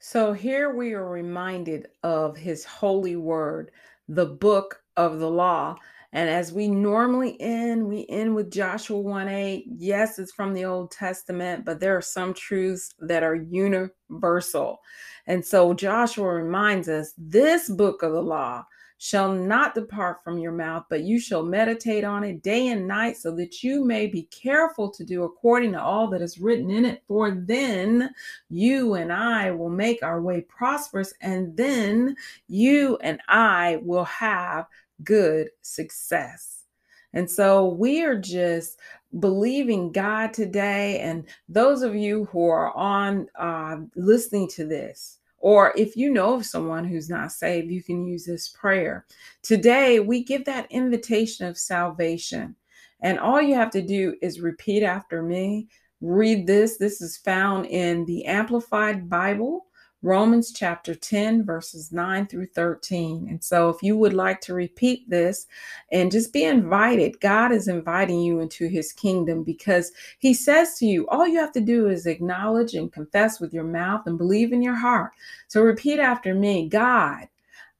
So 0.00 0.32
here 0.32 0.74
we 0.74 0.94
are 0.94 1.06
reminded 1.06 1.88
of 2.02 2.36
his 2.36 2.64
holy 2.64 3.16
word, 3.16 3.72
the 4.08 4.24
book 4.24 4.82
of 4.96 5.18
the 5.18 5.30
law. 5.30 5.76
And 6.12 6.30
as 6.30 6.52
we 6.52 6.68
normally 6.68 7.38
end, 7.38 7.86
we 7.86 8.06
end 8.08 8.34
with 8.34 8.50
Joshua 8.50 8.98
1 8.98 9.28
8. 9.28 9.64
Yes, 9.76 10.18
it's 10.18 10.32
from 10.32 10.54
the 10.54 10.64
Old 10.64 10.90
Testament, 10.90 11.64
but 11.64 11.80
there 11.80 11.96
are 11.96 12.02
some 12.02 12.32
truths 12.32 12.94
that 13.00 13.22
are 13.22 13.34
universal. 13.34 14.80
And 15.26 15.44
so 15.44 15.74
Joshua 15.74 16.32
reminds 16.32 16.88
us 16.88 17.12
this 17.18 17.68
book 17.68 18.02
of 18.02 18.12
the 18.12 18.22
law 18.22 18.64
shall 18.98 19.32
not 19.32 19.74
depart 19.74 20.22
from 20.24 20.38
your 20.38 20.52
mouth, 20.52 20.84
but 20.90 21.02
you 21.02 21.20
shall 21.20 21.42
meditate 21.42 22.02
on 22.02 22.24
it 22.24 22.42
day 22.42 22.68
and 22.68 22.88
night, 22.88 23.16
so 23.16 23.30
that 23.36 23.62
you 23.62 23.84
may 23.84 24.06
be 24.06 24.22
careful 24.24 24.90
to 24.90 25.04
do 25.04 25.22
according 25.22 25.72
to 25.72 25.80
all 25.80 26.08
that 26.08 26.20
is 26.20 26.38
written 26.38 26.70
in 26.70 26.84
it. 26.84 27.02
For 27.06 27.30
then 27.30 28.10
you 28.50 28.94
and 28.94 29.12
I 29.12 29.52
will 29.52 29.70
make 29.70 30.02
our 30.02 30.20
way 30.20 30.40
prosperous, 30.40 31.14
and 31.20 31.56
then 31.56 32.16
you 32.48 32.98
and 33.02 33.20
I 33.28 33.78
will 33.82 34.04
have 34.04 34.66
good 35.04 35.50
success. 35.62 36.64
And 37.12 37.30
so 37.30 37.68
we 37.68 38.02
are 38.02 38.18
just 38.18 38.78
believing 39.18 39.92
God 39.92 40.32
today. 40.34 41.00
And 41.00 41.26
those 41.48 41.82
of 41.82 41.94
you 41.94 42.26
who 42.26 42.46
are 42.46 42.76
on 42.76 43.26
uh, 43.38 43.78
listening 43.96 44.48
to 44.48 44.66
this, 44.66 45.18
or 45.38 45.72
if 45.76 45.96
you 45.96 46.12
know 46.12 46.34
of 46.34 46.44
someone 46.44 46.84
who's 46.84 47.08
not 47.08 47.32
saved, 47.32 47.70
you 47.70 47.82
can 47.82 48.06
use 48.06 48.26
this 48.26 48.48
prayer. 48.48 49.06
Today, 49.42 50.00
we 50.00 50.24
give 50.24 50.44
that 50.44 50.70
invitation 50.70 51.46
of 51.46 51.56
salvation. 51.56 52.56
And 53.00 53.18
all 53.20 53.40
you 53.40 53.54
have 53.54 53.70
to 53.70 53.82
do 53.82 54.16
is 54.20 54.40
repeat 54.40 54.82
after 54.82 55.22
me. 55.22 55.68
Read 56.00 56.46
this. 56.46 56.76
This 56.76 57.00
is 57.00 57.16
found 57.16 57.66
in 57.66 58.04
the 58.04 58.24
Amplified 58.26 59.08
Bible 59.08 59.67
Romans 60.02 60.52
chapter 60.52 60.94
10, 60.94 61.44
verses 61.44 61.90
9 61.90 62.26
through 62.28 62.46
13. 62.46 63.26
And 63.28 63.42
so, 63.42 63.68
if 63.68 63.82
you 63.82 63.96
would 63.96 64.12
like 64.12 64.40
to 64.42 64.54
repeat 64.54 65.08
this 65.10 65.46
and 65.90 66.12
just 66.12 66.32
be 66.32 66.44
invited, 66.44 67.20
God 67.20 67.50
is 67.50 67.66
inviting 67.66 68.20
you 68.20 68.38
into 68.38 68.68
his 68.68 68.92
kingdom 68.92 69.42
because 69.42 69.90
he 70.20 70.34
says 70.34 70.78
to 70.78 70.86
you, 70.86 71.08
all 71.08 71.26
you 71.26 71.40
have 71.40 71.52
to 71.52 71.60
do 71.60 71.88
is 71.88 72.06
acknowledge 72.06 72.74
and 72.74 72.92
confess 72.92 73.40
with 73.40 73.52
your 73.52 73.64
mouth 73.64 74.02
and 74.06 74.16
believe 74.18 74.52
in 74.52 74.62
your 74.62 74.76
heart. 74.76 75.10
So, 75.48 75.62
repeat 75.62 75.98
after 75.98 76.32
me 76.32 76.68
God, 76.68 77.26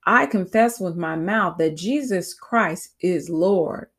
I 0.04 0.26
confess 0.26 0.80
with 0.80 0.96
my 0.96 1.14
mouth 1.14 1.58
that 1.58 1.76
Jesus 1.76 2.34
Christ 2.34 2.94
is 3.00 3.30
Lord. 3.30 3.90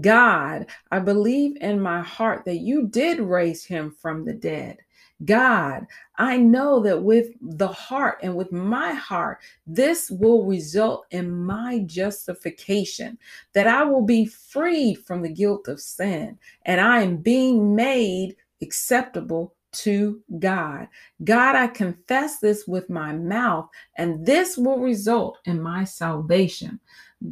God, 0.00 0.66
I 0.90 0.98
believe 0.98 1.56
in 1.60 1.80
my 1.80 2.02
heart 2.02 2.44
that 2.46 2.56
you 2.56 2.88
did 2.88 3.20
raise 3.20 3.64
him 3.64 3.94
from 4.00 4.24
the 4.24 4.32
dead. 4.32 4.78
God, 5.24 5.86
I 6.18 6.36
know 6.36 6.80
that 6.80 7.02
with 7.02 7.28
the 7.40 7.68
heart 7.68 8.18
and 8.22 8.34
with 8.34 8.50
my 8.50 8.92
heart, 8.92 9.38
this 9.66 10.10
will 10.10 10.44
result 10.44 11.06
in 11.12 11.30
my 11.30 11.80
justification, 11.86 13.18
that 13.52 13.68
I 13.68 13.84
will 13.84 14.04
be 14.04 14.26
freed 14.26 14.96
from 15.06 15.22
the 15.22 15.32
guilt 15.32 15.68
of 15.68 15.80
sin, 15.80 16.36
and 16.66 16.80
I 16.80 17.02
am 17.02 17.18
being 17.18 17.76
made 17.76 18.34
acceptable 18.60 19.54
to 19.70 20.20
God. 20.40 20.88
God, 21.22 21.54
I 21.54 21.68
confess 21.68 22.40
this 22.40 22.66
with 22.66 22.90
my 22.90 23.12
mouth, 23.12 23.68
and 23.96 24.26
this 24.26 24.56
will 24.56 24.80
result 24.80 25.38
in 25.44 25.60
my 25.62 25.84
salvation. 25.84 26.80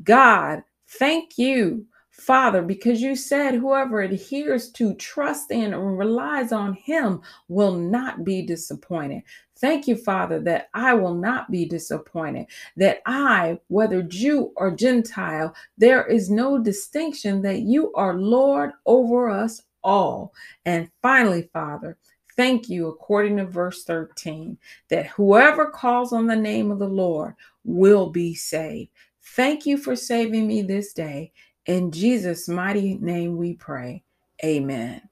God, 0.05 0.63
thank 0.87 1.39
you 1.39 1.87
Father, 2.17 2.63
because 2.63 3.03
you 3.03 3.15
said 3.15 3.55
whoever 3.55 4.01
adheres 4.01 4.71
to, 4.73 4.95
trust 4.95 5.51
in, 5.51 5.75
and 5.75 5.99
relies 5.99 6.51
on 6.51 6.73
Him 6.73 7.21
will 7.49 7.77
not 7.77 8.25
be 8.25 8.41
disappointed. 8.41 9.23
Thank 9.59 9.87
you, 9.87 9.97
Father, 9.97 10.41
that 10.41 10.69
I 10.73 10.95
will 10.95 11.15
not 11.15 11.51
be 11.51 11.67
disappointed, 11.67 12.47
that 12.77 13.01
I, 13.05 13.59
whether 13.69 14.03
Jew 14.03 14.53
or 14.57 14.71
Gentile, 14.71 15.55
there 15.77 16.07
is 16.07 16.31
no 16.31 16.59
distinction, 16.59 17.43
that 17.43 17.61
you 17.61 17.93
are 17.93 18.15
Lord 18.15 18.73
over 18.87 19.29
us 19.29 19.63
all. 19.85 20.33
And 20.65 20.91
finally, 21.03 21.51
Father, 21.53 21.99
thank 22.35 22.69
you, 22.71 22.89
according 22.89 23.37
to 23.37 23.45
verse 23.45 23.85
13, 23.85 24.57
that 24.89 25.07
whoever 25.09 25.71
calls 25.71 26.15
on 26.15 26.27
the 26.27 26.37
name 26.37 26.71
of 26.71 26.79
the 26.79 26.89
Lord 26.89 27.35
will 27.63 28.09
be 28.09 28.35
saved. 28.35 28.91
Thank 29.35 29.67
you 29.67 29.77
for 29.77 29.97
saving 29.97 30.47
me 30.47 30.63
this 30.63 30.93
day. 30.93 31.33
In 31.67 31.91
Jesus' 31.91 32.49
mighty 32.49 32.95
name 32.95 33.37
we 33.37 33.55
pray. 33.55 34.05
Amen. 34.45 35.03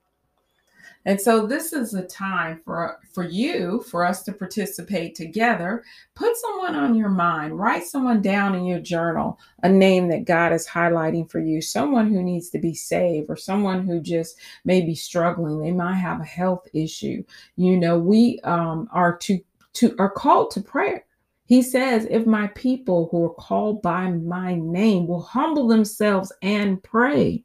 And 1.07 1.21
so 1.21 1.47
this 1.47 1.73
is 1.75 1.93
a 1.93 2.07
time 2.07 2.63
for 2.65 2.99
for 3.13 3.25
you 3.25 3.85
for 3.91 4.05
us 4.07 4.23
to 4.23 4.33
participate 4.33 5.15
together. 5.15 5.83
Put 6.15 6.37
someone 6.37 6.75
on 6.75 6.95
your 6.95 7.11
mind, 7.11 7.59
write 7.59 7.85
someone 7.85 8.23
down 8.23 8.55
in 8.55 8.65
your 8.65 8.81
journal, 8.81 9.39
a 9.63 9.69
name 9.69 10.09
that 10.09 10.25
God 10.25 10.53
is 10.53 10.67
highlighting 10.67 11.31
for 11.31 11.41
you, 11.41 11.61
someone 11.61 12.11
who 12.11 12.23
needs 12.23 12.49
to 12.51 12.59
be 12.59 12.75
saved 12.75 13.27
or 13.29 13.37
someone 13.37 13.87
who 13.87 14.01
just 14.01 14.39
may 14.65 14.81
be 14.81 14.95
struggling. 14.95 15.61
They 15.61 15.73
might 15.73 15.97
have 15.97 16.21
a 16.21 16.25
health 16.25 16.67
issue. 16.73 17.23
You 17.57 17.77
know, 17.77 17.99
we 17.99 18.41
um, 18.45 18.89
are 18.91 19.17
to 19.19 19.41
to 19.75 19.95
are 19.99 20.11
called 20.11 20.53
to 20.53 20.63
prayer. 20.63 21.05
He 21.47 21.61
says, 21.63 22.07
If 22.11 22.27
my 22.27 22.47
people 22.49 23.09
who 23.11 23.25
are 23.25 23.35
called 23.35 23.83
by 23.83 24.11
my 24.11 24.55
name 24.55 25.07
will 25.07 25.23
humble 25.23 25.69
themselves 25.69 26.33
and 26.43 26.83
pray. 26.83 27.45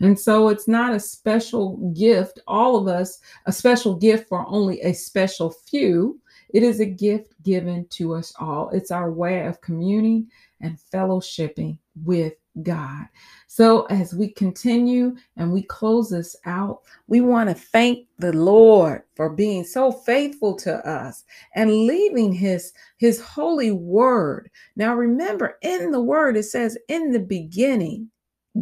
And 0.00 0.18
so 0.18 0.48
it's 0.48 0.68
not 0.68 0.94
a 0.94 1.00
special 1.00 1.76
gift, 1.96 2.40
all 2.46 2.76
of 2.76 2.88
us, 2.88 3.18
a 3.46 3.52
special 3.52 3.94
gift 3.94 4.28
for 4.28 4.46
only 4.48 4.80
a 4.82 4.92
special 4.92 5.50
few. 5.50 6.20
It 6.50 6.62
is 6.62 6.80
a 6.80 6.86
gift 6.86 7.34
given 7.42 7.86
to 7.90 8.14
us 8.14 8.32
all. 8.38 8.70
It's 8.70 8.90
our 8.90 9.10
way 9.10 9.46
of 9.46 9.60
communing 9.60 10.28
and 10.60 10.78
fellowshipping 10.92 11.78
with 12.04 12.34
God. 12.62 13.06
So, 13.46 13.84
as 13.86 14.14
we 14.14 14.28
continue 14.28 15.16
and 15.36 15.52
we 15.52 15.62
close 15.62 16.10
this 16.10 16.36
out, 16.44 16.82
we 17.06 17.20
want 17.20 17.48
to 17.48 17.54
thank 17.54 18.06
the 18.18 18.32
Lord 18.32 19.02
for 19.14 19.30
being 19.30 19.64
so 19.64 19.90
faithful 19.90 20.54
to 20.56 20.86
us 20.88 21.24
and 21.54 21.86
leaving 21.86 22.32
his 22.32 22.72
his 22.98 23.20
holy 23.20 23.70
word. 23.70 24.50
Now 24.76 24.94
remember 24.94 25.58
in 25.62 25.90
the 25.90 26.02
word 26.02 26.36
it 26.36 26.44
says 26.44 26.76
in 26.88 27.12
the 27.12 27.20
beginning 27.20 28.10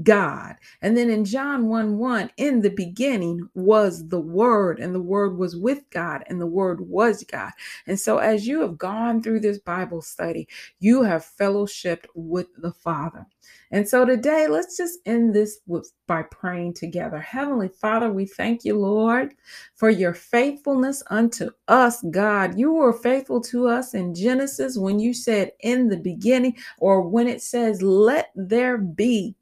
God. 0.03 0.57
And 0.83 0.97
then 0.97 1.11
in 1.11 1.25
John 1.25 1.69
1 1.69 1.99
1, 1.99 2.31
in 2.37 2.61
the 2.61 2.71
beginning 2.71 3.49
was 3.55 4.09
the 4.09 4.21
Word, 4.21 4.79
and 4.79 4.95
the 4.95 5.01
Word 5.01 5.37
was 5.37 5.57
with 5.57 5.89
God, 5.91 6.25
and 6.29 6.41
the 6.41 6.47
Word 6.47 6.81
was 6.81 7.25
God. 7.25 7.53
And 7.87 7.99
so, 7.99 8.19
as 8.19 8.47
you 8.47 8.61
have 8.61 8.79
gone 8.79 9.23
through 9.23 9.41
this 9.41 9.59
Bible 9.59 10.03
study, 10.03 10.49
you 10.79 11.03
have 11.03 11.29
fellowshipped 11.39 12.07
with 12.15 12.49
the 12.59 12.73
Father. 12.73 13.27
And 13.73 13.89
so 13.89 14.05
today, 14.05 14.47
let's 14.49 14.77
just 14.77 15.01
end 15.07 15.35
this 15.35 15.59
with, 15.67 15.93
by 16.07 16.23
praying 16.23 16.75
together. 16.75 17.19
Heavenly 17.19 17.69
Father, 17.69 18.13
we 18.13 18.25
thank 18.25 18.65
you, 18.65 18.79
Lord, 18.79 19.35
for 19.75 19.91
your 19.91 20.15
faithfulness 20.15 21.03
unto 21.11 21.51
us, 21.67 22.03
God. 22.11 22.59
You 22.59 22.73
were 22.73 22.93
faithful 22.93 23.41
to 23.43 23.67
us 23.67 23.95
in 23.95 24.15
Genesis 24.15 24.79
when 24.79 25.01
you 25.01 25.13
said 25.13 25.53
in 25.61 25.89
the 25.89 25.97
beginning, 25.97 26.57
or 26.79 27.03
when 27.03 27.27
it 27.27 27.43
says, 27.43 27.83
let 27.83 28.31
there 28.37 28.79
be 28.79 29.35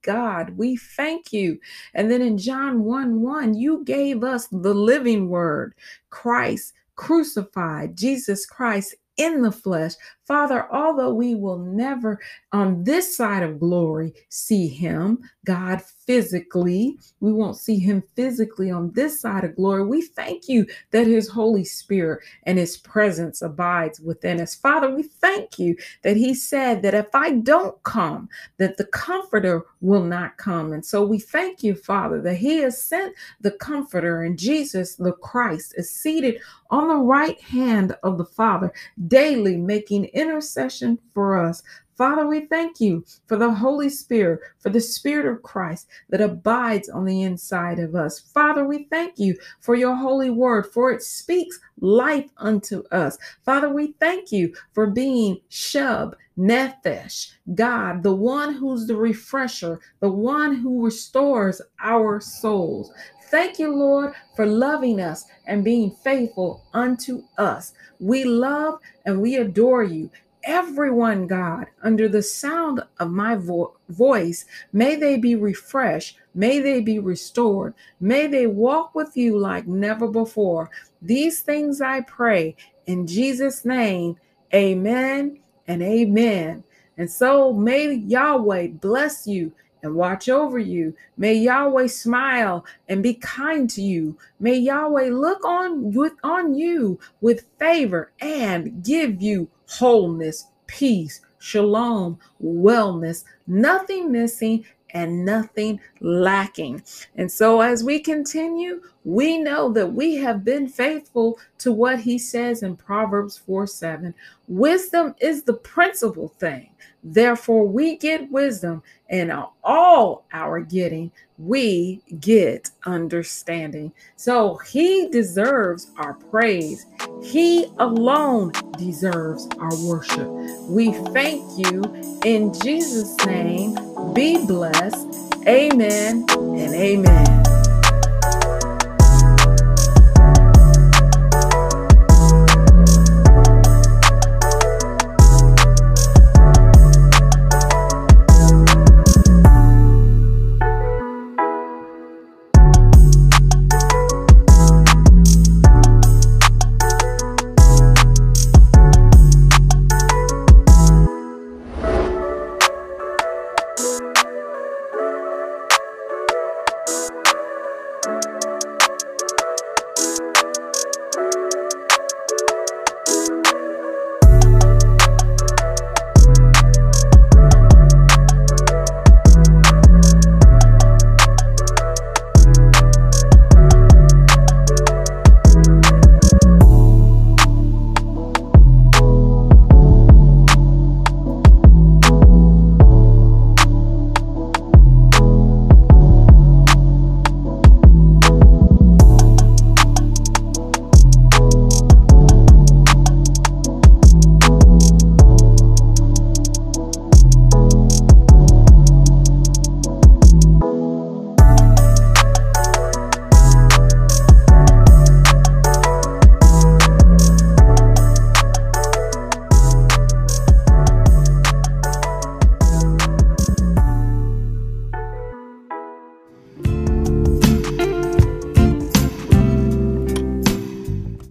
God. 0.47 0.57
We 0.57 0.77
thank 0.77 1.33
you. 1.33 1.59
And 1.95 2.11
then 2.11 2.23
in 2.23 2.39
John 2.39 2.85
1 2.85 3.21
1, 3.21 3.55
you 3.55 3.85
gave 3.85 4.25
us 4.25 4.47
the 4.49 4.75
living 4.75 5.29
word, 5.29 5.75
Christ 6.11 6.73
crucified, 6.97 7.97
Jesus 7.97 8.47
Christ 8.47 8.95
in 9.17 9.43
the 9.43 9.53
flesh. 9.53 9.93
Father, 10.27 10.67
although 10.73 11.13
we 11.13 11.35
will 11.35 11.59
never 11.59 12.19
on 12.53 12.83
this 12.85 13.17
side 13.17 13.43
of 13.43 13.61
glory 13.61 14.15
see 14.29 14.69
him, 14.69 15.19
God 15.45 15.83
physically, 15.83 16.99
we 17.21 17.33
won't 17.33 17.57
see 17.57 17.79
him 17.79 18.03
physically 18.17 18.71
on 18.71 18.93
this 18.93 19.21
side 19.21 19.45
of 19.45 19.57
glory. 19.57 19.85
We 19.85 20.03
thank 20.03 20.49
you 20.49 20.67
that 20.93 21.07
his 21.07 21.29
Holy 21.29 21.65
Spirit 21.65 22.23
and 22.45 22.59
his 22.59 22.77
presence 22.79 23.43
abides 23.43 24.01
within 24.01 24.41
us. 24.41 24.55
Father, 24.55 24.95
we 24.95 25.03
thank 25.03 25.59
you 25.59 25.77
that 26.03 26.17
he 26.17 26.35
said 26.35 26.83
that 26.83 26.95
if 26.95 27.15
I 27.15 27.33
don't 27.33 27.83
come, 27.83 28.29
that 28.59 28.77
the 28.77 28.87
comforter 28.87 29.65
will 29.81 30.05
not 30.05 30.37
come. 30.39 30.73
And 30.73 30.85
so 30.85 31.05
we 31.05 31.19
thank 31.19 31.63
you, 31.63 31.75
Father, 31.75 32.21
that 32.23 32.37
he 32.37 32.59
has 32.59 32.83
sent 32.83 33.15
the 33.41 33.53
comforter 33.53 34.23
and 34.23 34.39
Jesus, 34.39 34.97
the 34.97 35.13
Christ, 35.13 35.75
is 35.77 35.91
seated 35.91 36.41
on 36.71 36.89
the 36.89 36.97
right 36.97 37.41
hand 37.41 37.97
of 38.03 38.19
the 38.19 38.25
Father, 38.25 38.73
daily 39.07 39.57
making 39.57 40.07
intercession 40.15 40.99
for 41.13 41.39
us. 41.39 41.63
Father, 41.97 42.27
we 42.27 42.47
thank 42.47 42.81
you 42.81 43.05
for 43.27 43.37
the 43.37 43.53
Holy 43.53 43.89
Spirit, 43.89 44.41
for 44.59 44.71
the 44.71 44.81
Spirit 44.81 45.27
of 45.27 45.43
Christ 45.43 45.87
that 46.11 46.21
abides 46.21 46.89
on 46.89 47.05
the 47.05 47.23
inside 47.23 47.79
of 47.79 47.95
us. 47.95 48.19
Father, 48.19 48.67
we 48.67 48.89
thank 48.91 49.19
you 49.19 49.37
for 49.61 49.77
your 49.77 49.95
holy 49.95 50.31
word, 50.31 50.67
for 50.73 50.91
it 50.91 51.03
speaks 51.03 51.61
life 51.81 52.29
unto 52.39 52.83
us. 52.91 53.17
Father, 53.45 53.73
we 53.73 53.95
thank 54.01 54.33
you 54.33 54.55
for 54.73 54.89
being 54.89 55.39
Shub, 55.51 56.15
Nephesh, 56.39 57.33
God, 57.55 58.03
the 58.03 58.15
one 58.15 58.55
who's 58.55 58.87
the 58.87 58.97
refresher, 58.97 59.81
the 60.01 60.11
one 60.11 60.57
who 60.57 60.85
restores 60.85 61.63
our 61.81 62.21
souls. 62.21 62.91
Thank 63.31 63.59
you, 63.59 63.75
Lord, 63.75 64.15
for 64.35 64.47
loving 64.47 65.01
us 65.01 65.27
and 65.47 65.65
being 65.65 65.91
faithful 66.03 66.65
unto 66.73 67.23
us. 67.39 67.73
We 68.01 68.25
love 68.25 68.81
and 69.07 69.21
we 69.21 69.37
adore 69.37 69.85
you. 69.85 70.11
Everyone, 70.45 71.27
God, 71.27 71.67
under 71.83 72.09
the 72.09 72.23
sound 72.23 72.83
of 72.99 73.11
my 73.11 73.37
vo- 73.37 73.77
voice, 73.89 74.45
may 74.73 74.95
they 74.97 75.17
be 75.17 75.37
refreshed, 75.37 76.19
may 76.35 76.61
they 76.61 76.81
be 76.83 76.99
restored, 76.99 77.75
may 78.01 78.27
they 78.27 78.47
walk 78.47 78.95
with 78.95 79.17
you 79.17 79.39
like 79.39 79.67
never 79.67 80.07
before. 80.07 80.69
These 81.01 81.41
things 81.43 81.81
I 81.81 82.03
pray 82.03 82.57
in 82.87 83.07
Jesus' 83.07 83.65
name. 83.65 84.17
Amen 84.53 85.41
and 85.67 85.83
amen. 85.83 86.65
And 86.97 87.11
so 87.11 87.53
may 87.53 87.93
Yahweh 87.93 88.69
bless 88.69 89.27
you 89.27 89.53
and 89.83 89.95
watch 89.95 90.29
over 90.29 90.59
you. 90.59 90.95
May 91.17 91.35
Yahweh 91.35 91.89
smile 91.89 92.65
and 92.89 93.03
be 93.03 93.15
kind 93.15 93.69
to 93.71 93.83
you. 93.83 94.17
May 94.41 94.57
Yahweh 94.57 95.11
look 95.11 95.45
on 95.45 95.93
with 95.93 96.15
on 96.25 96.55
you 96.55 96.99
with 97.21 97.47
favor 97.59 98.11
and 98.21 98.83
give 98.83 99.21
you 99.21 99.49
wholeness, 99.69 100.47
peace, 100.67 101.21
shalom, 101.39 102.19
wellness, 102.43 103.25
nothing 103.47 104.11
missing 104.11 104.65
and 104.95 105.25
nothing 105.25 105.81
lacking. 106.01 106.83
And 107.17 107.31
so, 107.31 107.61
as 107.61 107.85
we 107.85 107.99
continue, 107.99 108.81
we 109.05 109.37
know 109.37 109.73
that 109.73 109.93
we 109.93 110.15
have 110.17 110.45
been 110.45 110.69
faithful 110.69 111.39
to 111.59 111.73
what 111.73 112.01
he 112.01 112.17
says 112.17 112.63
in 112.63 112.77
Proverbs 112.77 113.37
4 113.37 113.67
7. 113.67 114.15
Wisdom 114.49 115.15
is 115.21 115.43
the 115.43 115.55
principal 115.55 116.29
thing. 116.39 116.71
Therefore, 117.05 117.67
we 117.67 117.97
get 117.97 118.33
wisdom, 118.33 118.83
and 119.11 119.31
all 119.63 120.25
our 120.33 120.61
getting, 120.61 121.13
we 121.37 122.01
get 122.19 122.71
understanding. 122.87 123.93
So, 124.17 124.57
he 124.57 125.09
deserves 125.11 125.91
our 125.99 126.15
praise. 126.15 126.87
He 127.23 127.67
alone 127.79 128.53
deserves 128.79 129.47
our 129.59 129.77
worship. 129.85 130.29
We 130.69 130.93
thank 131.13 131.43
you 131.59 131.83
in 132.25 132.53
Jesus' 132.55 133.17
name. 133.27 133.75
Be 134.15 134.45
blessed. 134.47 135.07
Amen 135.47 136.25
and 136.31 136.75
amen. 136.75 137.44